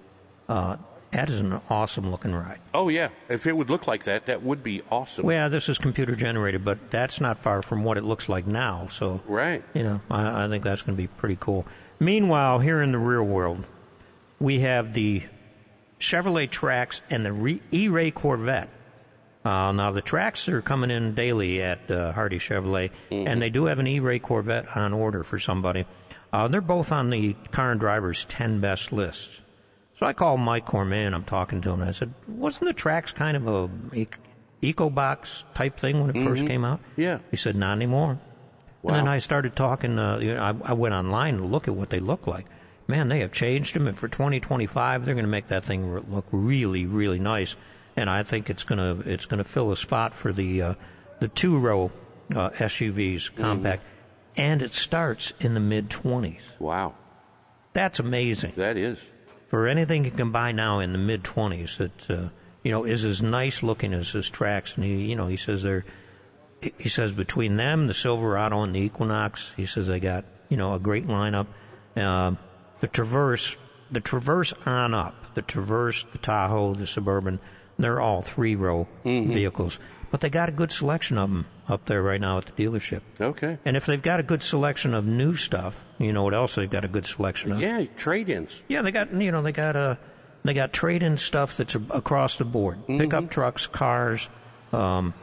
Uh, 0.50 0.78
that 1.14 1.30
is 1.30 1.40
an 1.40 1.62
awesome-looking 1.70 2.34
ride. 2.34 2.60
Oh 2.74 2.90
yeah. 2.90 3.10
If 3.30 3.46
it 3.46 3.56
would 3.56 3.70
look 3.70 3.88
like 3.88 4.04
that, 4.06 4.26
that 4.26 4.44
would 4.44 4.64
be 4.64 4.82
awesome. 4.92 5.26
Well, 5.26 5.36
yeah, 5.36 5.48
this 5.48 5.70
is 5.70 5.78
computer 5.78 6.16
generated, 6.16 6.66
but 6.66 6.92
that's 6.92 7.22
not 7.22 7.40
far 7.40 7.62
from 7.62 7.84
what 7.84 7.98
it 7.98 8.04
looks 8.04 8.28
like 8.28 8.48
now. 8.48 8.88
So 8.88 9.22
right. 9.28 9.64
you 9.74 9.84
know, 9.84 10.02
I, 10.10 10.46
I 10.46 10.48
think 10.48 10.64
that's 10.64 10.82
going 10.82 10.98
to 10.98 11.02
be 11.02 11.08
pretty 11.08 11.38
cool. 11.40 11.66
Meanwhile, 12.00 12.60
here 12.60 12.82
in 12.82 12.92
the 12.92 12.98
real 12.98 13.24
world, 13.24 13.66
we 14.40 14.62
have 14.62 14.94
the 14.94 15.24
Chevrolet 16.00 16.50
Trax 16.50 17.02
and 17.10 17.26
the 17.26 17.32
Re- 17.32 17.62
E-Ray 17.72 18.12
Corvette. 18.12 18.70
Uh, 19.46 19.72
now 19.72 19.92
the 19.92 20.02
Trax 20.02 20.48
are 20.48 20.62
coming 20.62 20.90
in 20.90 21.14
daily 21.16 21.62
at 21.62 21.92
uh, 21.92 22.12
Hardy 22.14 22.40
Chevrolet, 22.40 22.92
and 23.12 23.42
they 23.42 23.50
do 23.50 23.66
have 23.66 23.78
an 23.78 23.88
E-Ray 23.88 24.20
Corvette 24.20 24.76
on 24.76 24.94
order 24.94 25.24
for 25.24 25.38
somebody. 25.38 25.86
Uh, 26.32 26.48
they're 26.48 26.62
both 26.62 26.92
on 26.92 27.10
the 27.12 27.36
Car 27.52 27.72
and 27.72 27.80
Driver's 27.80 28.26
10 28.26 28.60
best 28.60 28.92
list. 28.92 29.43
So 30.04 30.08
I 30.08 30.12
called 30.12 30.42
Mike 30.42 30.66
Corman. 30.66 31.14
I'm 31.14 31.24
talking 31.24 31.62
to 31.62 31.70
him. 31.70 31.80
And 31.80 31.90
I 31.90 31.94
said, 31.94 32.14
"Wasn't 32.28 32.66
the 32.66 32.74
Trax 32.74 33.16
kind 33.16 33.38
of 33.38 33.48
a 33.48 33.70
EcoBox 34.62 35.46
type 35.54 35.78
thing 35.80 36.02
when 36.02 36.10
it 36.10 36.22
first 36.26 36.46
came 36.46 36.66
out?" 36.66 36.82
Yeah. 36.98 37.20
He 37.32 37.38
said, 37.38 37.56
"Not 37.56 37.78
anymore." 37.78 38.20
Wow. 38.82 38.90
And 38.90 38.98
then 38.98 39.08
I 39.08 39.20
started 39.20 39.56
talking. 39.56 39.98
Uh, 39.98 40.18
you 40.18 40.36
know, 40.36 40.44
I, 40.44 40.72
I 40.72 40.74
went 40.74 40.94
online 40.94 41.38
to 41.38 41.46
look 41.46 41.70
at 41.70 41.76
what 41.76 41.90
they 41.90 42.02
look 42.02 42.28
like. 42.28 42.48
Man, 42.86 43.08
they 43.08 43.22
have 43.22 43.32
changed 43.32 43.76
them, 43.76 43.88
and 43.88 43.98
for 43.98 44.10
2025, 44.10 45.06
they're 45.06 45.16
going 45.16 45.24
to 45.24 45.32
make 45.32 45.48
that 45.48 45.64
thing 45.64 45.90
re- 45.90 46.02
look 46.10 46.26
really, 46.34 46.86
really 46.86 47.20
nice. 47.20 47.56
And 47.96 48.10
I 48.10 48.24
think 48.24 48.50
it's 48.50 48.66
going 48.66 48.80
to 48.80 49.10
it's 49.10 49.26
going 49.26 49.38
to 49.38 49.50
fill 49.50 49.72
a 49.72 49.78
spot 49.78 50.14
for 50.14 50.34
the 50.34 50.62
uh, 50.62 50.74
the 51.22 51.30
two 51.30 51.58
row 51.58 51.92
uh, 52.36 52.50
SUVs, 52.50 53.34
compact, 53.34 53.84
and 54.36 54.62
it 54.62 54.74
starts 54.74 55.32
in 55.40 55.54
the 55.54 55.62
mid 55.62 55.90
20s. 55.90 56.60
Wow. 56.60 56.96
That's 57.72 58.00
amazing 58.00 58.54
That 58.58 58.76
is. 58.76 59.00
For 59.54 59.68
anything 59.68 60.04
you 60.04 60.10
can 60.10 60.32
buy 60.32 60.52
now 60.52 60.80
in 60.80 60.94
the 60.94 60.98
mid 60.98 61.22
20s 61.22 61.78
that 61.78 62.10
uh, 62.10 62.30
you 62.64 62.72
know 62.72 62.86
is 62.86 63.04
as 63.04 63.22
nice 63.22 63.62
looking 63.62 63.94
as 63.94 64.10
his 64.10 64.32
Trax. 64.32 64.78
And 64.78 64.84
he 64.84 65.06
you 65.06 65.16
know 65.16 65.28
he 65.28 65.38
says 65.38 65.62
they're 65.62 65.86
he 66.60 66.90
says 66.90 67.12
between 67.12 67.56
them 67.56 67.86
the 67.86 67.94
Silverado 67.94 68.64
and 68.64 68.74
the 68.74 68.80
Equinox 68.80 69.54
he 69.56 69.68
says 69.68 69.86
they 69.86 70.00
got 70.00 70.26
you 70.50 70.58
know 70.58 70.74
a 70.74 70.80
great 70.80 71.06
lineup. 71.06 71.46
Um, 71.96 72.40
the 72.80 72.88
Traverse 72.88 73.56
the 73.92 74.00
Traverse 74.00 74.54
on 74.66 74.96
up, 74.96 75.36
the 75.36 75.44
Traverse, 75.44 76.04
the 76.12 76.18
Tahoe, 76.18 76.74
the 76.74 76.88
Suburban, 76.88 77.40
they're 77.78 78.02
all 78.02 78.24
three 78.24 78.56
row 78.56 78.88
vehicles. 79.04 79.78
But 80.10 80.22
they 80.22 80.32
got 80.32 80.50
a 80.50 80.52
good 80.52 80.72
selection 80.72 81.20
of 81.20 81.30
them 81.30 81.46
up 81.68 81.86
there 81.86 82.02
right 82.04 82.20
now 82.20 82.38
at 82.40 82.46
the 82.46 82.52
dealership. 82.64 83.02
Okay. 83.22 83.58
And 83.66 83.78
if 83.78 83.86
they've 83.86 84.02
got 84.02 84.20
a 84.20 84.24
good 84.24 84.44
selection 84.44 84.94
of 84.94 85.06
new 85.06 85.34
stuff, 85.36 85.84
you 85.98 86.12
know 86.12 86.24
what 86.24 86.34
else 86.34 86.56
they've 86.56 86.70
got 86.70 86.84
a 86.84 86.90
good 86.90 87.06
selection 87.06 87.52
of? 87.54 87.60
Yeah, 87.62 87.86
trade-ins. 87.96 88.62
Yeah, 88.68 88.82
they 88.82 88.92
got 88.92 89.14
you 89.14 89.32
know 89.32 89.42
they 89.42 89.52
got 89.54 89.76
uh, 89.76 89.96
they 90.44 90.54
got 90.54 90.74
trade-in 90.74 91.18
stuff 91.18 91.56
that's 91.58 91.76
across 91.76 92.38
the 92.38 92.46
board. 92.46 92.86
Pickup 92.88 93.30
trucks, 93.30 93.66
cars, 93.68 94.30
um, 94.74 95.14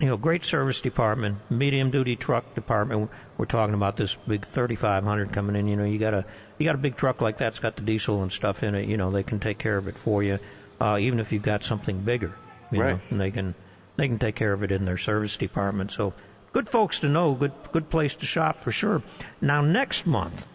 you 0.00 0.06
know, 0.08 0.16
great 0.16 0.44
service 0.44 0.80
department, 0.80 1.38
medium 1.50 1.90
duty 1.90 2.16
truck 2.16 2.54
department. 2.54 3.10
We're 3.38 3.44
talking 3.44 3.74
about 3.74 3.96
this 3.96 4.14
big 4.26 4.44
3500 4.46 5.32
coming 5.32 5.54
in. 5.56 5.68
You 5.68 5.76
know, 5.76 5.84
you 5.84 5.98
got 5.98 6.14
a 6.14 6.24
you 6.58 6.64
got 6.64 6.74
a 6.74 6.78
big 6.78 6.96
truck 6.96 7.20
like 7.20 7.36
that's 7.38 7.60
got 7.60 7.76
the 7.76 7.82
diesel 7.82 8.22
and 8.22 8.32
stuff 8.32 8.62
in 8.64 8.74
it. 8.74 8.88
You 8.88 8.96
know, 8.96 9.10
they 9.10 9.22
can 9.22 9.38
take 9.38 9.58
care 9.58 9.76
of 9.76 9.86
it 9.88 9.96
for 9.96 10.22
you, 10.22 10.38
uh, 10.80 10.96
even 10.98 11.20
if 11.20 11.30
you've 11.32 11.42
got 11.44 11.62
something 11.62 12.00
bigger. 12.00 12.32
You 12.72 12.80
Right. 12.82 12.94
know, 12.94 13.00
and 13.10 13.20
they 13.20 13.30
can 13.30 13.54
they 14.00 14.08
can 14.08 14.18
take 14.18 14.34
care 14.34 14.54
of 14.54 14.62
it 14.62 14.72
in 14.72 14.86
their 14.86 14.96
service 14.96 15.36
department. 15.36 15.90
So 15.92 16.14
good 16.54 16.70
folks 16.70 17.00
to 17.00 17.08
know. 17.08 17.34
Good 17.34 17.52
good 17.70 17.90
place 17.90 18.14
to 18.16 18.24
shop 18.26 18.56
for 18.56 18.72
sure. 18.72 19.02
Now 19.42 19.60
next 19.60 20.06
month. 20.06 20.46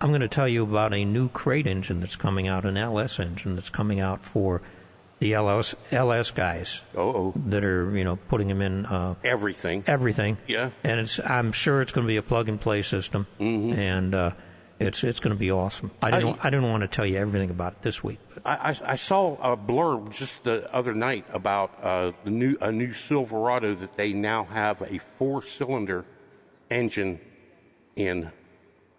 I'm 0.00 0.10
going 0.10 0.20
to 0.20 0.28
tell 0.28 0.46
you 0.48 0.64
about 0.64 0.92
a 0.92 1.06
new 1.06 1.30
crate 1.30 1.66
engine 1.66 2.00
that's 2.00 2.16
coming 2.16 2.46
out, 2.46 2.66
an 2.66 2.76
LS 2.76 3.18
engine 3.18 3.54
that's 3.54 3.70
coming 3.70 4.00
out 4.00 4.22
for 4.22 4.60
the 5.20 5.32
LS 5.32 5.74
LS 5.90 6.30
guys 6.32 6.82
Oh, 6.94 7.32
that 7.46 7.64
are 7.64 7.96
you 7.96 8.04
know 8.04 8.16
putting 8.28 8.48
them 8.48 8.60
in 8.60 8.84
uh, 8.84 9.14
everything. 9.24 9.82
everything. 9.86 10.36
Yeah. 10.46 10.70
and 10.82 11.00
it's 11.00 11.18
I'm 11.20 11.52
sure 11.52 11.80
it's 11.80 11.92
going 11.92 12.06
to 12.06 12.08
be 12.08 12.18
a 12.18 12.22
plug 12.22 12.50
and 12.50 12.60
play 12.60 12.82
system, 12.82 13.26
mm-hmm. 13.40 13.72
and 13.78 14.14
uh, 14.14 14.30
it's 14.80 15.04
it's 15.04 15.20
going 15.20 15.34
to 15.34 15.38
be 15.38 15.50
awesome. 15.50 15.90
I 16.02 16.10
didn't 16.10 16.38
I- 16.40 16.48
I 16.48 16.50
didn't 16.50 16.70
want 16.70 16.82
to 16.82 16.88
tell 16.88 17.06
you 17.06 17.16
everything 17.18 17.50
about 17.50 17.72
it 17.74 17.82
this 17.82 18.02
week, 18.02 18.18
but 18.34 18.46
I, 18.46 18.70
I, 18.70 18.92
I 18.92 18.96
saw 18.96 19.34
a 19.52 19.56
blurb 19.56 20.10
just 20.12 20.44
the 20.44 20.72
other 20.74 20.94
night 20.94 21.24
about 21.32 21.70
uh, 21.82 22.12
the 22.24 22.30
new 22.30 22.56
a 22.60 22.70
new 22.72 22.92
Silverado 22.92 23.74
that 23.74 23.96
they 23.96 24.12
now 24.12 24.44
have 24.44 24.82
a 24.82 24.98
four-cylinder 24.98 26.04
engine 26.70 27.20
in 27.96 28.32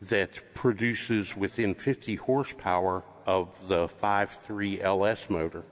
that 0.01 0.53
produces 0.53 1.35
within 1.35 1.73
50 1.73 2.15
horsepower 2.15 3.03
of 3.25 3.67
the 3.67 3.87
5.3 3.87 4.81
LS 4.83 5.29
motor, 5.29 5.63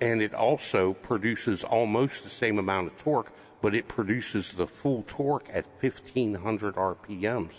and 0.00 0.20
it 0.20 0.34
also 0.34 0.92
produces 0.94 1.62
almost 1.62 2.24
the 2.24 2.28
same 2.30 2.58
amount 2.58 2.88
of 2.88 2.96
torque, 2.96 3.32
but 3.62 3.74
it 3.74 3.86
produces 3.86 4.52
the 4.52 4.66
full 4.66 5.04
torque 5.06 5.48
at 5.52 5.66
1500 5.80 6.74
RPMs. 6.74 7.52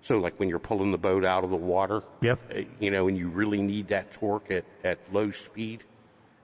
So, 0.00 0.18
like 0.18 0.38
when 0.38 0.48
you're 0.48 0.58
pulling 0.60 0.92
the 0.92 0.98
boat 0.98 1.24
out 1.24 1.44
of 1.44 1.50
the 1.50 1.56
water, 1.56 2.02
Yep. 2.22 2.38
uh, 2.54 2.60
you 2.80 2.90
know, 2.90 3.08
and 3.08 3.16
you 3.18 3.28
really 3.28 3.60
need 3.60 3.88
that 3.88 4.12
torque 4.12 4.50
at, 4.50 4.64
at 4.84 4.98
low 5.12 5.30
speed, 5.32 5.82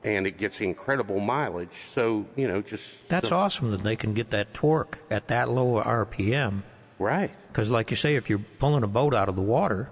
and 0.02 0.26
it 0.26 0.36
gets 0.38 0.60
incredible 0.60 1.20
mileage. 1.20 1.70
So, 1.90 2.26
you 2.36 2.48
know, 2.48 2.60
just 2.62 3.08
that's 3.08 3.28
so- 3.30 3.36
awesome 3.38 3.70
that 3.70 3.82
they 3.84 3.96
can 3.96 4.12
get 4.12 4.30
that 4.30 4.52
torque 4.54 4.98
at 5.10 5.28
that 5.28 5.48
low 5.48 5.80
RPM. 5.82 6.62
right. 6.98 7.30
Because, 7.48 7.70
like 7.70 7.90
you 7.90 7.96
say, 7.96 8.16
if 8.16 8.28
you're 8.28 8.40
pulling 8.58 8.82
a 8.82 8.88
boat 8.88 9.14
out 9.14 9.28
of 9.28 9.36
the 9.36 9.42
water, 9.42 9.88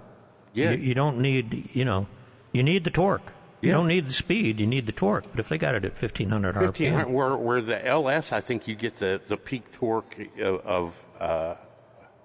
Yeah. 0.53 0.73
you, 0.73 0.79
you 0.89 0.95
don't 0.95 1.19
need 1.19 1.71
you 1.73 1.85
know 1.85 2.09
you 2.53 2.63
need 2.65 2.83
the 2.85 2.91
torque. 2.91 3.33
You 3.61 3.69
Yeah. 3.69 3.77
don't 3.77 3.87
need 3.87 4.09
the 4.09 4.13
speed, 4.13 4.59
you 4.59 4.67
need 4.67 4.87
the 4.87 4.93
torque. 4.93 5.25
But 5.31 5.39
if 5.39 5.49
they 5.49 5.57
got 5.57 5.77
it 5.77 5.85
at 5.85 5.93
1500 5.97 6.57
1500, 6.57 7.07
RPM, 7.07 7.13
where, 7.13 7.37
where 7.37 7.61
the 7.63 7.87
LS, 7.87 8.33
I 8.33 8.41
think 8.41 8.67
you 8.67 8.75
get 8.75 8.97
the, 8.97 9.21
the 9.25 9.37
peak 9.37 9.71
torque 9.73 10.17
of, 10.41 10.61
of 10.67 11.05
uh, 11.21 11.55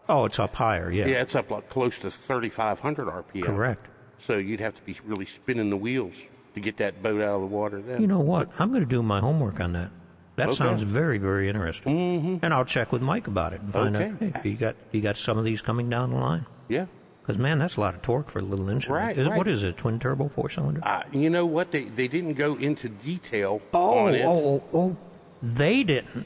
oh, 0.10 0.26
it's 0.26 0.39
up 0.39 0.55
higher, 0.55 0.91
yeah. 0.91 1.05
yeah, 1.08 1.22
it's 1.22 1.36
up 1.36 1.51
like 1.51 1.70
close 1.70 1.99
to 1.99 2.12
3,500 2.12 3.08
RPM. 3.08 3.43
Correct. 3.43 3.86
So 4.20 4.38
you'd 4.38 4.60
have 4.60 4.76
to 4.76 4.82
be 4.82 4.95
really 5.05 5.26
spinning 5.26 5.70
the 5.70 5.78
wheels 5.78 6.16
to 6.55 6.60
get 6.60 6.78
that 6.78 7.03
boat 7.03 7.22
out 7.22 7.36
of 7.36 7.41
the 7.41 7.47
water 7.47 7.82
then. 7.82 8.01
You 8.01 8.08
know 8.08 8.20
what? 8.20 8.49
I'm 8.60 8.70
going 8.70 8.82
to 8.84 8.89
do 8.89 9.03
my 9.03 9.20
homework 9.20 9.60
on 9.60 9.74
that. 9.74 9.91
That 10.38 10.49
Okay. 10.49 10.55
sounds 10.58 10.84
very, 10.84 11.18
very 11.18 11.49
interesting. 11.49 11.95
Mm-hmm. 11.95 12.45
And 12.45 12.53
I'll 12.53 12.66
check 12.66 12.91
with 12.91 13.01
Mike 13.01 13.28
about 13.28 13.53
it 13.53 13.62
and 13.62 13.74
find 13.74 13.95
Okay. 13.95 14.28
out. 14.28 14.38
Hey, 14.43 14.49
you 14.49 14.55
got 14.55 14.76
you 14.91 15.01
got 15.01 15.18
some 15.18 15.38
of 15.38 15.45
these 15.45 15.62
coming 15.62 15.89
down 15.89 16.12
the 16.12 16.18
line? 16.18 16.45
yeah. 16.68 16.86
Because 17.22 17.41
man, 17.41 17.60
that's 17.60 17.76
a 17.76 17.82
lot 17.82 17.93
of 17.93 18.01
torque 18.01 18.30
for 18.30 18.39
a 18.39 18.41
little 18.41 18.70
engine. 18.70 18.93
Right, 18.93 19.18
Is, 19.18 19.28
right. 19.28 19.38
What 19.38 19.49
is 19.49 19.62
it? 19.62 19.76
Twin 19.76 19.99
turbo, 19.99 20.30
four 20.30 20.49
cylinder? 20.49 20.80
Uh, 20.82 21.03
you 21.12 21.30
know 21.30 21.45
what? 21.45 21.72
They, 21.72 21.84
they 21.84 22.08
didn't 22.08 22.36
go 22.36 22.55
into 22.55 22.88
detail 22.88 23.62
oh, 23.74 24.08
on 24.08 24.16
it. 24.16 24.24
oh, 24.24 24.64
oh, 24.64 24.64
oh, 24.74 24.97
they 25.43 25.84
didn't. 25.84 26.26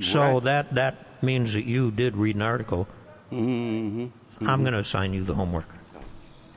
So 0.00 0.40
that 0.40 0.74
that 0.74 1.22
means 1.22 1.52
that 1.54 1.64
you 1.64 1.92
did 1.92 2.16
read 2.16 2.34
an 2.34 2.42
article. 2.42 2.88
Mm-hmm. 3.32 4.48
I'm 4.48 4.60
going 4.62 4.74
to 4.74 4.80
assign 4.80 5.14
you 5.14 5.24
the 5.24 5.34
homework. 5.34 5.68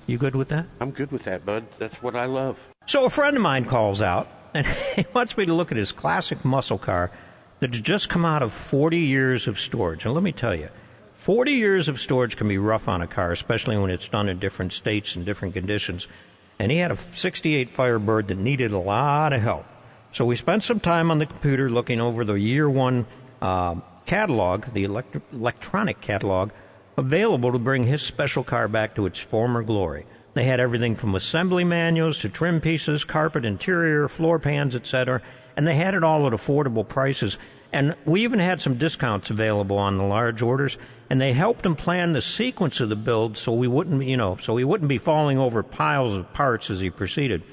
You 0.08 0.18
good 0.18 0.36
with 0.36 0.50
that? 0.50 0.68
I'm 0.80 0.92
good 0.92 1.12
with 1.12 1.24
that, 1.24 1.46
bud. 1.46 1.66
That's 1.80 2.02
what 2.02 2.16
I 2.16 2.26
love. 2.26 2.70
So 2.86 3.06
a 3.06 3.10
friend 3.10 3.36
of 3.36 3.42
mine 3.42 3.66
calls 3.66 4.02
out 4.02 4.30
and 4.54 4.68
he 4.96 5.06
wants 5.14 5.38
me 5.38 5.46
to 5.46 5.54
look 5.54 5.72
at 5.72 5.78
his 5.78 5.92
classic 5.92 6.44
muscle 6.46 6.78
car 6.78 7.12
that 7.60 7.74
had 7.74 7.84
just 7.84 8.10
come 8.10 8.26
out 8.26 8.44
of 8.44 8.52
40 8.52 8.98
years 8.98 9.48
of 9.48 9.60
storage. 9.60 10.06
And 10.06 10.14
let 10.14 10.24
me 10.24 10.32
tell 10.32 10.54
you, 10.54 10.70
40 11.14 11.54
years 11.54 11.88
of 11.88 12.00
storage 12.00 12.38
can 12.38 12.48
be 12.48 12.58
rough 12.58 12.88
on 12.88 13.02
a 13.02 13.08
car, 13.08 13.32
especially 13.32 13.78
when 13.78 13.90
it's 13.90 14.08
done 14.08 14.30
in 14.30 14.38
different 14.38 14.74
states 14.74 15.16
and 15.16 15.26
different 15.26 15.54
conditions. 15.54 16.08
And 16.60 16.72
he 16.72 16.78
had 16.78 16.92
a 16.92 16.98
68 16.98 17.70
Firebird 17.70 18.28
that 18.28 18.38
needed 18.38 18.72
a 18.72 18.78
lot 18.78 19.34
of 19.34 19.42
help. 19.42 19.66
So 20.12 20.24
we 20.24 20.36
spent 20.36 20.64
some 20.64 20.80
time 20.80 21.10
on 21.10 21.20
the 21.20 21.26
computer 21.26 21.70
looking 21.70 22.00
over 22.00 22.24
the 22.24 22.36
year 22.36 22.70
one 22.70 23.08
uh, 23.42 23.76
catalog, 24.06 24.66
the 24.74 24.84
elect- 24.84 25.18
electronic 25.34 26.00
catalog, 26.00 26.52
available 26.98 27.52
to 27.52 27.60
bring 27.60 27.86
his 27.86 28.02
special 28.02 28.44
car 28.44 28.68
back 28.68 28.96
to 28.96 29.06
its 29.06 29.20
former 29.20 29.64
glory. 29.64 30.06
They 30.34 30.44
had 30.44 30.60
everything 30.60 30.96
from 30.96 31.16
assembly 31.16 31.64
manuals 31.64 32.20
to 32.20 32.30
trim 32.30 32.60
pieces, 32.60 33.04
carpet 33.06 33.46
interior, 33.46 34.08
floor 34.08 34.38
pans, 34.38 34.76
etc. 34.76 35.22
And 35.56 35.66
they 35.66 35.76
had 35.76 35.96
it 35.96 36.04
all 36.04 36.28
at 36.28 36.34
affordable 36.34 36.88
prices. 36.88 37.38
And 37.72 37.96
we 38.06 38.24
even 38.24 38.40
had 38.40 38.60
some 38.60 38.78
discounts 38.78 39.30
available 39.30 39.78
on 39.78 39.98
the 39.98 40.04
large 40.04 40.42
orders. 40.42 40.78
And 41.10 41.22
they 41.22 41.34
helped 41.34 41.66
him 41.66 41.76
plan 41.76 42.14
the 42.14 42.22
sequence 42.22 42.80
of 42.80 42.90
the 42.90 42.96
build 42.96 43.38
so 43.38 43.54
we 43.54 43.68
wouldn't, 43.68 44.04
you 44.04 44.18
know, 44.18 44.38
so 44.42 44.58
he 44.58 44.64
wouldn't 44.64 44.90
be 44.90 44.98
falling 44.98 45.38
over 45.38 45.64
piles 45.64 46.18
of 46.18 46.34
parts 46.34 46.70
as 46.70 46.82
he 46.82 46.90
proceeded. 46.90 47.44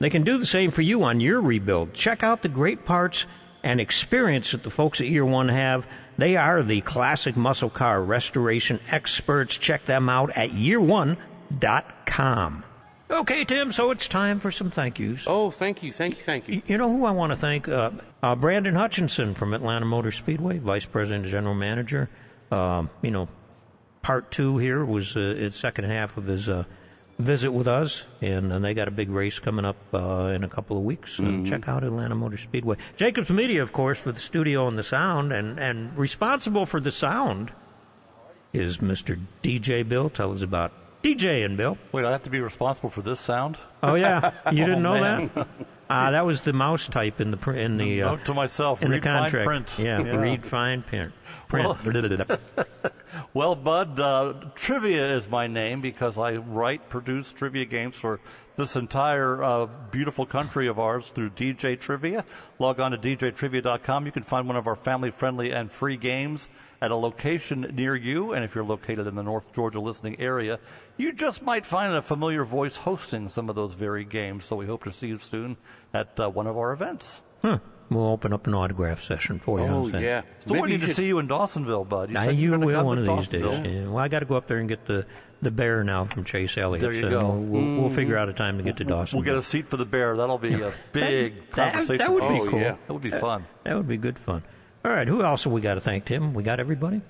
They 0.00 0.10
can 0.10 0.24
do 0.24 0.38
the 0.38 0.46
same 0.46 0.72
for 0.72 0.82
you 0.82 1.04
on 1.04 1.20
your 1.20 1.40
rebuild. 1.40 1.94
Check 1.94 2.24
out 2.24 2.42
the 2.42 2.48
great 2.48 2.84
parts 2.84 3.26
and 3.62 3.80
experience 3.80 4.50
that 4.52 4.62
the 4.62 4.70
folks 4.70 5.00
at 5.00 5.06
Year 5.06 5.24
One 5.24 5.48
have. 5.48 5.86
They 6.18 6.36
are 6.36 6.62
the 6.62 6.82
classic 6.82 7.36
muscle 7.36 7.70
car 7.70 8.02
restoration 8.02 8.80
experts. 8.88 9.56
Check 9.56 9.86
them 9.86 10.08
out 10.08 10.30
at 10.36 10.50
yearone.com. 10.50 11.16
Okay, 13.10 13.44
Tim, 13.44 13.72
so 13.72 13.90
it's 13.90 14.08
time 14.08 14.38
for 14.38 14.50
some 14.50 14.70
thank 14.70 14.98
yous. 14.98 15.24
Oh, 15.26 15.50
thank 15.50 15.82
you, 15.82 15.92
thank 15.92 16.16
you, 16.16 16.22
thank 16.22 16.48
you. 16.48 16.62
You 16.66 16.78
know 16.78 16.88
who 16.88 17.04
I 17.04 17.10
want 17.10 17.30
to 17.30 17.36
thank? 17.36 17.68
Uh, 17.68 17.90
uh, 18.22 18.34
Brandon 18.34 18.74
Hutchinson 18.74 19.34
from 19.34 19.52
Atlanta 19.52 19.84
Motor 19.84 20.10
Speedway, 20.10 20.58
Vice 20.58 20.86
President 20.86 21.24
and 21.24 21.30
General 21.30 21.54
Manager. 21.54 22.08
Um, 22.50 22.88
you 23.02 23.10
know, 23.10 23.28
part 24.00 24.30
two 24.30 24.56
here 24.56 24.82
was 24.82 25.14
uh, 25.16 25.20
its 25.20 25.56
second 25.56 25.84
half 25.84 26.16
of 26.16 26.24
his 26.24 26.48
uh, 26.48 26.64
visit 27.22 27.52
with 27.52 27.68
us, 27.68 28.04
and, 28.20 28.52
and 28.52 28.64
they 28.64 28.74
got 28.74 28.88
a 28.88 28.90
big 28.90 29.10
race 29.10 29.38
coming 29.38 29.64
up 29.64 29.76
uh, 29.94 30.32
in 30.34 30.44
a 30.44 30.48
couple 30.48 30.76
of 30.76 30.84
weeks. 30.84 31.12
So 31.12 31.44
check 31.44 31.68
out 31.68 31.84
Atlanta 31.84 32.14
Motor 32.14 32.36
Speedway. 32.36 32.76
Jacobs 32.96 33.30
Media, 33.30 33.62
of 33.62 33.72
course, 33.72 33.98
for 33.98 34.12
the 34.12 34.20
studio 34.20 34.68
and 34.68 34.78
the 34.78 34.82
sound, 34.82 35.32
and, 35.32 35.58
and 35.58 35.96
responsible 35.96 36.66
for 36.66 36.80
the 36.80 36.92
sound 36.92 37.52
is 38.52 38.78
Mr. 38.78 39.18
DJ 39.42 39.88
Bill. 39.88 40.10
Tell 40.10 40.32
us 40.32 40.42
about 40.42 40.72
DJ 41.02 41.44
and 41.44 41.56
Bill. 41.56 41.76
Wait, 41.90 42.04
I 42.04 42.12
have 42.12 42.22
to 42.24 42.30
be 42.30 42.40
responsible 42.40 42.90
for 42.90 43.02
this 43.02 43.20
sound? 43.20 43.58
Oh 43.82 43.94
yeah, 43.94 44.30
you 44.52 44.64
didn't 44.64 44.82
know 44.84 45.00
man. 45.00 45.30
that? 45.34 45.48
Ah, 45.90 46.10
that 46.12 46.24
was 46.24 46.40
the 46.40 46.52
mouse 46.54 46.86
type 46.88 47.20
in 47.20 47.30
the 47.30 47.36
pr- 47.36 47.52
in 47.52 47.76
the 47.76 48.02
uh, 48.02 48.16
to 48.18 48.32
myself, 48.32 48.82
in 48.82 48.90
read 48.90 49.02
the 49.02 49.08
contract. 49.08 49.32
fine 49.32 49.44
print. 49.44 49.74
Yeah, 49.78 50.16
read 50.16 50.46
fine 50.46 50.82
print. 50.82 51.12
Print. 51.48 52.30
Well, 53.34 53.54
Bud, 53.54 54.00
uh, 54.00 54.34
trivia 54.54 55.16
is 55.16 55.28
my 55.28 55.46
name 55.46 55.82
because 55.82 56.16
I 56.16 56.36
write, 56.36 56.88
produce 56.88 57.32
trivia 57.32 57.66
games 57.66 57.98
for 57.98 58.20
this 58.56 58.74
entire 58.74 59.42
uh, 59.42 59.66
beautiful 59.90 60.24
country 60.24 60.66
of 60.66 60.78
ours 60.78 61.10
through 61.10 61.30
DJ 61.30 61.78
Trivia. 61.78 62.24
Log 62.58 62.80
on 62.80 62.92
to 62.92 62.98
djtrivia.com. 62.98 64.06
You 64.06 64.12
can 64.12 64.22
find 64.22 64.46
one 64.46 64.56
of 64.56 64.66
our 64.66 64.76
family 64.76 65.10
friendly 65.10 65.50
and 65.52 65.70
free 65.70 65.96
games 65.98 66.48
at 66.82 66.90
a 66.90 66.96
location 66.96 67.60
near 67.74 67.94
you. 67.96 68.32
And 68.32 68.44
if 68.44 68.54
you're 68.54 68.64
located 68.64 69.06
in 69.06 69.14
the 69.14 69.22
North 69.22 69.52
Georgia 69.54 69.80
listening 69.80 70.18
area, 70.20 70.58
you 70.98 71.12
just 71.12 71.40
might 71.42 71.64
find 71.64 71.94
a 71.94 72.02
familiar 72.02 72.44
voice 72.44 72.76
hosting 72.76 73.28
some 73.28 73.48
of 73.48 73.54
those 73.54 73.72
very 73.74 74.04
games. 74.04 74.44
So 74.44 74.56
we 74.56 74.66
hope 74.66 74.82
to 74.84 74.90
see 74.90 75.06
you 75.06 75.18
soon 75.18 75.56
at 75.94 76.18
uh, 76.18 76.28
one 76.28 76.46
of 76.48 76.58
our 76.58 76.72
events. 76.72 77.22
Huh. 77.40 77.60
We'll 77.88 78.08
open 78.08 78.32
up 78.32 78.46
an 78.46 78.54
autograph 78.54 79.02
session 79.02 79.38
for 79.38 79.60
you. 79.60 79.66
Oh, 79.66 79.86
yeah. 79.86 80.22
Still 80.40 80.54
Maybe 80.54 80.62
waiting 80.62 80.80
you 80.80 80.86
to 80.86 80.94
see 80.94 81.06
you 81.06 81.18
in 81.18 81.28
Dawsonville, 81.28 81.86
Bud. 81.88 82.10
now, 82.10 82.30
you 82.30 82.52
will 82.58 82.72
come 82.72 82.86
one 82.86 82.98
of 82.98 83.04
these 83.06 83.28
days. 83.28 83.42
Yeah. 83.44 83.86
Well, 83.88 83.98
I 83.98 84.08
got 84.08 84.20
to 84.20 84.24
go 84.24 84.34
up 84.36 84.46
there 84.48 84.58
and 84.58 84.68
get 84.68 84.86
the, 84.86 85.04
the 85.42 85.50
bear 85.50 85.84
now 85.84 86.06
from 86.06 86.24
Chase 86.24 86.56
Elliott. 86.56 86.80
There 86.80 86.92
you 86.92 87.02
so 87.02 87.10
go. 87.10 87.28
We'll, 87.28 87.62
we'll, 87.62 87.80
we'll 87.82 87.90
figure 87.90 88.16
out 88.16 88.30
a 88.30 88.32
time 88.32 88.56
to 88.56 88.64
get 88.64 88.78
to 88.78 88.84
Dawson. 88.84 89.18
We'll 89.18 89.24
get 89.26 89.34
a 89.34 89.42
seat 89.42 89.68
for 89.68 89.76
the 89.76 89.84
bear. 89.84 90.16
That'll 90.16 90.38
be 90.38 90.54
a 90.54 90.72
big 90.92 91.36
that- 91.50 91.72
conversation. 91.72 91.98
that 91.98 92.12
would 92.12 92.28
be 92.28 92.40
Oh, 92.40 92.48
cool. 92.48 92.60
yeah. 92.60 92.76
That 92.86 92.92
would 92.94 93.02
be 93.02 93.10
fun. 93.10 93.44
That 93.64 93.76
would 93.76 93.88
be 93.88 93.98
good 93.98 94.18
fun. 94.18 94.42
All 94.84 94.90
right, 94.90 95.06
who 95.06 95.22
else 95.22 95.44
have 95.44 95.52
we 95.52 95.60
got 95.60 95.74
to 95.74 95.80
thank, 95.80 96.04
Tim? 96.06 96.34
We 96.34 96.42
got 96.42 96.58
everybody? 96.60 97.00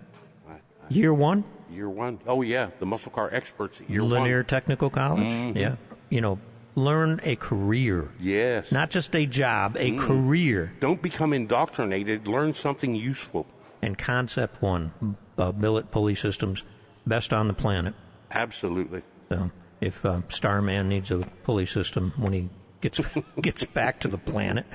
Year 0.89 1.14
one? 1.14 1.45
Year 1.70 1.89
one. 1.89 2.18
Oh, 2.27 2.43
yeah, 2.43 2.68
the 2.79 2.87
muscle 2.87 3.11
car 3.12 3.31
experts 3.33 3.81
at 3.81 3.89
year 3.89 4.03
Lanier 4.03 4.39
one. 4.39 4.45
Technical 4.47 4.91
College? 4.91 5.57
Yeah. 5.57 5.77
you 6.11 6.20
know, 6.20 6.39
learn 6.75 7.18
a 7.23 7.37
career, 7.37 8.11
Yes. 8.20 8.70
not 8.73 8.91
just 8.91 9.14
a 9.16 9.25
job, 9.25 9.77
a 9.79 9.97
career. 9.97 10.73
Don't 10.81 11.01
become 11.01 11.33
indoctrinated. 11.33 12.29
Learn 12.29 12.53
something 12.53 12.95
useful. 12.95 13.47
And 13.81 13.97
Concept 13.97 14.61
One, 14.61 15.16
uh, 15.39 15.53
Billet 15.53 15.91
Pulley 15.91 16.14
Systems, 16.14 16.64
best 17.07 17.33
on 17.33 17.49
the 17.49 17.55
planet. 17.55 17.95
Absolutely. 18.31 19.03
So 19.31 19.51
if 19.81 20.05
uh, 20.05 20.20
Starman 20.29 20.89
needs 20.91 21.11
a 21.11 21.18
pulley 21.45 21.66
system 21.66 22.12
when 22.16 22.33
he 22.35 22.49
gets 22.83 23.01
gets 23.41 23.64
back 23.64 24.01
to 24.01 24.09
the 24.09 24.18
planet, 24.18 24.66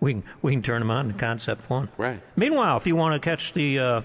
we 0.00 0.14
can 0.14 0.24
we 0.42 0.52
can 0.52 0.62
turn 0.62 0.80
them 0.80 0.90
on 0.90 1.08
to 1.08 1.14
Concept 1.14 1.70
One. 1.70 1.88
Right. 1.96 2.20
Meanwhile, 2.34 2.78
if 2.78 2.86
you 2.86 2.96
want 2.96 3.20
to 3.20 3.24
catch 3.24 3.52
the 3.52 3.78
uh, 3.78 4.02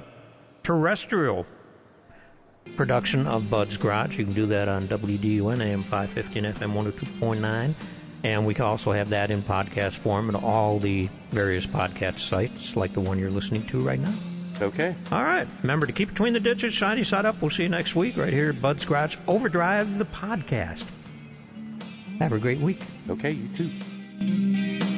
terrestrial 0.61 1.47
production 2.75 3.25
of 3.25 3.49
Bud's 3.49 3.77
Garage, 3.77 4.19
you 4.19 4.25
can 4.25 4.33
do 4.33 4.45
that 4.47 4.67
on 4.69 4.83
WDUN 4.83 5.61
AM 5.61 5.81
550 5.81 6.39
and 6.39 6.55
FM 6.55 6.73
102.9. 6.73 7.73
And 8.23 8.45
we 8.45 8.53
can 8.53 8.65
also 8.65 8.91
have 8.91 9.09
that 9.09 9.31
in 9.31 9.41
podcast 9.41 9.93
form 9.93 10.29
at 10.29 10.35
all 10.35 10.77
the 10.77 11.09
various 11.31 11.65
podcast 11.65 12.19
sites, 12.19 12.75
like 12.75 12.93
the 12.93 13.01
one 13.01 13.17
you're 13.17 13.31
listening 13.31 13.65
to 13.67 13.81
right 13.81 13.99
now. 13.99 14.13
Okay. 14.61 14.95
All 15.11 15.23
right. 15.23 15.47
Remember 15.63 15.87
to 15.87 15.91
keep 15.91 16.09
between 16.09 16.33
the 16.33 16.39
ditches, 16.39 16.71
shiny 16.71 17.03
side 17.03 17.25
up. 17.25 17.41
We'll 17.41 17.49
see 17.49 17.63
you 17.63 17.69
next 17.69 17.95
week 17.95 18.15
right 18.17 18.31
here 18.31 18.49
at 18.49 18.61
Bud's 18.61 18.85
Garage 18.85 19.17
Overdrive, 19.27 19.97
the 19.97 20.05
podcast. 20.05 20.85
Have 22.21 22.33
a 22.33 22.39
great 22.39 22.59
week. 22.59 22.79
Okay, 23.09 23.31
you 23.31 23.47
too. 23.57 24.90